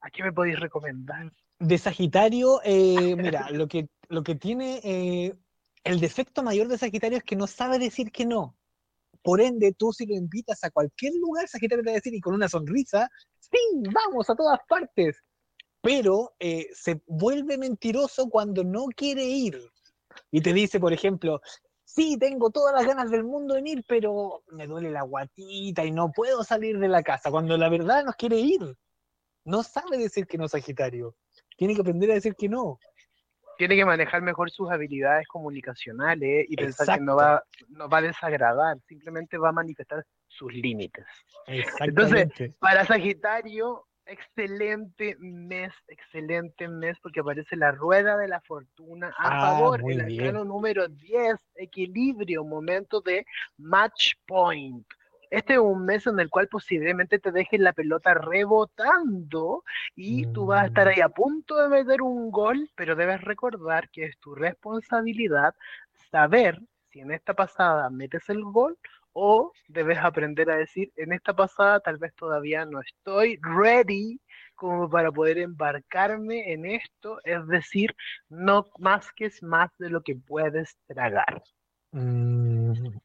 ¿A 0.02 0.10
qué 0.10 0.24
me 0.24 0.34
podéis 0.34 0.60
recomendar? 0.60 1.32
De 1.60 1.78
Sagitario, 1.78 2.60
eh, 2.64 3.16
mira, 3.18 3.50
lo 3.52 3.68
que, 3.68 3.88
lo 4.10 4.22
que 4.22 4.36
tiene 4.36 4.82
eh, 4.84 5.34
el 5.84 6.00
defecto 6.00 6.44
mayor 6.44 6.68
de 6.68 6.78
Sagitario 6.78 7.18
es 7.18 7.24
que 7.24 7.36
no 7.36 7.48
sabe 7.48 7.80
decir 7.80 8.12
que 8.12 8.26
no. 8.26 8.56
Por 9.22 9.42
ende, 9.42 9.74
tú 9.74 9.94
si 9.94 10.06
lo 10.06 10.16
invitas 10.16 10.64
a 10.64 10.72
cualquier 10.72 11.14
lugar, 11.16 11.48
Sagitario 11.48 11.84
te 11.84 11.90
va 11.90 11.94
a 11.94 11.96
decir 11.96 12.14
y 12.14 12.22
con 12.22 12.34
una 12.34 12.50
sonrisa, 12.50 13.10
sí, 13.40 13.60
vamos 13.92 14.30
a 14.30 14.36
todas 14.36 14.60
partes. 14.68 15.18
Pero 15.82 16.34
eh, 16.40 16.68
se 16.74 17.02
vuelve 17.08 17.58
mentiroso 17.58 18.30
cuando 18.30 18.64
no 18.64 18.86
quiere 18.96 19.24
ir. 19.24 19.60
Y 20.32 20.42
te 20.42 20.54
dice, 20.54 20.80
por 20.80 20.94
ejemplo, 20.94 21.42
sí, 21.84 22.18
tengo 22.18 22.50
todas 22.50 22.74
las 22.74 22.86
ganas 22.86 23.12
del 23.12 23.24
mundo 23.24 23.56
de 23.56 23.70
ir, 23.70 23.84
pero 23.88 24.44
me 24.52 24.68
duele 24.68 24.92
la 24.92 25.04
guatita 25.04 25.84
y 25.84 25.92
no 25.92 26.12
puedo 26.12 26.44
salir 26.44 26.80
de 26.80 26.88
la 26.88 27.04
casa, 27.04 27.32
cuando 27.32 27.58
la 27.58 27.70
verdad 27.70 28.06
no 28.06 28.14
quiere 28.14 28.40
ir. 28.40 28.78
No 29.46 29.64
sabe 29.64 29.98
decir 29.98 30.26
que 30.26 30.38
no, 30.38 30.48
Sagitario. 30.48 31.16
Tiene 31.58 31.76
que 31.76 31.82
aprender 31.82 32.12
a 32.12 32.16
decir 32.16 32.36
que 32.36 32.48
no. 32.48 32.80
Tiene 33.64 33.78
que 33.78 33.86
manejar 33.86 34.22
mejor 34.22 34.52
sus 34.52 34.70
habilidades 34.70 35.26
comunicacionales 35.26 36.46
y 36.50 36.56
pensar 36.58 36.98
que 36.98 37.02
no 37.02 37.16
va, 37.16 37.42
no 37.70 37.88
va 37.88 38.00
a 38.00 38.02
desagradar, 38.02 38.78
simplemente 38.90 39.38
va 39.38 39.50
a 39.50 39.52
manifestar 39.54 40.06
sus 40.28 40.54
límites. 40.54 41.06
Entonces, 41.80 42.28
para 42.60 42.84
Sagitario, 42.84 43.86
excelente 44.06 45.16
mes, 45.22 45.72
excelente 45.88 46.68
mes, 46.68 47.00
porque 47.00 47.22
aparece 47.22 47.56
la 47.56 47.72
rueda 47.72 48.18
de 48.18 48.28
la 48.28 48.42
fortuna 48.42 49.16
a 49.18 49.30
ah, 49.30 49.42
favor, 49.56 49.82
el 49.90 50.02
arcano 50.02 50.44
número 50.44 50.90
10, 50.90 51.40
equilibrio, 51.56 52.44
momento 52.44 53.00
de 53.00 53.26
match 53.56 54.16
point. 54.28 54.86
Este 55.34 55.54
es 55.54 55.60
un 55.60 55.84
mes 55.84 56.06
en 56.06 56.20
el 56.20 56.30
cual 56.30 56.48
posiblemente 56.48 57.18
te 57.18 57.32
dejen 57.32 57.64
la 57.64 57.74
pelota 57.74 58.14
rebotando 58.14 59.64
y 59.96 60.28
tú 60.28 60.46
vas 60.46 60.62
a 60.62 60.68
estar 60.68 60.88
ahí 60.88 61.02
a 61.02 61.08
mm. 61.08 61.14
punto 61.14 61.56
de 61.58 61.70
meter 61.70 62.04
un 62.04 62.30
gol, 62.30 62.70
pero 62.76 62.96
debes 62.96 63.20
recordar 63.22 63.90
que 63.90 64.06
es 64.06 64.20
tu 64.20 64.36
responsabilidad 64.36 65.56
saber 66.12 66.62
si 66.92 67.00
en 67.00 67.10
esta 67.10 67.34
pasada 67.34 67.90
metes 67.90 68.30
el 68.30 68.44
gol 68.44 68.78
o 69.12 69.52
debes 69.68 69.98
aprender 69.98 70.52
a 70.52 70.58
decir, 70.58 70.92
en 70.98 71.14
esta 71.14 71.36
pasada 71.36 71.80
tal 71.80 71.98
vez 71.98 72.14
todavía 72.14 72.64
no 72.66 72.80
estoy 72.82 73.40
ready 73.42 74.22
como 74.54 74.88
para 74.88 75.12
poder 75.12 75.40
embarcarme 75.40 76.54
en 76.54 76.68
esto, 76.68 77.18
es 77.24 77.48
decir, 77.48 77.96
no 78.30 78.68
más 78.78 79.12
que 79.14 79.26
es 79.26 79.42
más 79.42 79.72
de 79.80 79.90
lo 79.90 80.04
que 80.04 80.16
puedes 80.16 80.78
tragar. 80.86 81.42
Mm. 81.92 83.00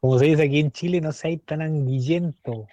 Como 0.00 0.18
se 0.18 0.26
dice 0.26 0.44
aquí 0.44 0.60
en 0.60 0.70
Chile, 0.70 1.00
no 1.00 1.12
seáis 1.12 1.42
tan 1.44 1.62
anguillento. 1.62 2.66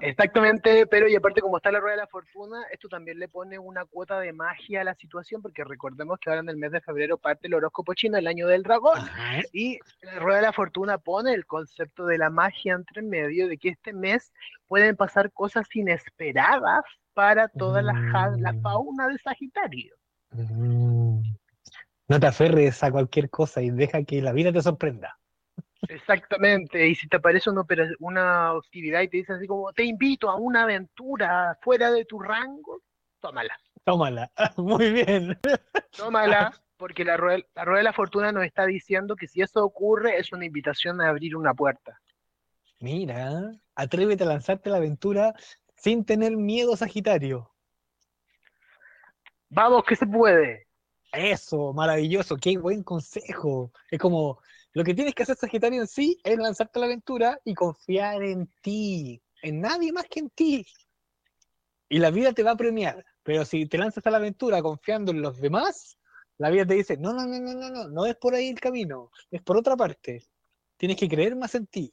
Exactamente, 0.00 0.86
pero 0.86 1.08
y 1.08 1.14
aparte 1.14 1.40
como 1.40 1.56
está 1.56 1.70
la 1.70 1.80
rueda 1.80 1.96
de 1.96 2.02
la 2.02 2.06
fortuna, 2.06 2.64
esto 2.72 2.88
también 2.88 3.18
le 3.18 3.28
pone 3.28 3.58
una 3.58 3.84
cuota 3.84 4.18
de 4.20 4.32
magia 4.32 4.80
a 4.80 4.84
la 4.84 4.94
situación, 4.94 5.42
porque 5.42 5.64
recordemos 5.64 6.18
que 6.18 6.30
ahora 6.30 6.40
en 6.40 6.48
el 6.48 6.56
mes 6.56 6.72
de 6.72 6.80
febrero 6.80 7.18
parte 7.18 7.46
el 7.46 7.54
horóscopo 7.54 7.94
chino, 7.94 8.18
el 8.18 8.26
año 8.26 8.46
del 8.46 8.62
dragón, 8.62 8.98
y 9.52 9.78
la 10.02 10.18
rueda 10.18 10.38
de 10.38 10.46
la 10.46 10.52
fortuna 10.52 10.98
pone 10.98 11.34
el 11.34 11.46
concepto 11.46 12.06
de 12.06 12.18
la 12.18 12.30
magia 12.30 12.74
entre 12.74 13.02
medio, 13.02 13.48
de 13.48 13.58
que 13.58 13.70
este 13.70 13.92
mes 13.92 14.32
pueden 14.66 14.96
pasar 14.96 15.32
cosas 15.32 15.66
inesperadas 15.74 16.84
para 17.14 17.48
toda 17.48 17.82
la, 17.82 17.92
la 18.38 18.52
mm. 18.52 18.62
fauna 18.62 19.08
de 19.08 19.18
Sagitario. 19.18 19.94
Mm. 20.30 21.22
No 22.08 22.18
te 22.18 22.26
aferres 22.26 22.82
a 22.82 22.90
cualquier 22.90 23.30
cosa 23.30 23.62
y 23.62 23.70
deja 23.70 24.02
que 24.02 24.20
la 24.20 24.32
vida 24.32 24.52
te 24.52 24.62
sorprenda. 24.62 25.20
Exactamente, 25.88 26.86
y 26.86 26.94
si 26.94 27.08
te 27.08 27.16
aparece 27.16 27.50
una, 27.50 27.64
una 27.98 28.50
actividad 28.50 29.00
y 29.00 29.08
te 29.08 29.16
dice 29.18 29.32
así 29.32 29.46
como, 29.46 29.72
te 29.72 29.84
invito 29.84 30.28
a 30.28 30.36
una 30.36 30.64
aventura 30.64 31.58
fuera 31.62 31.90
de 31.90 32.04
tu 32.04 32.20
rango, 32.20 32.82
tómala. 33.20 33.56
Tómala, 33.84 34.30
muy 34.56 34.92
bien. 34.92 35.38
Tómala, 35.96 36.52
porque 36.76 37.04
la 37.04 37.16
rueda, 37.16 37.42
la 37.54 37.64
rueda 37.64 37.78
de 37.78 37.84
la 37.84 37.92
fortuna 37.92 38.32
nos 38.32 38.44
está 38.44 38.66
diciendo 38.66 39.16
que 39.16 39.26
si 39.26 39.40
eso 39.42 39.64
ocurre 39.64 40.18
es 40.18 40.32
una 40.32 40.44
invitación 40.44 41.00
a 41.00 41.08
abrir 41.08 41.34
una 41.34 41.54
puerta. 41.54 42.00
Mira, 42.78 43.52
atrévete 43.74 44.24
a 44.24 44.28
lanzarte 44.28 44.68
a 44.68 44.72
la 44.72 44.78
aventura 44.78 45.34
sin 45.76 46.04
tener 46.04 46.36
miedo, 46.36 46.76
Sagitario. 46.76 47.50
Vamos, 49.48 49.84
que 49.84 49.96
se 49.96 50.06
puede. 50.06 50.66
Eso, 51.12 51.72
maravilloso, 51.72 52.36
qué 52.36 52.56
buen 52.56 52.82
consejo. 52.82 53.72
Es 53.90 53.98
como, 53.98 54.40
lo 54.72 54.84
que 54.84 54.94
tienes 54.94 55.14
que 55.14 55.24
hacer, 55.24 55.36
Sagitario, 55.36 55.80
en 55.80 55.88
sí, 55.88 56.20
es 56.22 56.38
lanzarte 56.38 56.78
a 56.78 56.80
la 56.80 56.86
aventura 56.86 57.40
y 57.44 57.54
confiar 57.54 58.22
en 58.22 58.46
ti, 58.62 59.20
en 59.42 59.60
nadie 59.60 59.92
más 59.92 60.06
que 60.06 60.20
en 60.20 60.30
ti. 60.30 60.66
Y 61.88 61.98
la 61.98 62.10
vida 62.10 62.32
te 62.32 62.44
va 62.44 62.52
a 62.52 62.56
premiar. 62.56 63.04
Pero 63.24 63.44
si 63.44 63.66
te 63.66 63.78
lanzas 63.78 64.06
a 64.06 64.10
la 64.10 64.18
aventura 64.18 64.62
confiando 64.62 65.10
en 65.10 65.22
los 65.22 65.40
demás, 65.40 65.98
la 66.38 66.50
vida 66.50 66.64
te 66.64 66.74
dice, 66.74 66.96
no, 66.96 67.12
no, 67.12 67.26
no, 67.26 67.38
no, 67.38 67.52
no, 67.54 67.68
no, 67.68 67.88
no 67.88 68.06
es 68.06 68.16
por 68.16 68.34
ahí 68.34 68.48
el 68.48 68.60
camino, 68.60 69.10
es 69.30 69.42
por 69.42 69.56
otra 69.56 69.76
parte. 69.76 70.24
Tienes 70.76 70.96
que 70.96 71.08
creer 71.08 71.36
más 71.36 71.54
en 71.54 71.66
ti. 71.66 71.92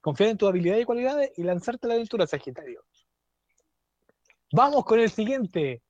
Confiar 0.00 0.30
en 0.30 0.38
tus 0.38 0.48
habilidades 0.48 0.82
y 0.82 0.86
cualidades 0.86 1.32
y 1.36 1.42
lanzarte 1.42 1.86
a 1.86 1.88
la 1.88 1.94
aventura, 1.94 2.26
Sagitario. 2.26 2.84
Vamos 4.52 4.84
con 4.84 5.00
el 5.00 5.10
siguiente 5.10 5.82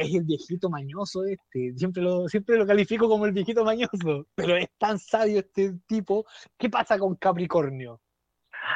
es 0.00 0.14
el 0.14 0.24
viejito 0.24 0.70
mañoso 0.70 1.24
este, 1.24 1.74
siempre 1.76 2.02
lo, 2.02 2.28
siempre 2.28 2.56
lo 2.56 2.66
califico 2.66 3.08
como 3.08 3.26
el 3.26 3.32
viejito 3.32 3.64
mañoso, 3.64 4.26
pero 4.34 4.56
es 4.56 4.68
tan 4.78 4.98
sabio 4.98 5.40
este 5.40 5.74
tipo. 5.86 6.24
¿Qué 6.58 6.68
pasa 6.70 6.98
con 6.98 7.16
Capricornio? 7.16 8.00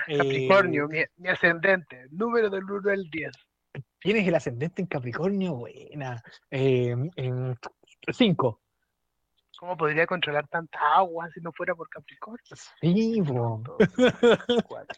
Capricornio, 0.07 0.91
eh, 0.93 1.09
mi, 1.16 1.29
ascendente, 1.29 2.07
número 2.11 2.51
del 2.51 2.64
1 2.64 2.91
al 2.91 3.11
10. 3.11 3.33
¿Tienes 4.01 4.27
el 4.27 4.35
ascendente 4.35 4.83
en 4.83 4.89
Capricornio? 4.89 5.55
Buena. 5.55 6.22
Eh, 6.51 6.95
cinco. 8.12 8.61
¿Cómo 9.59 9.77
podría 9.77 10.07
controlar 10.07 10.47
tanta 10.49 10.79
agua 10.95 11.31
si 11.31 11.41
no 11.41 11.53
fuera 11.53 11.75
por 11.75 11.89
Capricornio? 11.89 12.57
Sí, 12.81 13.22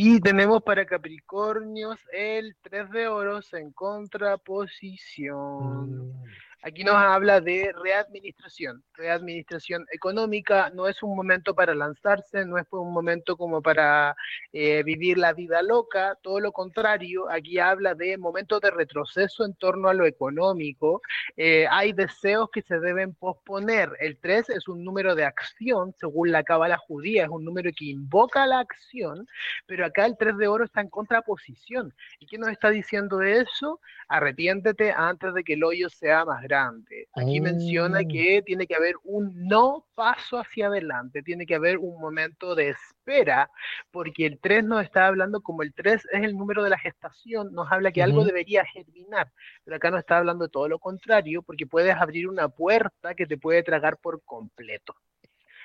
Y 0.00 0.20
tenemos 0.20 0.62
para 0.62 0.86
Capricornios 0.86 1.98
el 2.12 2.54
3 2.62 2.88
de 2.92 3.08
oros 3.08 3.52
en 3.52 3.72
contraposición. 3.72 5.90
Mm. 5.90 6.22
Aquí 6.60 6.82
nos 6.82 6.96
habla 6.96 7.40
de 7.40 7.72
readministración, 7.72 8.82
readministración 8.94 9.86
económica. 9.92 10.70
No 10.74 10.88
es 10.88 11.00
un 11.04 11.14
momento 11.14 11.54
para 11.54 11.72
lanzarse, 11.72 12.44
no 12.44 12.58
es 12.58 12.66
un 12.72 12.92
momento 12.92 13.36
como 13.36 13.62
para 13.62 14.16
eh, 14.52 14.82
vivir 14.82 15.18
la 15.18 15.32
vida 15.32 15.62
loca, 15.62 16.18
todo 16.20 16.40
lo 16.40 16.50
contrario. 16.50 17.30
Aquí 17.30 17.60
habla 17.60 17.94
de 17.94 18.18
momentos 18.18 18.60
de 18.60 18.72
retroceso 18.72 19.44
en 19.44 19.54
torno 19.54 19.88
a 19.88 19.94
lo 19.94 20.04
económico. 20.04 21.00
Eh, 21.36 21.68
hay 21.70 21.92
deseos 21.92 22.50
que 22.50 22.62
se 22.62 22.80
deben 22.80 23.14
posponer. 23.14 23.90
El 24.00 24.18
3 24.18 24.50
es 24.50 24.66
un 24.66 24.82
número 24.82 25.14
de 25.14 25.26
acción, 25.26 25.94
según 26.00 26.32
la 26.32 26.42
cábala 26.42 26.76
judía, 26.76 27.22
es 27.22 27.30
un 27.30 27.44
número 27.44 27.70
que 27.76 27.84
invoca 27.84 28.48
la 28.48 28.58
acción, 28.58 29.28
pero 29.66 29.86
acá 29.86 30.06
el 30.06 30.16
3 30.18 30.36
de 30.36 30.48
oro 30.48 30.64
está 30.64 30.80
en 30.80 30.88
contraposición. 30.88 31.94
¿Y 32.18 32.26
qué 32.26 32.36
nos 32.36 32.48
está 32.48 32.70
diciendo 32.70 33.18
de 33.18 33.42
eso? 33.42 33.80
Arrepiéntete 34.08 34.90
antes 34.90 35.34
de 35.34 35.44
que 35.44 35.52
el 35.52 35.62
hoyo 35.62 35.88
sea 35.88 36.24
más 36.24 36.47
grande. 36.48 37.08
Aquí 37.14 37.40
menciona 37.40 38.00
oh. 38.00 38.08
que 38.08 38.42
tiene 38.44 38.66
que 38.66 38.74
haber 38.74 38.94
un 39.04 39.46
no 39.46 39.86
paso 39.94 40.38
hacia 40.38 40.66
adelante, 40.66 41.22
tiene 41.22 41.46
que 41.46 41.54
haber 41.54 41.78
un 41.78 42.00
momento 42.00 42.54
de 42.54 42.70
espera, 42.70 43.50
porque 43.90 44.26
el 44.26 44.38
3 44.40 44.64
nos 44.64 44.82
está 44.82 45.06
hablando 45.06 45.40
como 45.42 45.62
el 45.62 45.72
3 45.74 46.06
es 46.12 46.22
el 46.22 46.36
número 46.36 46.62
de 46.62 46.70
la 46.70 46.78
gestación, 46.78 47.52
nos 47.52 47.70
habla 47.70 47.92
que 47.92 48.02
algo 48.02 48.24
debería 48.24 48.64
germinar, 48.64 49.30
pero 49.64 49.76
acá 49.76 49.90
nos 49.90 50.00
está 50.00 50.18
hablando 50.18 50.44
de 50.44 50.50
todo 50.50 50.68
lo 50.68 50.78
contrario, 50.78 51.42
porque 51.42 51.66
puedes 51.66 51.94
abrir 51.94 52.28
una 52.28 52.48
puerta 52.48 53.14
que 53.14 53.26
te 53.26 53.38
puede 53.38 53.62
tragar 53.62 53.98
por 53.98 54.22
completo. 54.24 54.96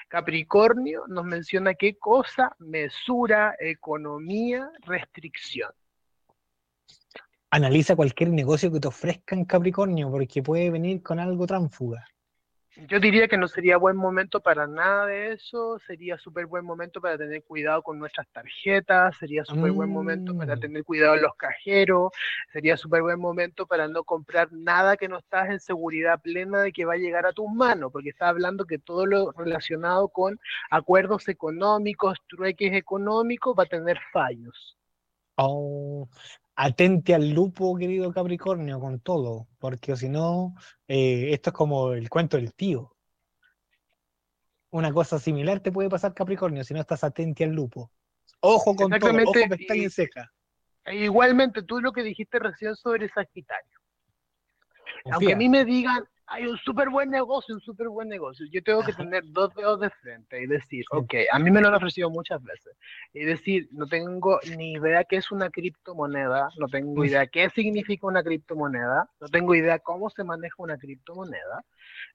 Capricornio 0.10 1.06
nos 1.08 1.26
menciona 1.26 1.74
qué 1.74 1.98
cosa, 1.98 2.56
mesura, 2.60 3.56
economía, 3.60 4.70
restricción 4.82 5.72
analiza 7.54 7.96
cualquier 7.96 8.32
negocio 8.32 8.72
que 8.72 8.80
te 8.80 8.88
ofrezcan 8.88 9.46
Capricornio, 9.46 10.10
porque 10.10 10.42
puede 10.42 10.72
venir 10.72 11.04
con 11.04 11.20
algo 11.20 11.46
tránfuga. 11.46 12.04
Yo 12.90 13.00
diría 13.00 13.28
que 13.28 13.38
no 13.38 13.48
sería 13.48 13.78
buen 13.78 13.96
momento 13.96 14.40
para 14.42 14.66
nada 14.66 15.06
de 15.06 15.34
eso, 15.34 15.78
sería 15.86 16.18
súper 16.18 16.48
buen 16.48 16.66
momento 16.66 17.00
para 17.00 17.16
tener 17.16 17.44
cuidado 17.44 17.84
con 17.84 18.00
nuestras 18.00 18.28
tarjetas, 18.30 19.16
sería 19.20 19.46
súper 19.46 19.72
buen 19.72 19.92
momento 19.92 20.36
para 20.36 20.56
mm. 20.56 20.60
tener 20.60 20.84
cuidado 20.84 21.14
en 21.14 21.22
los 21.22 21.36
cajeros, 21.36 22.12
sería 22.52 22.76
súper 22.76 23.04
buen 23.04 23.20
momento 23.20 23.68
para 23.68 23.88
no 23.88 24.04
comprar 24.04 24.52
nada 24.52 24.98
que 24.98 25.08
no 25.08 25.20
estás 25.20 25.52
en 25.52 25.60
seguridad 25.60 26.20
plena 26.20 26.64
de 26.64 26.72
que 26.72 26.86
va 26.86 26.94
a 26.94 26.98
llegar 26.98 27.28
a 27.28 27.34
tus 27.34 27.48
manos, 27.54 27.92
porque 27.92 28.10
está 28.10 28.30
hablando 28.30 28.66
que 28.66 28.80
todo 28.80 29.06
lo 29.06 29.32
relacionado 29.32 30.08
con 30.08 30.40
acuerdos 30.72 31.28
económicos, 31.28 32.18
trueques 32.28 32.74
económicos, 32.74 33.56
va 33.56 33.64
a 33.64 33.68
tener 33.68 34.00
fallos. 34.12 34.76
Oh, 35.36 36.08
atente 36.56 37.14
al 37.14 37.30
lupo, 37.30 37.76
querido 37.76 38.12
Capricornio, 38.14 38.80
con 38.80 39.00
todo, 39.00 39.48
porque 39.60 39.96
si 39.96 40.10
no, 40.10 40.56
eh, 40.88 41.30
esto 41.32 41.50
es 41.50 41.54
como 41.54 41.94
el 41.94 42.10
cuento 42.10 42.38
del 42.38 42.54
tío. 42.54 42.96
una 44.72 44.92
cosa 44.92 45.20
similar 45.20 45.60
te 45.60 45.72
puede 45.72 45.90
pasar 45.90 46.14
Capricornio 46.14 46.64
si 46.64 46.74
no 46.74 46.82
estás 46.82 47.04
atento 47.04 47.44
al 47.44 47.52
lupo. 47.52 47.92
Ojo 48.40 48.76
con 48.76 48.92
todo, 48.92 49.12
ojo 49.12 49.32
pestaña 49.50 49.84
y 49.84 49.90
ceja. 49.90 50.32
E 50.86 50.96
igualmente, 50.96 51.64
tú 51.64 51.80
lo 51.80 51.94
que 51.94 52.04
dijiste 52.04 52.40
recién 52.40 52.76
sobre 52.76 53.08
Sagitario. 53.08 53.80
Aunque 55.12 55.34
a 55.34 55.38
mí 55.38 55.48
me 55.48 55.64
digan, 55.64 56.04
hay 56.34 56.48
un 56.48 56.58
súper 56.58 56.90
buen 56.90 57.12
negocio, 57.12 57.54
un 57.54 57.62
súper 57.62 57.90
buen 57.90 58.10
negocio. 58.10 58.46
Yo 58.52 58.64
tengo 58.64 58.84
que 58.84 58.94
tener 58.94 59.24
dos 59.28 59.54
dedos 59.54 59.80
de 59.80 59.90
frente 59.92 60.42
y 60.42 60.48
decir, 60.48 60.84
ok, 60.90 61.14
a 61.32 61.38
mí 61.38 61.52
me 61.52 61.62
lo 61.62 61.68
han 61.68 61.76
ofrecido 61.76 62.10
muchas 62.10 62.44
veces. 62.44 62.76
Y 63.14 63.24
decir, 63.24 63.68
no 63.72 63.86
tengo 63.86 64.40
ni 64.58 64.74
idea 64.74 65.04
qué 65.04 65.18
es 65.18 65.32
una 65.32 65.52
criptomoneda, 65.52 66.50
no 66.58 66.68
tengo 66.68 67.06
idea 67.06 67.28
qué 67.28 67.50
significa 67.52 68.08
una 68.08 68.24
criptomoneda, 68.24 69.08
no 69.20 69.28
tengo 69.28 69.54
idea 69.54 69.78
cómo 69.78 70.10
se 70.10 70.24
maneja 70.24 70.56
una 70.58 70.78
criptomoneda. 70.78 71.64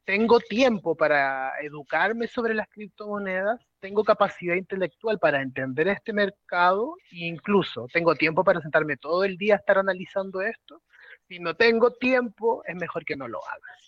Tengo 0.05 0.41
tiempo 0.41 0.97
para 0.97 1.53
educarme 1.61 2.27
sobre 2.27 2.55
las 2.55 2.69
criptomonedas, 2.69 3.61
tengo 3.79 4.03
capacidad 4.03 4.57
intelectual 4.57 5.21
para 5.21 5.41
entender 5.43 5.87
este 5.87 6.13
mercado 6.13 6.97
e 7.13 7.27
incluso 7.27 7.87
tengo 7.93 8.17
tiempo 8.17 8.43
para 8.43 8.61
sentarme 8.61 8.97
todo 8.97 9.23
el 9.23 9.37
día 9.37 9.55
a 9.55 9.59
estar 9.59 9.79
analizando 9.79 10.43
esto. 10.43 10.83
Si 11.29 11.39
no 11.39 11.55
tengo 11.55 11.93
tiempo, 11.93 12.63
es 12.67 12.75
mejor 12.75 13.05
que 13.05 13.15
no 13.15 13.29
lo 13.29 13.39
hagas. 13.47 13.88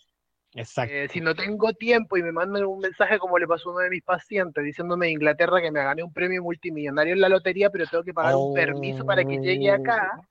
Exacto. 0.54 0.92
Eh, 0.92 1.08
si 1.08 1.20
no 1.20 1.34
tengo 1.34 1.72
tiempo 1.72 2.16
y 2.16 2.22
me 2.22 2.32
mandan 2.32 2.64
un 2.64 2.80
mensaje 2.80 3.18
como 3.18 3.38
le 3.38 3.46
pasó 3.46 3.68
a 3.68 3.72
uno 3.72 3.80
de 3.82 3.90
mis 3.90 4.02
pacientes 4.02 4.64
diciéndome 4.64 5.06
de 5.06 5.12
Inglaterra 5.12 5.60
que 5.60 5.70
me 5.70 5.82
gané 5.82 6.02
un 6.02 6.12
premio 6.12 6.42
multimillonario 6.42 7.14
en 7.14 7.20
la 7.20 7.28
lotería, 7.28 7.70
pero 7.70 7.86
tengo 7.86 8.02
que 8.02 8.12
pagar 8.12 8.34
un 8.34 8.54
permiso 8.54 9.04
para 9.04 9.24
que 9.24 9.38
llegue 9.38 9.70
acá. 9.70 10.10
Oh, 10.18 10.24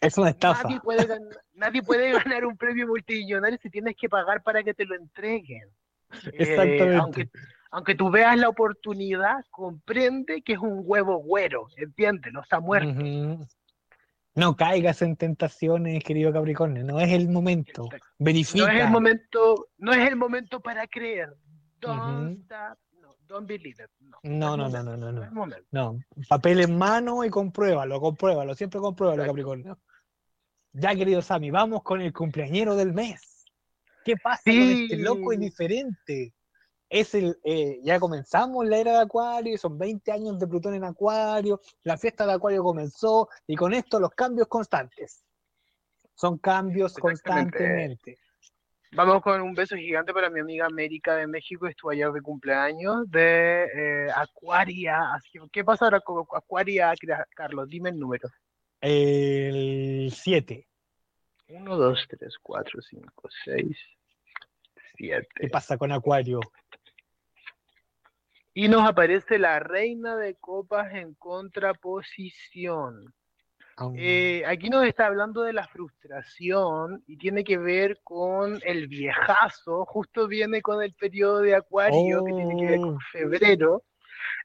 es 0.00 0.18
una 0.18 0.30
estafa. 0.30 0.62
Nadie 0.62 0.80
puede, 0.80 1.18
nadie 1.54 1.82
puede 1.82 2.12
ganar 2.24 2.44
un 2.46 2.56
premio 2.56 2.86
multimillonario 2.86 3.58
si 3.62 3.70
tienes 3.70 3.96
que 3.96 4.08
pagar 4.08 4.42
para 4.42 4.62
que 4.62 4.74
te 4.74 4.84
lo 4.84 4.94
entreguen. 4.94 5.68
Exactamente. 6.32 6.84
Eh, 6.84 6.96
aunque, 6.96 7.28
aunque 7.70 7.94
tú 7.94 8.10
veas 8.10 8.36
la 8.38 8.48
oportunidad, 8.48 9.44
comprende 9.50 10.42
que 10.42 10.54
es 10.54 10.58
un 10.58 10.82
huevo 10.84 11.18
güero, 11.18 11.66
entiende, 11.76 12.32
no 12.32 12.40
está 12.42 12.60
muerto. 12.60 13.00
No 14.36 14.54
caigas 14.54 15.00
en 15.00 15.16
tentaciones, 15.16 16.04
querido 16.04 16.30
Capricornio, 16.30 16.84
no 16.84 17.00
es 17.00 17.10
el 17.10 17.28
momento. 17.30 17.88
Verifica. 18.18 18.66
No 18.66 18.70
es 18.70 18.84
el 18.84 18.90
momento, 18.90 19.68
no 19.78 19.92
es 19.92 20.06
el 20.06 20.16
momento 20.16 20.60
para 20.60 20.86
creer. 20.86 21.34
Don't 21.80 22.42
stop, 22.42 22.78
no, 23.00 23.16
don't 23.26 23.48
believe 23.48 23.82
it. 23.82 23.90
No, 24.22 24.54
no, 24.54 24.68
no, 24.68 24.82
no, 24.82 24.94
no, 24.94 25.10
no. 25.10 25.30
No, 25.30 25.46
no. 25.70 25.98
Papel 26.28 26.60
en 26.60 26.76
mano 26.76 27.24
y 27.24 27.30
compruébalo, 27.30 27.98
compruébalo, 27.98 28.54
siempre 28.54 28.78
compruébalo, 28.78 29.24
Capricornio. 29.24 29.80
Ya, 30.74 30.94
querido 30.94 31.22
Sammy, 31.22 31.50
vamos 31.50 31.82
con 31.82 32.02
el 32.02 32.12
cumpleañero 32.12 32.76
del 32.76 32.92
mes. 32.92 33.46
¿Qué 34.04 34.16
pasa 34.18 34.42
con 34.44 34.54
este 34.54 34.98
loco 34.98 35.32
y 35.32 35.38
diferente? 35.38 36.34
Es 36.88 37.14
el, 37.14 37.38
eh, 37.44 37.80
ya 37.82 37.98
comenzamos 37.98 38.66
la 38.66 38.78
era 38.78 38.92
de 38.92 38.98
Acuario, 39.00 39.58
son 39.58 39.78
20 39.78 40.12
años 40.12 40.38
de 40.38 40.46
Plutón 40.46 40.74
en 40.74 40.84
Acuario, 40.84 41.60
la 41.82 41.96
fiesta 41.96 42.26
de 42.26 42.32
Acuario 42.32 42.62
comenzó 42.62 43.28
y 43.46 43.56
con 43.56 43.74
esto 43.74 43.98
los 43.98 44.10
cambios 44.10 44.48
constantes. 44.48 45.24
Son 46.14 46.38
cambios 46.38 46.94
constantemente. 46.94 48.18
Vamos 48.92 49.20
con 49.20 49.42
un 49.42 49.52
beso 49.52 49.76
gigante 49.76 50.14
para 50.14 50.30
mi 50.30 50.40
amiga 50.40 50.64
América 50.64 51.16
de 51.16 51.26
México, 51.26 51.66
estuvo 51.66 51.90
ayer 51.90 52.10
de 52.12 52.22
cumpleaños 52.22 53.10
de 53.10 53.64
eh, 53.64 54.10
Acuaria. 54.14 55.12
Así 55.12 55.38
¿Qué 55.52 55.64
pasa 55.64 55.84
ahora 55.86 56.00
con 56.00 56.24
Acuaria, 56.32 56.94
Carlos? 57.34 57.68
Dime 57.68 57.90
el 57.90 57.98
número. 57.98 58.30
El 58.80 60.10
7. 60.14 60.66
1, 61.48 61.76
2, 61.76 62.06
3, 62.08 62.34
4, 62.42 62.82
5, 62.82 63.28
6, 63.44 63.76
7. 64.96 65.26
¿Qué 65.34 65.48
pasa 65.48 65.76
con 65.76 65.92
Acuario? 65.92 66.40
Y 68.54 68.68
nos 68.68 68.88
aparece 68.88 69.38
la 69.38 69.60
reina 69.60 70.16
de 70.16 70.34
copas 70.36 70.94
en 70.94 71.14
contraposición. 71.14 73.12
Eh, 73.94 74.42
aquí 74.46 74.70
nos 74.70 74.86
está 74.86 75.06
hablando 75.06 75.42
de 75.42 75.52
la 75.52 75.68
frustración 75.68 77.04
y 77.06 77.18
tiene 77.18 77.44
que 77.44 77.58
ver 77.58 78.00
con 78.02 78.58
el 78.64 78.88
viejazo, 78.88 79.84
justo 79.84 80.26
viene 80.26 80.62
con 80.62 80.82
el 80.82 80.94
periodo 80.94 81.40
de 81.40 81.54
acuario 81.54 82.24
que 82.24 82.32
tiene 82.32 82.56
que 82.56 82.66
ver 82.70 82.80
con 82.80 82.94
oh. 82.94 82.98
febrero. 83.12 83.82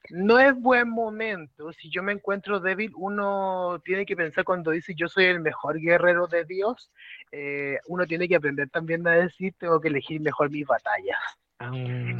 No 0.09 0.39
es 0.39 0.59
buen 0.59 0.89
momento, 0.89 1.71
si 1.73 1.89
yo 1.89 2.01
me 2.01 2.11
encuentro 2.11 2.59
débil, 2.59 2.91
uno 2.95 3.79
tiene 3.85 4.05
que 4.05 4.15
pensar 4.15 4.43
cuando 4.43 4.71
dice 4.71 4.93
yo 4.95 5.07
soy 5.07 5.25
el 5.25 5.39
mejor 5.39 5.79
guerrero 5.79 6.27
de 6.27 6.43
Dios, 6.43 6.91
eh, 7.31 7.77
uno 7.87 8.05
tiene 8.07 8.27
que 8.27 8.35
aprender 8.35 8.69
también 8.69 9.07
a 9.07 9.11
decir 9.11 9.53
tengo 9.59 9.79
que 9.79 9.89
elegir 9.89 10.19
mejor 10.19 10.49
mis 10.49 10.65
batallas. 10.65 11.19
Ah. 11.63 11.71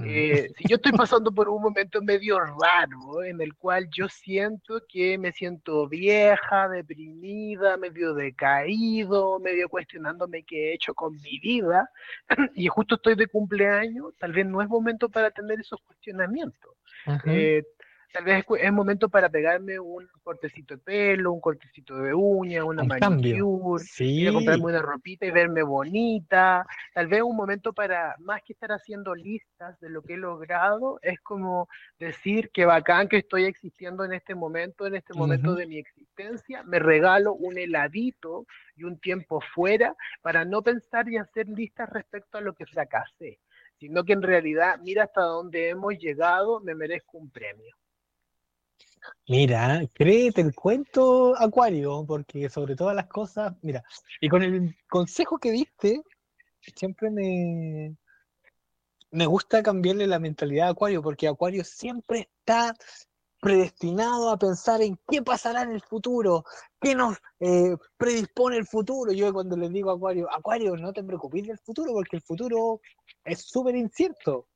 Eh, 0.05 0.51
si 0.55 0.67
yo 0.67 0.75
estoy 0.75 0.91
pasando 0.91 1.31
por 1.31 1.49
un 1.49 1.61
momento 1.61 2.01
medio 2.01 2.39
raro 2.39 3.23
en 3.23 3.41
el 3.41 3.55
cual 3.55 3.87
yo 3.91 4.07
siento 4.07 4.83
que 4.87 5.17
me 5.17 5.31
siento 5.31 5.87
vieja, 5.87 6.69
deprimida, 6.69 7.77
medio 7.77 8.13
decaído, 8.13 9.39
medio 9.39 9.67
cuestionándome 9.67 10.43
qué 10.43 10.69
he 10.69 10.73
hecho 10.75 10.93
con 10.93 11.13
mi 11.21 11.39
vida, 11.39 11.89
y 12.55 12.67
justo 12.67 12.95
estoy 12.95 13.15
de 13.15 13.27
cumpleaños, 13.27 14.13
tal 14.19 14.31
vez 14.31 14.45
no 14.45 14.61
es 14.61 14.69
momento 14.69 15.09
para 15.09 15.31
tener 15.31 15.59
esos 15.59 15.79
cuestionamientos. 15.81 16.75
Tal 18.14 18.26
vez 18.26 18.43
es 18.59 18.74
momento 18.74 19.07
para 19.07 19.30
pegarme 19.30 19.80
un 19.80 20.07
cortecito 20.22 20.76
de 20.76 20.82
pelo, 20.82 21.32
un 21.32 21.39
cortecito 21.39 21.97
de 21.97 22.14
uña, 22.14 22.66
una 22.66 22.84
manicure, 22.84 23.84
sí. 23.84 24.28
comprarme 24.32 24.66
una 24.66 24.82
ropita 24.82 25.26
y 25.26 25.32
verme 25.32 25.64
bonita. 25.64 26.66
Tal 26.93 27.07
vez 27.07 27.22
un 27.22 27.36
momento 27.38 27.72
para, 27.72 28.16
más 28.20 28.41
que 28.43 28.53
estar 28.53 28.72
haciendo 28.72 29.16
listas 29.16 29.80
de 29.80 29.89
lo 29.89 30.01
que 30.01 30.16
he 30.16 30.18
logrado, 30.18 30.99
es 31.01 31.22
como 31.22 31.70
decir 31.99 32.51
que 32.51 32.66
bacán 32.66 33.07
que 33.07 33.18
estoy 33.18 33.45
existiendo 33.45 34.03
en 34.03 34.14
este 34.14 34.36
momento, 34.36 34.86
en 34.86 34.95
este 34.95 35.14
momento 35.14 35.55
de 35.55 35.68
mi 35.68 35.78
existencia. 35.78 36.64
Me 36.64 36.80
regalo 36.80 37.34
un 37.34 37.57
heladito 37.57 38.45
y 38.76 38.84
un 38.84 38.99
tiempo 38.99 39.39
fuera 39.53 39.95
para 40.22 40.43
no 40.43 40.62
pensar 40.62 41.07
y 41.07 41.18
hacer 41.18 41.47
listas 41.47 41.89
respecto 41.89 42.38
a 42.38 42.41
lo 42.41 42.53
que 42.53 42.66
fracasé, 42.66 43.39
sino 43.80 44.03
que 44.03 44.14
en 44.14 44.22
realidad, 44.22 44.80
mira 44.84 45.03
hasta 45.03 45.22
dónde 45.22 45.70
hemos 45.70 45.97
llegado, 45.97 46.59
me 46.59 46.76
merezco 46.76 47.18
un 47.18 47.30
premio. 47.30 47.74
Mira, 49.27 49.81
créete 49.93 50.41
el 50.41 50.53
cuento, 50.53 51.35
Acuario, 51.37 52.05
porque 52.07 52.49
sobre 52.49 52.75
todas 52.75 52.95
las 52.95 53.07
cosas, 53.07 53.53
mira, 53.61 53.83
y 54.19 54.29
con 54.29 54.43
el 54.43 54.75
consejo 54.89 55.37
que 55.37 55.51
diste, 55.51 56.01
siempre 56.75 57.09
me, 57.09 57.95
me 59.11 59.25
gusta 59.25 59.63
cambiarle 59.63 60.07
la 60.07 60.19
mentalidad 60.19 60.67
a 60.67 60.71
Acuario, 60.71 61.01
porque 61.01 61.27
Acuario 61.27 61.63
siempre 61.63 62.29
está 62.39 62.73
predestinado 63.41 64.29
a 64.29 64.37
pensar 64.37 64.81
en 64.81 64.99
qué 65.09 65.21
pasará 65.21 65.63
en 65.63 65.71
el 65.71 65.81
futuro, 65.81 66.45
qué 66.79 66.93
nos 66.93 67.17
eh, 67.39 67.75
predispone 67.97 68.57
el 68.57 68.67
futuro. 68.67 69.11
Yo 69.11 69.33
cuando 69.33 69.57
les 69.57 69.71
digo 69.71 69.89
a 69.89 69.95
Acuario, 69.95 70.31
Acuario, 70.31 70.77
no 70.77 70.93
te 70.93 71.03
preocupes 71.03 71.47
del 71.47 71.57
futuro, 71.57 71.91
porque 71.91 72.17
el 72.17 72.21
futuro 72.21 72.81
es 73.25 73.41
súper 73.41 73.75
incierto. 73.75 74.47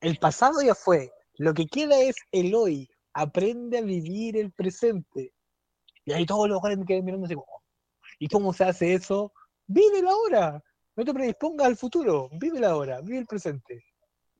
El 0.00 0.18
pasado 0.18 0.62
ya 0.62 0.76
fue, 0.76 1.10
lo 1.34 1.52
que 1.52 1.66
queda 1.66 2.00
es 2.00 2.16
el 2.30 2.54
hoy 2.54 2.88
aprende 3.12 3.78
a 3.78 3.82
vivir 3.82 4.36
el 4.36 4.52
presente. 4.52 5.32
Y 6.04 6.12
ahí 6.12 6.26
todos 6.26 6.48
los 6.48 6.58
jóvenes 6.60 6.78
me 6.78 6.86
quedan 6.86 7.04
mirando 7.04 7.26
así, 7.26 7.34
oh, 7.34 7.62
¿y 8.18 8.28
cómo 8.28 8.52
se 8.52 8.64
hace 8.64 8.94
eso? 8.94 9.32
Vive 9.66 10.02
la 10.02 10.16
hora, 10.16 10.64
no 10.96 11.04
te 11.04 11.12
predispongas 11.12 11.66
al 11.66 11.76
futuro, 11.76 12.30
vive 12.32 12.60
la 12.60 12.76
hora, 12.76 13.00
vive 13.00 13.18
el 13.18 13.26
presente. 13.26 13.84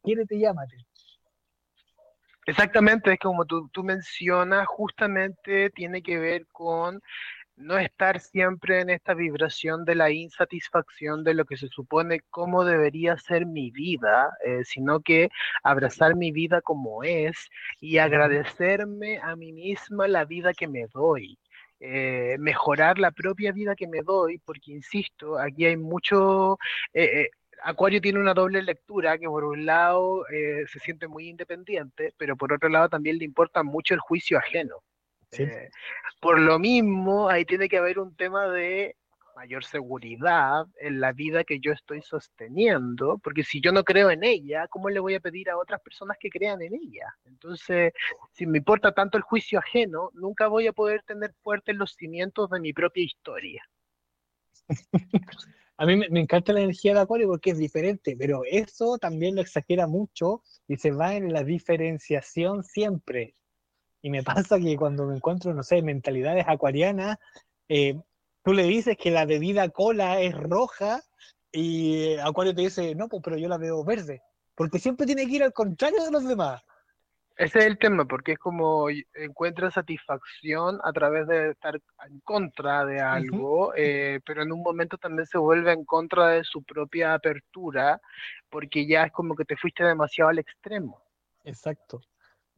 Quiérete, 0.03 0.39
llámate. 0.39 0.77
Exactamente, 2.47 3.13
es 3.13 3.19
como 3.19 3.45
tú, 3.45 3.69
tú 3.69 3.85
mencionas, 3.85 4.67
justamente 4.67 5.69
tiene 5.71 6.03
que 6.03 6.19
ver 6.19 6.47
con 6.47 6.99
no 7.59 7.79
estar 7.79 8.21
siempre 8.21 8.81
en 8.81 8.91
esta 8.91 9.15
vibración 9.15 9.85
de 9.85 9.95
la 9.95 10.11
insatisfacción 10.11 11.25
de 11.25 11.35
lo 11.35 11.45
que 11.45 11.57
se 11.57 11.69
supone 11.69 12.21
cómo 12.31 12.65
debería 12.65 13.17
ser 13.19 13.47
mi 13.47 13.71
vida, 13.71 14.31
eh, 14.45 14.65
sino 14.65 15.01
que 15.01 15.29
abrazar 15.63 16.17
mi 16.17 16.33
vida 16.33 16.61
como 16.63 17.03
es 17.03 17.49
y 17.81 17.99
agradecerme 17.99 19.19
a 19.19 19.37
mí 19.37 19.53
misma 19.53 20.09
la 20.09 20.25
vida 20.25 20.55
que 20.55 20.69
me 20.69 20.87
doy. 20.93 21.39
Eh, 21.81 22.37
mejorar 22.39 22.99
la 22.99 23.13
propia 23.13 23.53
vida 23.53 23.77
que 23.77 23.87
me 23.87 24.03
doy, 24.03 24.39
porque 24.39 24.73
insisto, 24.73 25.39
aquí 25.39 25.67
hay 25.67 25.77
mucho... 25.77 26.59
Eh, 26.95 27.29
Acuario 27.65 28.01
tiene 28.01 28.21
una 28.21 28.35
doble 28.35 28.63
lectura 28.63 29.19
que 29.19 29.27
por 29.27 29.43
un 29.43 29.67
lado 29.67 30.25
se 30.31 30.79
siente 30.79 31.09
muy 31.09 31.29
independiente, 31.29 32.15
pero 32.17 32.37
por 32.37 32.53
otro 32.53 32.69
lado 32.69 32.89
también 32.89 33.19
le 33.19 33.25
importa 33.25 33.65
mucho 33.65 33.95
el 33.95 34.01
juicio 34.01 34.39
ajeno. 34.39 34.77
Eh, 35.33 35.71
por 36.21 36.41
lo 36.41 36.59
mismo, 36.59 37.29
ahí 37.29 37.45
tiene 37.45 37.69
que 37.69 37.79
haber 37.79 37.99
un 37.99 38.15
tema 38.17 38.49
de 38.49 38.97
mayor 39.37 39.65
seguridad 39.65 40.67
en 40.81 41.01
la 41.01 41.13
vida 41.13 41.45
que 41.45 41.61
yo 41.61 41.71
estoy 41.71 42.03
sosteniendo, 42.03 43.19
porque 43.19 43.45
si 43.45 43.61
yo 43.61 43.71
no 43.71 43.85
creo 43.85 44.11
en 44.11 44.25
ella, 44.25 44.67
¿cómo 44.69 44.91
le 44.91 44.99
voy 44.99 45.15
a 45.15 45.21
pedir 45.21 45.49
a 45.49 45.57
otras 45.57 45.81
personas 45.81 46.17
que 46.19 46.29
crean 46.29 46.61
en 46.61 46.75
ella? 46.75 47.15
Entonces, 47.25 47.93
si 48.33 48.47
me 48.47 48.59
importa 48.59 48.93
tanto 48.93 49.17
el 49.17 49.23
juicio 49.23 49.61
ajeno, 49.61 50.11
nunca 50.15 50.49
voy 50.49 50.67
a 50.67 50.73
poder 50.73 51.05
tener 51.05 51.35
fuertes 51.43 51.77
los 51.77 51.93
cimientos 51.93 52.51
de 52.51 52.59
mi 52.59 52.73
propia 52.73 53.05
historia. 53.05 53.63
A 55.81 55.87
mí 55.87 55.95
me, 55.95 56.21
encanta 56.21 56.53
la 56.53 56.63
energía 56.63 56.93
de 56.93 57.01
Acuario 57.01 57.29
porque 57.29 57.51
es 57.51 57.59
diferente, 57.59 58.17
pero 58.19 58.43
eso 58.45 58.99
también 58.99 59.37
lo 59.37 59.41
exagera 59.41 59.87
mucho 59.87 60.43
y 60.67 60.77
se 60.77 60.91
va 60.91 61.15
en 61.15 61.33
la 61.33 61.45
diferenciación 61.45 62.65
siempre. 62.65 63.37
Y 64.03 64.11
me 64.11 64.23
pasa 64.47 64.59
que 64.59 64.77
cuando 64.77 65.07
me 65.07 65.17
encuentro, 65.17 65.53
no 65.55 65.63
sé, 65.63 65.83
mentalidades 65.83 66.45
acuarianas, 66.49 67.19
eh, 67.69 68.01
tú 68.43 68.53
le 68.53 68.65
dices 68.65 68.97
que 68.97 69.11
la 69.11 69.27
bebida 69.27 69.69
cola 69.69 70.21
es 70.21 70.35
roja 70.35 71.03
y 71.53 72.17
Acuario 72.19 72.55
te 72.55 72.63
dice, 72.63 72.95
no, 72.95 73.09
pues 73.09 73.23
pero 73.25 73.37
yo 73.37 73.49
la 73.49 73.59
veo 73.59 73.85
verde, 73.85 74.23
porque 74.55 74.79
siempre 74.79 75.07
tiene 75.07 75.27
que 75.27 75.37
ir 75.37 75.43
al 75.43 75.53
contrario 75.53 76.05
de 76.05 76.11
los 76.11 76.27
demás. 76.27 76.63
Ese 77.39 77.61
es 77.61 77.67
el 77.67 77.79
tema, 77.79 78.05
porque 78.05 78.33
es 78.33 78.39
como 78.39 78.89
encuentra 79.15 79.71
satisfacción 79.71 80.81
a 80.83 80.93
través 80.93 81.29
de 81.29 81.51
estar 81.51 81.81
en 82.09 82.19
contra 82.21 82.85
de 82.85 83.01
algo, 83.01 83.73
eh, 83.77 84.19
pero 84.27 84.43
en 84.43 84.51
un 84.51 84.61
momento 84.61 84.99
también 84.99 85.25
se 85.25 85.39
vuelve 85.39 85.73
en 85.73 85.85
contra 85.85 86.31
de 86.31 86.43
su 86.43 86.65
propia 86.65 87.15
apertura, 87.15 88.01
porque 88.51 88.89
ya 88.89 89.05
es 89.05 89.13
como 89.13 89.37
que 89.37 89.45
te 89.45 89.57
fuiste 89.57 89.85
demasiado 89.85 90.31
al 90.31 90.41
extremo. 90.41 91.01
Exacto. 91.45 92.01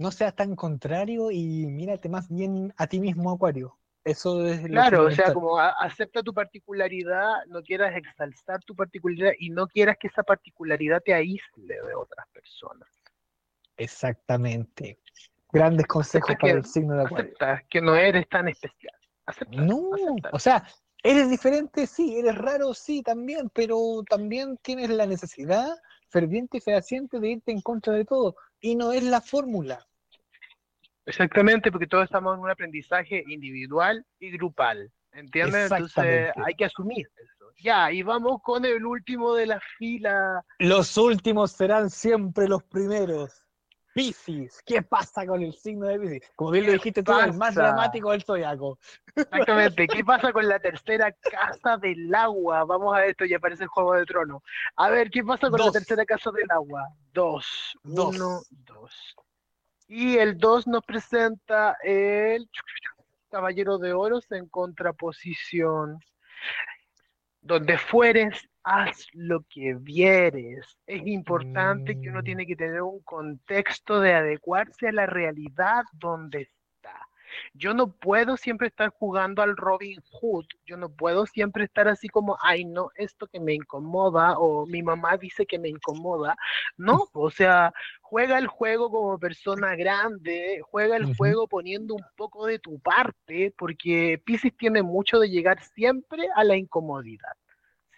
No 0.00 0.10
seas 0.10 0.34
tan 0.34 0.56
contrario 0.56 1.30
y 1.30 1.66
mírate 1.66 2.08
más 2.08 2.30
bien 2.30 2.72
a 2.78 2.86
ti 2.86 2.98
mismo, 2.98 3.30
Acuario. 3.30 3.76
Eso 4.02 4.46
es 4.46 4.60
claro, 4.62 5.04
o 5.04 5.10
sea, 5.10 5.34
como 5.34 5.58
acepta 5.58 6.22
tu 6.22 6.32
particularidad, 6.32 7.44
no 7.48 7.62
quieras 7.62 7.94
exaltar 7.94 8.64
tu 8.64 8.74
particularidad 8.74 9.32
y 9.38 9.50
no 9.50 9.68
quieras 9.68 9.98
que 10.00 10.06
esa 10.06 10.22
particularidad 10.22 11.02
te 11.04 11.12
aísle 11.12 11.74
de 11.74 11.94
otras 11.94 12.26
personas. 12.32 12.88
Exactamente. 13.76 15.00
Grandes 15.52 15.86
consejos 15.86 16.34
para 16.40 16.54
el 16.54 16.64
signo 16.64 16.94
de 16.94 17.02
Acuario. 17.02 17.34
Acepta 17.38 17.62
que 17.68 17.82
no 17.82 17.94
eres 17.94 18.26
tan 18.30 18.48
especial. 18.48 18.94
Acepta, 19.26 19.60
no, 19.60 19.90
o 20.32 20.38
sea, 20.38 20.66
eres 21.02 21.28
diferente, 21.28 21.86
sí, 21.86 22.16
eres 22.16 22.36
raro, 22.36 22.72
sí, 22.72 23.02
también, 23.02 23.50
pero 23.52 24.02
también 24.08 24.56
tienes 24.62 24.88
la 24.88 25.04
necesidad 25.04 25.76
ferviente 26.08 26.56
y 26.56 26.62
fehaciente 26.62 27.20
de 27.20 27.32
irte 27.32 27.52
en 27.52 27.60
contra 27.60 27.92
de 27.92 28.06
todo. 28.06 28.34
Y 28.62 28.76
no 28.76 28.92
es 28.92 29.02
la 29.02 29.20
fórmula. 29.20 29.86
Exactamente, 31.10 31.70
porque 31.70 31.86
todos 31.86 32.04
estamos 32.04 32.34
en 32.34 32.40
un 32.40 32.50
aprendizaje 32.50 33.24
individual 33.28 34.04
y 34.18 34.30
grupal. 34.30 34.90
¿Entiendes? 35.12 35.70
Entonces 35.70 36.32
hay 36.36 36.54
que 36.54 36.64
asumir 36.64 37.08
eso. 37.16 37.52
Ya, 37.58 37.90
y 37.90 38.02
vamos 38.02 38.40
con 38.42 38.64
el 38.64 38.86
último 38.86 39.34
de 39.34 39.46
la 39.46 39.60
fila. 39.76 40.44
Los 40.58 40.96
últimos 40.96 41.52
serán 41.52 41.90
siempre 41.90 42.48
los 42.48 42.62
primeros. 42.62 43.44
Piscis, 43.92 44.62
¿qué 44.64 44.82
pasa 44.82 45.26
con 45.26 45.42
el 45.42 45.52
signo 45.52 45.88
de 45.88 45.98
Piscis? 45.98 46.30
Como 46.36 46.52
bien 46.52 46.66
lo 46.66 46.72
dijiste 46.72 47.02
tú, 47.02 47.12
el 47.18 47.32
más 47.34 47.56
dramático 47.56 48.12
del 48.12 48.22
zodiaco. 48.22 48.78
Exactamente, 49.16 49.88
¿qué 49.88 50.04
pasa 50.04 50.32
con 50.32 50.46
la 50.46 50.60
tercera 50.60 51.12
casa 51.12 51.76
del 51.76 52.14
agua? 52.14 52.64
Vamos 52.64 52.96
a 52.96 53.04
esto 53.04 53.24
ya 53.24 53.40
parece 53.40 53.64
el 53.64 53.68
Juego 53.68 53.94
de 53.94 54.06
Trono. 54.06 54.44
A 54.76 54.90
ver, 54.90 55.10
¿qué 55.10 55.24
pasa 55.24 55.50
con 55.50 55.58
la 55.58 55.72
tercera 55.72 56.04
casa 56.06 56.30
del 56.30 56.48
agua? 56.52 56.86
Dos. 57.12 57.76
dos. 57.82 58.14
Uno, 58.14 58.42
dos. 58.50 59.16
Y 59.92 60.18
el 60.18 60.38
dos 60.38 60.68
nos 60.68 60.84
presenta 60.84 61.76
el 61.82 62.48
Caballero 63.28 63.76
de 63.76 63.92
Oros 63.92 64.30
en 64.30 64.48
contraposición. 64.48 65.98
Donde 67.40 67.76
fueres, 67.76 68.48
haz 68.62 69.08
lo 69.14 69.44
que 69.50 69.74
vieres. 69.74 70.78
Es 70.86 71.04
importante 71.04 72.00
que 72.00 72.08
uno 72.08 72.20
mm. 72.20 72.24
tiene 72.24 72.46
que 72.46 72.54
tener 72.54 72.82
un 72.82 73.00
contexto 73.00 73.98
de 73.98 74.14
adecuarse 74.14 74.86
a 74.86 74.92
la 74.92 75.06
realidad 75.06 75.82
donde. 75.94 76.48
Yo 77.54 77.74
no 77.74 77.92
puedo 77.92 78.36
siempre 78.36 78.68
estar 78.68 78.90
jugando 78.90 79.42
al 79.42 79.56
Robin 79.56 80.00
Hood, 80.10 80.46
yo 80.66 80.76
no 80.76 80.88
puedo 80.88 81.26
siempre 81.26 81.64
estar 81.64 81.88
así 81.88 82.08
como, 82.08 82.36
ay, 82.42 82.64
no, 82.64 82.90
esto 82.96 83.26
que 83.26 83.40
me 83.40 83.54
incomoda 83.54 84.38
o 84.38 84.66
mi 84.66 84.82
mamá 84.82 85.16
dice 85.16 85.46
que 85.46 85.58
me 85.58 85.68
incomoda. 85.68 86.36
No, 86.76 87.08
o 87.12 87.30
sea, 87.30 87.72
juega 88.00 88.38
el 88.38 88.46
juego 88.46 88.90
como 88.90 89.18
persona 89.18 89.76
grande, 89.76 90.60
juega 90.62 90.96
el 90.96 91.14
juego 91.14 91.46
poniendo 91.48 91.94
un 91.94 92.04
poco 92.16 92.46
de 92.46 92.58
tu 92.58 92.78
parte, 92.80 93.54
porque 93.56 94.20
Pisces 94.24 94.56
tiene 94.56 94.82
mucho 94.82 95.18
de 95.18 95.28
llegar 95.28 95.62
siempre 95.62 96.28
a 96.34 96.44
la 96.44 96.56
incomodidad 96.56 97.32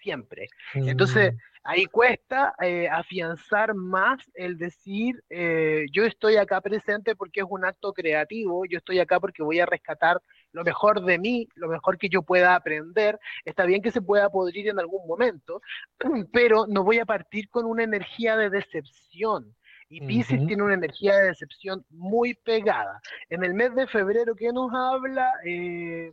siempre. 0.03 0.49
Entonces. 0.75 1.35
Ahí 1.65 1.87
cuesta 1.87 2.55
eh, 2.61 2.89
afianzar 2.89 3.75
más 3.75 4.19
el 4.35 4.59
decir, 4.59 5.23
eh, 5.31 5.87
yo 5.93 6.05
estoy 6.05 6.37
acá 6.37 6.61
presente 6.61 7.15
porque 7.15 7.41
es 7.41 7.47
un 7.49 7.65
acto 7.65 7.93
creativo, 7.93 8.65
yo 8.65 8.79
estoy 8.79 8.99
acá 8.99 9.21
porque 9.21 9.43
voy 9.43 9.61
a 9.61 9.67
rescatar 9.67 10.21
lo 10.53 10.65
mejor 10.65 11.05
de 11.05 11.19
mí, 11.19 11.49
lo 11.55 11.69
mejor 11.69 11.99
que 11.99 12.09
yo 12.09 12.23
pueda 12.23 12.55
aprender. 12.55 13.19
Está 13.45 13.65
bien 13.65 13.83
que 13.83 13.91
se 13.91 14.03
pueda 14.03 14.29
podrir 14.31 14.69
en 14.69 14.79
algún 14.79 15.07
momento, 15.07 15.61
pero 16.33 16.67
no 16.67 16.85
voy 16.85 16.99
a 16.99 17.07
partir 17.07 17.49
con 17.49 17.65
una 17.65 17.85
energía 17.85 18.37
de 18.37 18.51
decepción. 18.51 19.55
Y 19.89 20.01
Pisces 20.01 20.47
tiene 20.47 20.63
una 20.63 20.73
energía 20.73 21.15
de 21.17 21.27
decepción 21.27 21.85
muy 21.91 22.33
pegada. 22.33 23.03
En 23.29 23.45
el 23.45 23.53
mes 23.53 23.75
de 23.75 23.87
febrero, 23.87 24.35
¿qué 24.35 24.51
nos 24.51 24.73
habla? 24.73 25.31
Eh, 25.45 26.11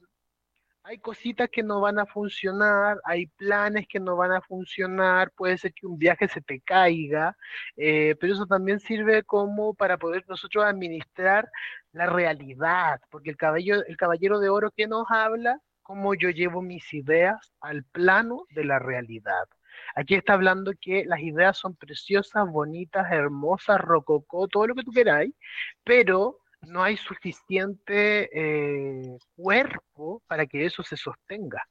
hay 0.90 0.98
cositas 0.98 1.50
que 1.52 1.62
no 1.62 1.82
van 1.82 2.00
a 2.00 2.08
funcionar, 2.08 3.00
hay 3.04 3.28
planes 3.28 3.88
que 3.88 4.00
no 4.00 4.16
van 4.16 4.32
a 4.32 4.42
funcionar, 4.42 5.32
puede 5.36 5.56
ser 5.60 5.72
que 5.72 5.86
un 5.86 6.00
viaje 6.00 6.28
se 6.28 6.42
te 6.42 6.62
caiga, 6.62 7.38
eh, 7.78 8.16
pero 8.20 8.34
eso 8.34 8.48
también 8.48 8.80
sirve 8.80 9.22
como 9.22 9.76
para 9.76 9.98
poder 9.98 10.26
nosotros 10.28 10.66
administrar 10.66 11.48
la 11.92 12.08
realidad, 12.08 13.00
porque 13.12 13.30
el, 13.30 13.38
cabello, 13.38 13.86
el 13.86 13.98
caballero 13.98 14.40
de 14.40 14.50
oro 14.50 14.72
que 14.72 14.88
nos 14.88 15.06
habla, 15.12 15.60
cómo 15.84 16.16
yo 16.16 16.32
llevo 16.32 16.64
mis 16.64 16.92
ideas 16.92 17.54
al 17.62 17.84
plano 17.84 18.46
de 18.50 18.66
la 18.66 18.80
realidad. 18.80 19.46
Aquí 19.96 20.16
está 20.16 20.34
hablando 20.34 20.74
que 20.82 21.06
las 21.06 21.20
ideas 21.20 21.56
son 21.58 21.76
preciosas, 21.76 22.50
bonitas, 22.50 23.12
hermosas, 23.12 23.80
rococó, 23.80 24.48
todo 24.48 24.66
lo 24.66 24.74
que 24.74 24.84
tú 24.84 24.92
queráis, 24.92 25.36
pero 25.84 26.39
no 26.62 26.84
hay 26.84 26.98
suficiente 26.98 28.30
eh, 28.34 29.18
cuerpo 29.36 30.22
para 30.28 30.46
que 30.46 30.66
eso 30.66 30.84
se 30.84 30.98
sostenga. 30.98 31.64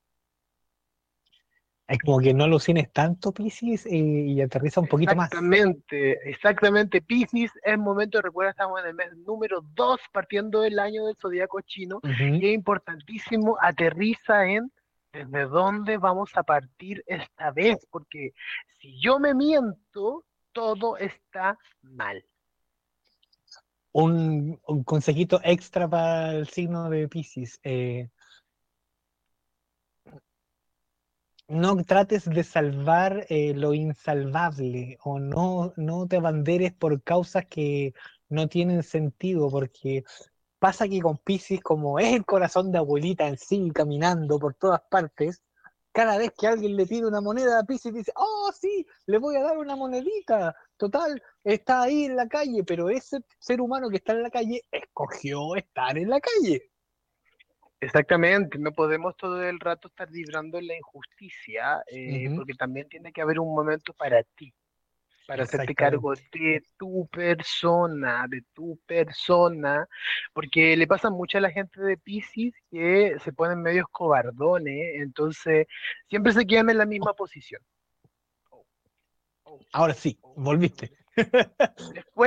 Es 1.87 1.99
como 2.01 2.19
que 2.19 2.35
no 2.35 2.45
alucines 2.45 2.93
tanto, 2.93 3.33
Pisces, 3.33 3.87
y, 3.91 4.43
aterriza 4.43 4.81
un 4.81 4.89
poquito 4.89 5.17
más. 5.17 5.29
Exactamente, 5.29 6.29
exactamente. 6.29 7.01
Pisces 7.01 7.51
es 7.63 7.79
momento, 7.79 8.21
recuerda, 8.21 8.51
estamos 8.51 8.81
en 8.81 8.89
el 8.89 8.95
mes 8.95 9.17
número 9.17 9.63
2, 9.75 9.99
partiendo 10.13 10.61
del 10.61 10.79
año 10.79 11.07
del 11.07 11.17
zodiaco 11.17 11.63
chino, 11.63 12.01
y 12.05 12.47
es 12.47 12.55
importantísimo, 12.55 13.57
aterriza 13.59 14.45
en 14.45 14.71
desde 15.15 15.47
dónde 15.47 15.97
vamos 15.97 16.31
a 16.35 16.43
partir 16.43 17.03
esta 17.07 17.51
vez, 17.53 17.79
porque 17.91 18.33
si 18.81 19.01
yo 19.01 19.19
me 19.19 19.33
miento, 19.33 20.25
todo 20.53 20.99
está 20.99 21.57
mal 21.81 22.23
un, 23.93 24.57
consejito 24.85 25.41
extra 25.45 25.89
para 25.89 26.33
el 26.33 26.49
signo 26.49 26.91
de 26.91 27.09
Pisces. 27.09 27.61
Eh, 27.63 28.09
no 31.49 31.77
trates 31.85 32.27
de 32.27 32.45
salvar 32.45 33.27
eh, 33.31 33.55
lo 33.55 33.73
insalvable 33.75 34.99
o 35.03 35.19
no, 35.19 35.73
no 35.77 36.07
te 36.07 36.21
banderes 36.21 36.75
por 36.75 37.03
causas 37.03 37.47
que 37.47 37.95
no 38.29 38.49
tienen 38.49 38.83
sentido, 38.83 39.51
porque 39.51 40.05
pasa 40.59 40.89
que 40.89 41.01
con 41.01 41.19
Pisces, 41.19 41.61
como 41.63 41.99
es 41.99 42.15
el 42.15 42.25
corazón 42.27 42.73
de 42.73 42.79
abuelita 42.79 43.27
en 43.29 43.39
sí, 43.39 43.71
caminando 43.75 44.39
por 44.39 44.55
todas 44.55 44.83
partes, 44.91 45.43
cada 45.93 46.19
vez 46.19 46.33
que 46.39 46.47
alguien 46.47 46.77
le 46.77 46.87
pide 46.87 47.07
una 47.07 47.21
moneda 47.21 47.59
a 47.59 47.65
Pisces 47.65 47.93
dice, 47.93 48.13
oh 48.17 48.51
sí, 48.59 48.87
le 49.07 49.19
voy 49.19 49.37
a 49.37 49.43
dar 49.43 49.59
una 49.59 49.77
monedita. 49.77 50.55
Total, 50.77 51.21
está 51.43 51.83
ahí 51.83 52.05
en 52.05 52.17
la 52.17 52.29
calle, 52.29 52.63
pero 52.65 52.89
ese 52.91 53.19
ser 53.39 53.61
humano 53.61 53.89
que 53.89 53.97
está 53.97 54.13
en 54.13 54.23
la 54.23 54.31
calle 54.31 54.63
escogió 54.71 55.57
estar 55.57 55.99
en 55.99 56.11
la 56.11 56.21
calle. 56.21 56.71
Exactamente, 57.81 58.59
no 58.59 58.73
podemos 58.73 59.17
todo 59.17 59.43
el 59.43 59.61
rato 59.61 59.89
estar 59.89 60.11
vibrando 60.11 60.59
en 60.59 60.67
la 60.67 60.77
injusticia, 60.77 61.83
eh, 61.87 62.29
porque 62.35 62.55
también 62.55 62.89
tiene 62.89 63.13
que 63.13 63.23
haber 63.23 63.39
un 63.39 63.55
momento 63.55 63.93
para 63.95 64.23
ti 64.23 64.53
para 65.29 65.43
hacerte 65.43 65.75
cargo 65.75 66.15
de 66.15 66.65
tu 66.79 67.07
persona, 67.09 68.25
de 68.31 68.43
tu 68.55 68.81
persona, 68.87 69.87
porque 70.33 70.75
le 70.75 70.87
pasa 70.87 71.11
mucho 71.11 71.37
a 71.37 71.43
la 71.43 71.51
gente 71.51 71.83
de 71.83 71.99
Pisces 71.99 72.55
que 72.71 73.15
se 73.23 73.33
ponen 73.35 73.61
medios 73.61 73.85
cobardones, 73.93 75.03
entonces 75.03 75.67
siempre 76.09 76.33
se 76.33 76.47
quedan 76.47 76.71
en 76.71 76.79
la 76.79 76.87
misma 76.87 77.13
posición. 77.13 77.61
Ahora 79.75 79.93
sí, 79.93 80.19
volviste. 80.35 80.97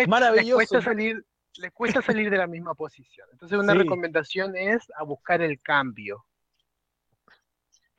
Maravilloso. 0.08 0.60
Les 0.60 0.70
cuesta 0.70 0.82
salir, 0.82 1.26
les 1.58 1.72
cuesta 1.72 2.04
salir 2.04 2.30
de 2.30 2.38
la 2.38 2.46
misma 2.46 2.76
posición. 2.76 3.28
Entonces 3.32 3.58
una 3.58 3.74
recomendación 3.74 4.56
es 4.56 4.84
a 4.96 5.04
buscar 5.04 5.42
el 5.42 5.60
cambio. 5.60 6.24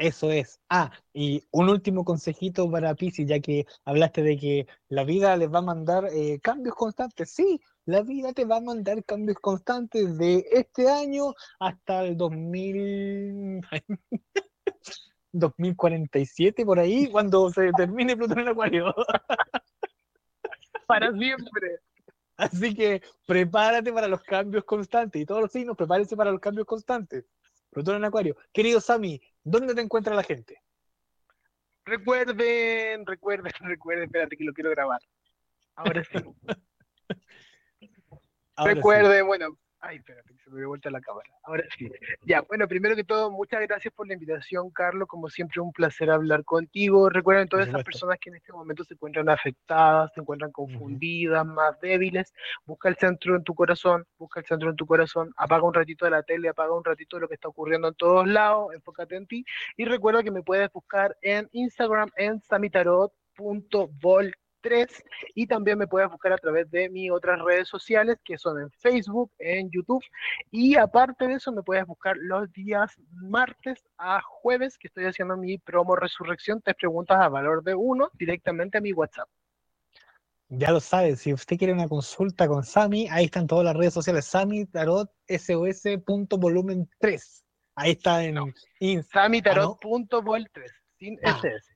Eso 0.03 0.33
es. 0.33 0.61
Ah, 0.69 0.91
y 1.13 1.45
un 1.53 1.69
último 1.69 2.05
consejito 2.05 2.69
para 2.69 2.97
Pisces, 2.97 3.29
ya 3.29 3.39
que 3.39 3.67
hablaste 3.85 4.25
de 4.25 4.37
que 4.37 4.67
la 4.89 5.05
vida 5.05 5.37
les 5.37 5.49
va 5.49 5.61
a 5.61 5.63
mandar 5.63 6.09
eh, 6.13 6.41
cambios 6.43 6.75
constantes. 6.75 7.31
Sí, 7.31 7.61
la 7.85 8.03
vida 8.03 8.33
te 8.33 8.45
va 8.45 8.57
a 8.57 8.61
mandar 8.61 9.05
cambios 9.05 9.39
constantes 9.39 10.19
de 10.19 10.45
este 10.51 10.91
año 10.91 11.35
hasta 11.61 12.03
el 12.03 12.17
2000. 12.17 13.61
2047 15.31 16.67
por 16.67 16.81
ahí, 16.81 17.09
cuando 17.09 17.49
se 17.51 17.71
termine 17.77 18.17
Plutón 18.17 18.41
en 18.41 18.49
Acuario. 18.49 18.93
Para 20.89 21.13
siempre. 21.13 21.79
Así 22.37 22.75
que 22.75 23.03
prepárate 23.25 23.93
para 23.93 24.09
los 24.09 24.23
cambios 24.25 24.65
constantes 24.65 25.23
y 25.23 25.27
todos 25.27 25.43
los 25.43 25.53
signos, 25.53 25.77
prepárense 25.77 26.17
para 26.17 26.33
los 26.33 26.41
cambios 26.41 26.67
constantes. 26.67 27.25
Plutón 27.71 27.97
en 27.97 28.05
Acuario. 28.05 28.37
Querido 28.53 28.81
Sami, 28.81 29.21
¿dónde 29.45 29.75
te 29.75 29.81
encuentra 29.81 30.15
la 30.15 30.23
gente? 30.23 30.61
Recuerden, 31.85 33.07
recuerden, 33.07 33.53
recuerden, 33.61 34.05
espérate 34.05 34.37
que 34.37 34.45
lo 34.45 34.53
quiero 34.53 34.71
grabar. 34.71 35.01
Ahora 35.77 36.05
sí. 36.05 36.19
recuerden, 38.57 39.27
bueno, 39.27 39.59
Ay, 39.85 39.97
espérate, 39.97 40.33
se 40.45 40.49
me 40.49 40.59
dio 40.59 40.69
vuelta 40.69 40.91
la 40.91 41.01
cámara. 41.01 41.29
Ahora 41.43 41.65
sí. 41.77 41.91
Ya, 42.25 42.43
bueno, 42.43 42.69
primero 42.69 42.95
que 42.95 43.03
todo, 43.03 43.33
muchas 43.33 43.61
gracias 43.63 43.93
por 43.93 44.07
la 44.07 44.15
invitación, 44.15 44.71
Carlos. 44.71 45.09
Como 45.09 45.29
siempre, 45.29 45.61
un 45.61 45.73
placer 45.73 46.09
hablar 46.09 46.45
contigo. 46.45 47.09
Recuerden 47.09 47.49
todas 47.49 47.67
esas 47.67 47.83
personas 47.83 48.19
que 48.21 48.31
en 48.31 48.37
este 48.37 48.53
momento 48.53 48.85
se 48.85 48.95
encuentran 48.95 49.29
afectadas, 49.29 50.13
se 50.15 50.21
encuentran 50.21 50.53
confundidas, 50.53 51.45
más 51.45 51.81
débiles. 51.81 52.33
Busca 52.65 52.91
el 52.91 52.97
centro 52.97 53.35
en 53.35 53.43
tu 53.43 53.57
corazón, 53.57 54.07
busca 54.19 54.39
el 54.39 54.47
centro 54.47 54.71
en 54.71 54.77
tu 54.77 54.87
corazón. 54.87 55.33
Apaga 55.37 55.65
un 55.65 55.75
ratito 55.75 56.05
de 56.05 56.13
la 56.13 56.23
tele, 56.23 56.49
apaga 56.49 56.73
un 56.73 56.85
ratito 56.85 57.17
de 57.17 57.23
lo 57.23 57.29
que 57.29 57.35
está 57.35 57.49
ocurriendo 57.49 57.89
en 57.89 57.95
todos 57.95 58.25
lados, 58.29 58.73
enfócate 58.73 59.17
en 59.17 59.27
ti. 59.27 59.45
Y 59.77 59.85
recuerda 59.85 60.23
que 60.23 60.31
me 60.31 60.45
puedes 60.45 60.71
buscar 60.71 61.17
en 61.23 61.49
Instagram 61.51 62.09
en 62.17 62.41
samitarot.vol 62.41 64.33
3 64.63 65.05
y 65.35 65.47
también 65.47 65.79
me 65.79 65.87
puedes 65.87 66.11
buscar 66.11 66.33
a 66.33 66.39
través 66.39 66.71
de 66.71 66.89
mis 66.89 67.11
otras 67.11 67.41
redes 67.43 67.69
sociales 67.69 68.19
que 68.25 68.39
son 68.39 68.61
en 68.61 68.71
Facebook, 68.71 69.31
en 69.39 69.71
YouTube 69.71 70.03
y 70.51 70.77
aparte 70.77 71.27
de 71.27 71.35
eso 71.35 71.53
me 71.53 71.63
puedes 71.63 71.87
buscar 71.87 72.17
los 72.17 72.51
días 72.53 72.93
martes 73.15 73.85
a 73.99 74.21
jueves 74.23 74.79
que 74.79 74.89
estoy 74.89 75.05
haciendo 75.05 75.37
mi 75.37 75.59
promo 75.59 75.97
resurrección, 75.97 76.63
te 76.63 76.75
preguntas 76.75 77.19
a 77.21 77.29
valor 77.29 77.63
de 77.63 77.75
uno 77.75 78.11
directamente 78.15 78.79
a 78.79 78.81
mi 78.81 78.93
WhatsApp. 78.93 79.29
Ya 80.49 80.71
lo 80.71 80.81
sabes, 80.81 81.21
si 81.21 81.33
usted 81.33 81.57
quiere 81.57 81.73
una 81.73 81.89
consulta 81.89 82.47
con 82.47 82.63
Sami, 82.63 83.09
ahí 83.09 83.25
están 83.25 83.47
todas 83.47 83.65
las 83.65 83.75
redes 83.75 83.95
sociales, 83.95 84.27
Sami 84.27 84.67
Tarot 84.67 85.11
SOS.volumen 85.27 86.91
3. 86.99 87.45
Ahí 87.75 87.93
está 87.93 88.23
en 88.23 88.35
no. 88.35 88.47
Sami 89.11 89.39
ah, 89.39 89.43
Tarot.vol 89.43 90.51
3, 90.53 90.73
sin 90.99 91.19
ah. 91.25 91.41
SS. 91.43 91.72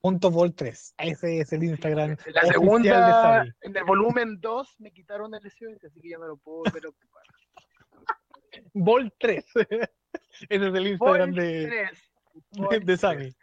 Punto 0.00 0.30
Vol 0.30 0.54
3. 0.54 0.94
Ese 0.98 1.40
es 1.40 1.52
el 1.52 1.64
Instagram. 1.64 2.16
la 2.32 2.42
segunda, 2.42 3.44
en 3.60 3.76
el 3.76 3.84
volumen 3.84 4.40
2 4.40 4.76
me 4.78 4.92
quitaron 4.92 5.34
el 5.34 5.42
SOS, 5.42 5.84
así 5.84 6.00
que 6.00 6.08
ya 6.08 6.18
me 6.18 6.26
lo 6.26 6.36
puedo 6.38 6.58
volver 6.64 6.86
a 6.86 6.88
ocupar. 6.88 7.22
Vol 8.74 9.12
3. 9.18 9.44
Ese 10.48 10.68
es 10.68 10.74
el 10.74 10.86
Instagram 10.86 11.32
de, 11.32 11.88
de, 12.84 12.96
Sammy. 12.96 13.34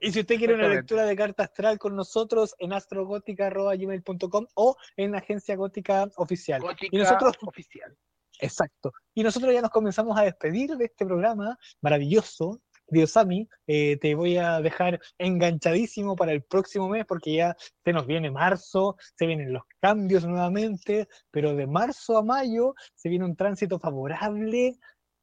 Y 0.00 0.12
si 0.12 0.20
usted 0.20 0.36
quiere 0.36 0.54
una 0.54 0.68
lectura 0.68 1.04
de 1.04 1.16
carta 1.16 1.44
astral 1.44 1.78
con 1.78 1.94
nosotros 1.94 2.54
en 2.58 2.72
astrogótica.gmail.com 2.72 4.46
o 4.54 4.76
en 4.96 5.14
Agencia 5.14 5.56
Gótica 5.56 6.08
Oficial. 6.16 6.60
Gótica 6.60 6.96
y 6.96 6.98
nosotros, 6.98 7.36
Oficial. 7.42 7.96
Exacto. 8.40 8.92
Y 9.14 9.22
nosotros 9.22 9.52
ya 9.52 9.62
nos 9.62 9.70
comenzamos 9.70 10.18
a 10.18 10.22
despedir 10.22 10.76
de 10.76 10.86
este 10.86 11.06
programa 11.06 11.58
maravilloso 11.80 12.60
Diosami, 12.90 13.48
eh, 13.66 13.96
te 13.98 14.14
voy 14.14 14.36
a 14.36 14.60
dejar 14.60 15.00
enganchadísimo 15.18 16.16
para 16.16 16.32
el 16.32 16.42
próximo 16.42 16.88
mes 16.88 17.06
porque 17.06 17.34
ya 17.34 17.56
se 17.84 17.92
nos 17.92 18.06
viene 18.06 18.30
marzo, 18.30 18.96
se 19.16 19.26
vienen 19.26 19.52
los 19.52 19.62
cambios 19.80 20.24
nuevamente, 20.26 21.08
pero 21.30 21.54
de 21.54 21.66
marzo 21.66 22.18
a 22.18 22.22
mayo 22.22 22.74
se 22.94 23.08
viene 23.08 23.24
un 23.24 23.36
tránsito 23.36 23.78
favorable 23.78 24.78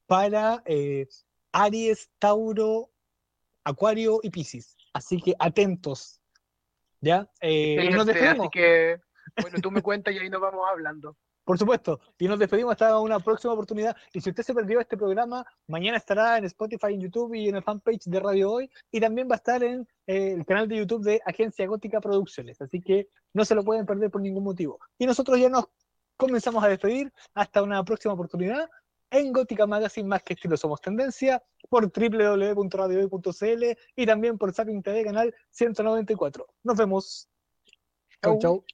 para 0.05 0.61
eh, 0.65 1.07
Aries, 1.51 2.09
Tauro, 2.19 2.89
Acuario 3.63 4.19
y 4.23 4.29
Piscis. 4.29 4.75
Así 4.93 5.21
que 5.21 5.33
atentos. 5.37 6.21
¿Ya? 7.01 7.29
Eh, 7.41 7.77
y 7.83 7.89
nos 7.89 8.07
Así 8.07 8.49
que, 8.51 8.99
bueno, 9.41 9.59
tú 9.61 9.69
me 9.69 9.81
cuentas 9.81 10.13
y 10.13 10.17
ahí 10.17 10.29
nos 10.29 10.41
vamos 10.41 10.65
hablando. 10.69 11.15
Por 11.47 11.57
supuesto. 11.57 12.01
Y 12.19 12.27
nos 12.27 12.39
despedimos 12.39 12.73
hasta 12.73 12.99
una 12.99 13.21
próxima 13.21 13.53
oportunidad. 13.53 13.95
Y 14.11 14.19
si 14.19 14.31
usted 14.31 14.43
se 14.43 14.53
perdió 14.53 14.81
este 14.81 14.97
programa, 14.97 15.45
mañana 15.67 15.95
estará 15.95 16.37
en 16.37 16.43
Spotify, 16.43 16.87
en 16.93 16.99
YouTube 16.99 17.35
y 17.35 17.47
en 17.47 17.55
el 17.55 17.63
fanpage 17.63 18.03
de 18.03 18.19
Radio 18.19 18.51
Hoy. 18.51 18.69
Y 18.91 18.99
también 18.99 19.29
va 19.29 19.35
a 19.35 19.37
estar 19.37 19.63
en 19.63 19.87
eh, 20.07 20.33
el 20.33 20.45
canal 20.45 20.67
de 20.67 20.75
YouTube 20.75 21.05
de 21.05 21.21
Agencia 21.25 21.65
Gótica 21.65 22.01
Producciones. 22.01 22.59
Así 22.59 22.81
que 22.81 23.07
no 23.31 23.45
se 23.45 23.55
lo 23.55 23.63
pueden 23.63 23.85
perder 23.85 24.11
por 24.11 24.19
ningún 24.19 24.43
motivo. 24.43 24.77
Y 24.97 25.05
nosotros 25.05 25.39
ya 25.39 25.47
nos 25.47 25.69
comenzamos 26.17 26.61
a 26.65 26.67
despedir. 26.67 27.13
Hasta 27.33 27.63
una 27.63 27.81
próxima 27.85 28.13
oportunidad 28.13 28.69
en 29.09 29.31
Gótica 29.31 29.65
Magazine, 29.65 30.09
más 30.09 30.23
que 30.23 30.33
estilo 30.33 30.57
somos 30.57 30.81
tendencia, 30.81 31.41
por 31.69 31.89
www.radiohoy.cl 31.89 33.63
y 33.95 34.05
también 34.05 34.37
por 34.37 34.53
Zapping 34.53 34.83
TV, 34.83 35.05
canal 35.05 35.33
194. 35.51 36.45
Nos 36.63 36.75
vemos. 36.75 37.29
Chau, 38.21 38.37
chau. 38.37 38.65